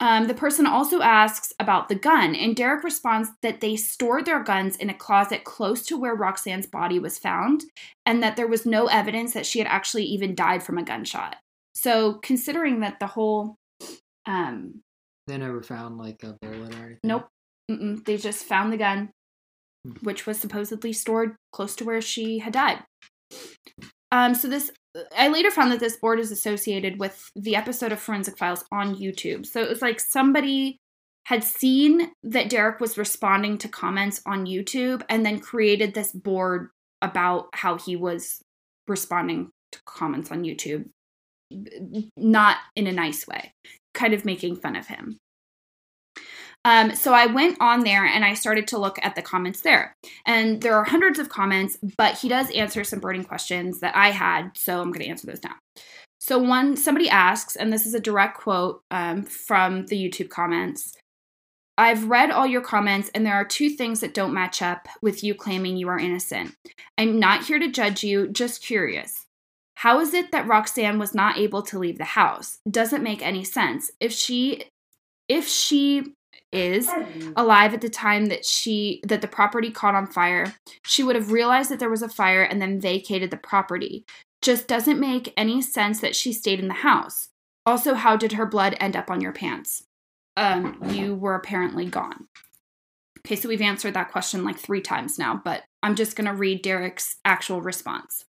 Um, 0.00 0.28
the 0.28 0.34
person 0.34 0.66
also 0.66 1.02
asks 1.02 1.52
about 1.60 1.88
the 1.88 1.94
gun, 1.94 2.34
and 2.34 2.56
Derek 2.56 2.84
responds 2.84 3.28
that 3.42 3.60
they 3.60 3.76
stored 3.76 4.24
their 4.24 4.42
guns 4.42 4.76
in 4.76 4.88
a 4.88 4.94
closet 4.94 5.44
close 5.44 5.82
to 5.86 5.98
where 5.98 6.14
Roxanne's 6.14 6.66
body 6.66 6.98
was 6.98 7.18
found, 7.18 7.64
and 8.06 8.22
that 8.22 8.36
there 8.36 8.46
was 8.46 8.64
no 8.64 8.86
evidence 8.86 9.34
that 9.34 9.44
she 9.44 9.58
had 9.58 9.68
actually 9.68 10.04
even 10.04 10.34
died 10.34 10.62
from 10.62 10.78
a 10.78 10.82
gunshot. 10.82 11.36
So, 11.74 12.14
considering 12.14 12.80
that 12.80 12.98
the 12.98 13.06
whole. 13.06 13.56
Um, 14.26 14.80
they 15.26 15.36
never 15.36 15.62
found 15.62 15.98
like 15.98 16.22
a 16.22 16.36
bullet 16.40 16.74
or 16.74 16.78
anything? 16.78 16.98
Nope. 17.04 17.28
Mm-mm. 17.70 18.04
They 18.04 18.16
just 18.16 18.44
found 18.44 18.72
the 18.72 18.78
gun, 18.78 19.10
which 20.02 20.26
was 20.26 20.40
supposedly 20.40 20.92
stored 20.92 21.36
close 21.52 21.76
to 21.76 21.84
where 21.84 22.00
she 22.00 22.38
had 22.38 22.54
died. 22.54 22.82
Um, 24.10 24.34
so 24.34 24.48
this, 24.48 24.72
I 25.16 25.28
later 25.28 25.50
found 25.50 25.70
that 25.72 25.80
this 25.80 25.96
board 25.96 26.18
is 26.18 26.32
associated 26.32 26.98
with 26.98 27.30
the 27.36 27.56
episode 27.56 27.92
of 27.92 28.00
Forensic 28.00 28.36
Files 28.36 28.64
on 28.72 28.96
YouTube. 28.96 29.46
So 29.46 29.60
it 29.60 29.68
was 29.68 29.82
like 29.82 30.00
somebody 30.00 30.78
had 31.26 31.44
seen 31.44 32.10
that 32.24 32.50
Derek 32.50 32.80
was 32.80 32.98
responding 32.98 33.58
to 33.58 33.68
comments 33.68 34.20
on 34.26 34.46
YouTube 34.46 35.02
and 35.08 35.24
then 35.24 35.38
created 35.38 35.94
this 35.94 36.12
board 36.12 36.70
about 37.02 37.48
how 37.54 37.78
he 37.78 37.94
was 37.94 38.42
responding 38.88 39.50
to 39.72 39.78
comments 39.86 40.32
on 40.32 40.42
YouTube, 40.42 40.88
not 42.16 42.56
in 42.74 42.86
a 42.86 42.92
nice 42.92 43.28
way, 43.28 43.52
kind 43.94 44.12
of 44.12 44.24
making 44.24 44.56
fun 44.56 44.74
of 44.74 44.88
him. 44.88 45.18
Um, 46.64 46.94
so 46.94 47.14
I 47.14 47.26
went 47.26 47.56
on 47.60 47.80
there 47.80 48.04
and 48.04 48.24
I 48.24 48.34
started 48.34 48.68
to 48.68 48.78
look 48.78 48.98
at 49.02 49.14
the 49.14 49.22
comments 49.22 49.62
there. 49.62 49.94
And 50.26 50.60
there 50.60 50.74
are 50.74 50.84
hundreds 50.84 51.18
of 51.18 51.30
comments, 51.30 51.78
but 51.96 52.18
he 52.18 52.28
does 52.28 52.50
answer 52.50 52.84
some 52.84 53.00
burning 53.00 53.24
questions 53.24 53.80
that 53.80 53.96
I 53.96 54.10
had. 54.10 54.50
So 54.56 54.80
I'm 54.80 54.92
going 54.92 55.04
to 55.04 55.08
answer 55.08 55.26
those 55.26 55.42
now. 55.42 55.54
So, 56.18 56.38
one, 56.38 56.76
somebody 56.76 57.08
asks, 57.08 57.56
and 57.56 57.72
this 57.72 57.86
is 57.86 57.94
a 57.94 58.00
direct 58.00 58.36
quote 58.36 58.82
um, 58.90 59.22
from 59.22 59.86
the 59.86 59.96
YouTube 59.96 60.28
comments 60.28 60.94
I've 61.80 62.10
read 62.10 62.30
all 62.30 62.46
your 62.46 62.60
comments, 62.60 63.10
and 63.14 63.24
there 63.24 63.32
are 63.32 63.44
two 63.44 63.70
things 63.70 64.00
that 64.00 64.12
don't 64.12 64.34
match 64.34 64.60
up 64.60 64.86
with 65.00 65.24
you 65.24 65.34
claiming 65.34 65.78
you 65.78 65.88
are 65.88 65.98
innocent. 65.98 66.54
I'm 66.98 67.18
not 67.18 67.46
here 67.46 67.58
to 67.58 67.72
judge 67.72 68.04
you, 68.04 68.28
just 68.28 68.62
curious. 68.62 69.24
How 69.76 69.98
is 70.00 70.12
it 70.12 70.30
that 70.30 70.46
Roxanne 70.46 70.98
was 70.98 71.14
not 71.14 71.38
able 71.38 71.62
to 71.62 71.78
leave 71.78 71.96
the 71.96 72.04
house? 72.04 72.58
Doesn't 72.70 73.02
make 73.02 73.22
any 73.22 73.44
sense. 73.44 73.90
If 73.98 74.12
she 74.12 74.64
if 75.26 75.48
she 75.48 76.12
is 76.52 76.90
alive 77.36 77.74
at 77.74 77.80
the 77.80 77.88
time 77.88 78.26
that 78.26 78.44
she 78.44 79.00
that 79.06 79.22
the 79.22 79.28
property 79.28 79.70
caught 79.70 79.94
on 79.94 80.06
fire, 80.06 80.54
she 80.84 81.02
would 81.02 81.16
have 81.16 81.32
realized 81.32 81.70
that 81.70 81.78
there 81.78 81.90
was 81.90 82.02
a 82.02 82.08
fire 82.08 82.42
and 82.42 82.60
then 82.60 82.80
vacated 82.80 83.30
the 83.30 83.36
property. 83.36 84.04
Just 84.42 84.66
doesn't 84.66 84.98
make 84.98 85.32
any 85.36 85.60
sense 85.60 86.00
that 86.00 86.16
she 86.16 86.32
stayed 86.32 86.60
in 86.60 86.68
the 86.68 86.74
house. 86.74 87.28
Also, 87.66 87.94
how 87.94 88.16
did 88.16 88.32
her 88.32 88.46
blood 88.46 88.76
end 88.80 88.96
up 88.96 89.10
on 89.10 89.20
your 89.20 89.32
pants? 89.32 89.84
Um, 90.36 90.78
you 90.88 91.14
were 91.14 91.34
apparently 91.34 91.86
gone. 91.86 92.26
Okay, 93.18 93.36
so 93.36 93.48
we've 93.48 93.60
answered 93.60 93.94
that 93.94 94.10
question 94.10 94.44
like 94.44 94.58
three 94.58 94.80
times 94.80 95.18
now, 95.18 95.40
but 95.44 95.64
I'm 95.82 95.94
just 95.94 96.16
going 96.16 96.26
to 96.26 96.32
read 96.32 96.62
Derek's 96.62 97.16
actual 97.24 97.60
response. 97.60 98.24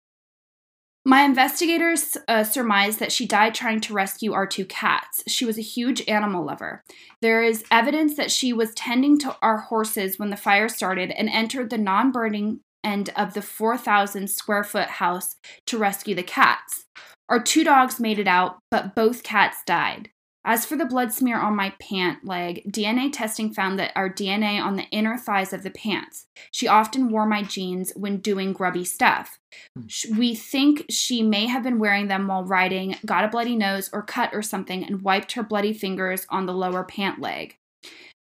My 1.07 1.23
investigators 1.23 2.17
uh, 2.27 2.43
surmised 2.43 2.99
that 2.99 3.13
she 3.13 3.27
died 3.27 3.55
trying 3.55 3.81
to 3.83 3.95
rescue 3.95 4.33
our 4.33 4.45
two 4.45 4.65
cats. 4.65 5.23
She 5.29 5.45
was 5.45 5.57
a 5.57 5.63
huge 5.63 6.03
animal 6.09 6.45
lover. 6.45 6.83
There 7.23 7.45
is 7.45 7.63
evidence 7.71 8.17
that 8.17 8.33
she 8.33 8.53
was 8.53 8.75
tending 8.75 9.17
to 9.21 9.37
our 9.41 9.59
horses 9.59 10.19
when 10.19 10.31
the 10.31 10.37
fire 10.37 10.69
started 10.69 11.13
and 11.13 11.29
entered 11.29 11.71
the 11.71 11.79
non 11.79 12.11
burning 12.11 12.59
end 12.83 13.11
of 13.15 13.35
the 13.35 13.43
4,000 13.43 14.29
square 14.29 14.65
foot 14.65 14.89
house 14.89 15.37
to 15.67 15.79
rescue 15.79 16.17
the 16.17 16.25
cats. 16.25 16.87
Our 17.29 17.41
two 17.41 17.63
dogs 17.63 18.01
made 18.01 18.19
it 18.19 18.27
out, 18.27 18.59
but 18.73 18.97
both 18.97 19.23
cats 19.23 19.59
died. 19.65 20.11
As 20.49 20.65
for 20.65 20.77
the 20.77 20.85
blood 20.85 21.13
smear 21.13 21.41
on 21.41 21.57
my 21.57 21.75
pant 21.81 22.25
leg, 22.25 22.63
DNA 22.71 23.13
testing 23.13 23.53
found 23.53 23.81
that 23.81 23.91
our 23.97 24.09
DNA 24.09 24.63
on 24.63 24.77
the 24.77 24.85
inner 24.93 25.19
thighs 25.19 25.53
of 25.53 25.65
the 25.65 25.73
pants. 25.73 26.29
She 26.53 26.69
often 26.69 27.09
wore 27.09 27.27
my 27.27 27.43
jeans 27.43 27.93
when 27.97 28.19
doing 28.19 28.53
grubby 28.53 28.85
stuff. 28.85 29.41
We 30.17 30.37
think 30.37 30.85
she 30.89 31.25
may 31.25 31.47
have 31.47 31.65
been 31.65 31.81
wearing 31.81 32.07
them 32.07 32.29
while 32.29 32.45
riding, 32.45 32.95
got 33.05 33.25
a 33.25 33.29
bloody 33.29 33.57
nose 33.57 33.91
or 33.93 34.03
cut 34.03 34.33
or 34.33 34.41
something, 34.41 34.85
and 34.85 35.03
wiped 35.03 35.33
her 35.33 35.43
bloody 35.43 35.73
fingers 35.73 36.29
on 36.31 36.47
the 36.47 36.55
lower 36.55 36.85
pant 36.85 37.21
leg. 37.21 37.57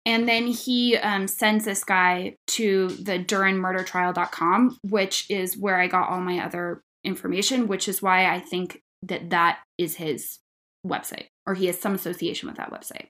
And 0.06 0.26
then 0.26 0.48
he 0.48 0.96
um, 0.96 1.28
sends 1.28 1.66
this 1.66 1.84
guy 1.84 2.38
to 2.48 2.88
the 2.92 3.20
DurinMurderTrial.com, 3.20 4.78
which 4.86 5.30
is 5.30 5.58
where 5.58 5.82
I 5.82 5.88
got 5.88 6.10
all 6.10 6.22
my 6.22 6.40
other 6.40 6.82
information, 7.04 7.68
which 7.68 7.90
is 7.90 8.02
why 8.02 8.34
I 8.34 8.40
think 8.40 8.82
that 9.04 9.32
that 9.32 9.60
is 9.78 9.96
his 9.96 10.40
website 10.88 11.26
or 11.46 11.54
he 11.54 11.68
has 11.68 11.80
some 11.80 11.94
association 11.94 12.48
with 12.48 12.58
that 12.58 12.72
website. 12.72 13.08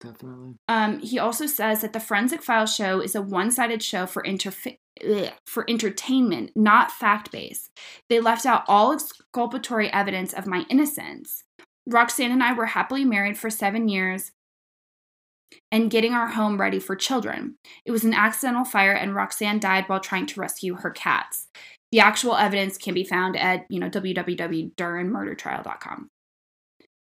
Definitely. 0.00 0.54
Um, 0.68 1.00
he 1.00 1.18
also 1.18 1.46
says 1.46 1.80
that 1.80 1.92
the 1.92 2.00
Forensic 2.00 2.42
Files 2.42 2.74
show 2.74 3.00
is 3.00 3.16
a 3.16 3.22
one-sided 3.22 3.82
show 3.82 4.06
for 4.06 4.22
interf- 4.22 4.78
ugh, 5.04 5.32
for 5.46 5.68
entertainment, 5.68 6.52
not 6.54 6.92
fact-based. 6.92 7.70
They 8.08 8.20
left 8.20 8.46
out 8.46 8.62
all 8.68 8.92
exculpatory 8.92 9.92
evidence 9.92 10.32
of 10.32 10.46
my 10.46 10.64
innocence. 10.70 11.42
Roxanne 11.86 12.30
and 12.30 12.44
I 12.44 12.52
were 12.52 12.66
happily 12.66 13.04
married 13.04 13.38
for 13.38 13.50
seven 13.50 13.88
years 13.88 14.30
and 15.72 15.90
getting 15.90 16.12
our 16.12 16.28
home 16.28 16.60
ready 16.60 16.78
for 16.78 16.94
children. 16.94 17.56
It 17.84 17.90
was 17.90 18.04
an 18.04 18.14
accidental 18.14 18.64
fire, 18.64 18.92
and 18.92 19.16
Roxanne 19.16 19.58
died 19.58 19.88
while 19.88 20.00
trying 20.00 20.26
to 20.26 20.40
rescue 20.40 20.74
her 20.74 20.90
cats. 20.90 21.48
The 21.90 22.00
actual 22.00 22.36
evidence 22.36 22.76
can 22.76 22.92
be 22.94 23.04
found 23.04 23.36
at 23.36 23.64
you 23.70 23.80
know 23.80 23.88
www.durinmurdertrial.com. 23.88 26.10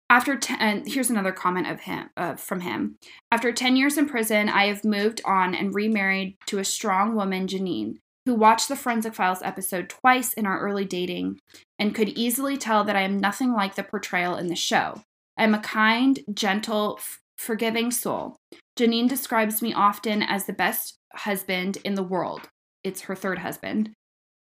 After 0.09 0.37
ten, 0.37 0.85
here's 0.87 1.11
another 1.11 1.33
comment 1.33 1.67
of 1.67 1.81
him 1.81 2.11
uh, 2.17 2.37
from 2.37 2.61
him. 2.61 2.97
After 3.33 3.53
ten 3.53 3.77
years 3.77 3.99
in 3.99 4.09
prison, 4.09 4.49
I 4.49 4.67
have 4.67 4.85
moved 4.85 5.21
on 5.25 5.55
and 5.55 5.75
remarried 5.75 6.37
to 6.47 6.59
a 6.59 6.65
strong 6.65 7.17
woman, 7.17 7.49
Janine, 7.49 7.97
who 8.25 8.35
watched 8.35 8.69
the 8.69 8.77
Forensic 8.77 9.15
Files 9.15 9.43
episode 9.43 9.89
twice 9.89 10.33
in 10.33 10.47
our 10.47 10.61
early 10.61 10.85
dating 10.85 11.41
and 11.79 11.95
could 11.95 12.11
easily 12.11 12.57
tell 12.57 12.85
that 12.85 12.97
I 12.97 13.03
am 13.03 13.19
nothing 13.19 13.53
like 13.53 13.75
the 13.75 13.83
portrayal 13.83 14.37
in 14.37 14.47
the 14.47 14.55
show. 14.55 15.03
I 15.37 15.43
am 15.43 15.55
a 15.55 15.61
kind, 15.61 16.21
gentle, 16.33 16.97
f- 16.99 17.19
forgiving 17.37 17.91
soul. 17.91 18.37
Janine 18.79 19.09
describes 19.09 19.61
me 19.61 19.75
often 19.75 20.23
as 20.23 20.47
the 20.47 20.53
best 20.53 20.95
husband 21.15 21.79
in 21.85 21.95
the 21.95 22.03
world. 22.03 22.43
It's 22.85 23.03
her 23.03 23.17
third 23.17 23.39
husband. 23.39 23.91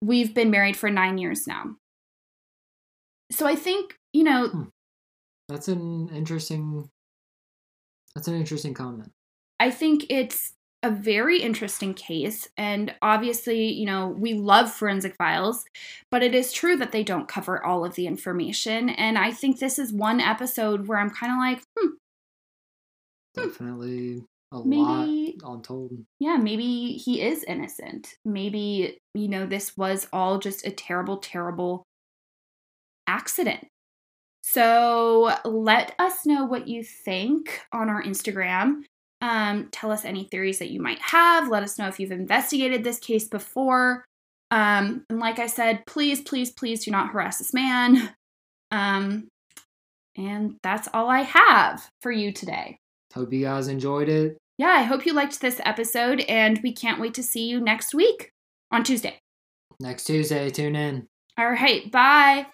We've 0.01 0.33
been 0.33 0.49
married 0.49 0.77
for 0.77 0.89
nine 0.89 1.17
years 1.17 1.45
now. 1.45 1.75
So 3.31 3.45
I 3.45 3.55
think, 3.55 3.95
you 4.13 4.23
know, 4.23 4.47
Hmm. 4.47 4.63
That's 5.51 5.67
an 5.67 6.09
interesting. 6.15 6.89
That's 8.15 8.27
an 8.27 8.35
interesting 8.35 8.73
comment. 8.73 9.11
I 9.59 9.69
think 9.69 10.05
it's 10.09 10.53
a 10.83 10.89
very 10.89 11.39
interesting 11.41 11.93
case. 11.93 12.47
And 12.57 12.93
obviously, 13.01 13.71
you 13.71 13.85
know, 13.85 14.07
we 14.07 14.33
love 14.33 14.71
forensic 14.71 15.15
files, 15.15 15.63
but 16.09 16.23
it 16.23 16.33
is 16.33 16.51
true 16.51 16.75
that 16.77 16.91
they 16.91 17.03
don't 17.03 17.27
cover 17.27 17.63
all 17.63 17.85
of 17.85 17.93
the 17.95 18.07
information. 18.07 18.89
And 18.89 19.17
I 19.17 19.31
think 19.31 19.59
this 19.59 19.77
is 19.77 19.93
one 19.93 20.19
episode 20.19 20.87
where 20.87 20.97
I'm 20.97 21.11
kind 21.11 21.31
of 21.31 21.37
like, 21.37 21.63
hmm, 21.77 21.89
Definitely 23.35 24.23
a 24.51 24.63
Maybe- 24.65 25.37
lot 25.41 25.53
untold. 25.57 26.05
yeah, 26.19 26.37
maybe 26.37 26.93
he 26.93 27.21
is 27.21 27.43
innocent. 27.45 28.15
Maybe, 28.25 28.97
you 29.13 29.27
know, 29.27 29.45
this 29.45 29.77
was 29.77 30.07
all 30.11 30.39
just 30.39 30.65
a 30.65 30.71
terrible, 30.71 31.17
terrible 31.17 31.83
accident. 33.07 33.67
So 34.41 35.35
let 35.45 35.93
us 35.99 36.25
know 36.25 36.45
what 36.45 36.67
you 36.67 36.83
think 36.83 37.61
on 37.71 37.89
our 37.89 38.01
Instagram. 38.03 38.83
Um, 39.21 39.69
tell 39.71 39.91
us 39.91 40.03
any 40.03 40.23
theories 40.25 40.59
that 40.59 40.71
you 40.71 40.81
might 40.81 40.99
have. 40.99 41.47
Let 41.47 41.63
us 41.63 41.77
know 41.77 41.87
if 41.87 41.99
you've 41.99 42.11
investigated 42.11 42.83
this 42.83 42.99
case 42.99 43.27
before. 43.27 44.03
Um, 44.49 45.05
and 45.09 45.19
like 45.19 45.39
I 45.39 45.47
said, 45.47 45.85
please, 45.85 46.21
please, 46.21 46.51
please 46.51 46.83
do 46.83 46.91
not 46.91 47.11
harass 47.11 47.37
this 47.37 47.53
man. 47.53 48.13
Um, 48.71 49.27
and 50.17 50.55
that's 50.63 50.87
all 50.93 51.09
I 51.09 51.21
have 51.21 51.89
for 52.01 52.11
you 52.11 52.31
today. 52.31 52.79
Hope 53.13 53.33
you 53.33 53.43
guys 53.43 53.67
enjoyed 53.67 54.07
it. 54.09 54.37
Yeah, 54.57 54.69
I 54.69 54.83
hope 54.83 55.05
you 55.05 55.13
liked 55.13 55.41
this 55.41 55.59
episode, 55.65 56.21
and 56.21 56.59
we 56.63 56.71
can't 56.71 57.01
wait 57.01 57.13
to 57.15 57.23
see 57.23 57.47
you 57.47 57.59
next 57.59 57.93
week 57.93 58.31
on 58.71 58.83
Tuesday. 58.83 59.19
Next 59.79 60.05
Tuesday, 60.05 60.49
tune 60.49 60.75
in. 60.75 61.07
All 61.37 61.49
right, 61.49 61.91
bye. 61.91 62.45